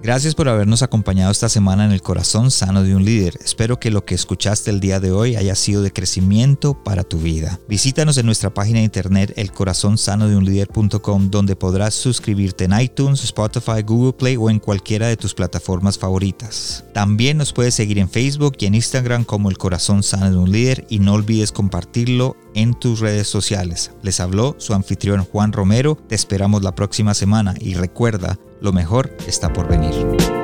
Gracias 0.02 0.34
por 0.34 0.48
habernos 0.48 0.82
acompañado 0.82 1.30
esta 1.30 1.48
semana 1.48 1.84
en 1.84 1.92
el 1.92 2.02
corazón 2.02 2.50
sano 2.50 2.82
de 2.82 2.96
un 2.96 3.04
líder. 3.04 3.38
Espero 3.44 3.78
que 3.78 3.92
lo 3.92 4.04
que 4.04 4.16
escuchaste 4.16 4.70
el 4.70 4.80
día 4.80 4.98
de 4.98 5.12
hoy 5.12 5.36
haya 5.36 5.54
sido 5.54 5.82
de 5.82 5.92
crecimiento 5.92 6.74
para 6.82 7.04
tu 7.04 7.18
vida. 7.18 7.60
Visítanos 7.68 8.18
en 8.18 8.26
nuestra 8.26 8.52
página 8.52 8.80
de 8.80 8.84
internet 8.84 9.32
elcorazonsanodeunlider.com 9.36 11.30
donde 11.30 11.54
podrás 11.54 11.94
suscribirte 11.94 12.64
en 12.64 12.78
iTunes, 12.80 13.22
Spotify, 13.22 13.82
Google 13.84 14.12
Play 14.12 14.36
o 14.36 14.50
en 14.50 14.58
cualquiera 14.58 15.06
de 15.06 15.16
tus 15.16 15.34
plataformas 15.34 15.98
favoritas. 15.98 16.84
También 16.92 17.38
nos 17.38 17.52
puedes 17.52 17.74
seguir 17.74 17.98
en 17.98 18.10
Facebook 18.10 18.56
y 18.58 18.66
en 18.66 18.74
Instagram 18.74 19.24
como 19.24 19.50
El 19.50 19.56
Corazón 19.56 20.02
Sano 20.02 20.30
de 20.30 20.36
un 20.36 20.50
Líder 20.50 20.84
y 20.90 20.98
no 20.98 21.14
olvides 21.14 21.52
compartirlo 21.52 22.36
en 22.56 22.74
tus 22.74 22.98
redes 22.98 23.28
sociales. 23.28 23.92
Les 24.02 24.18
habló 24.18 24.56
su 24.58 24.74
anfitrión 24.74 25.24
Juan 25.24 25.52
Romero. 25.52 25.96
Te 26.08 26.16
esperamos 26.16 26.64
la 26.64 26.74
próxima 26.74 27.14
semana 27.14 27.54
y 27.60 27.74
recuerda, 27.74 28.38
lo 28.60 28.72
mejor 28.72 29.16
está 29.28 29.52
por 29.52 29.68
venir. 29.68 30.35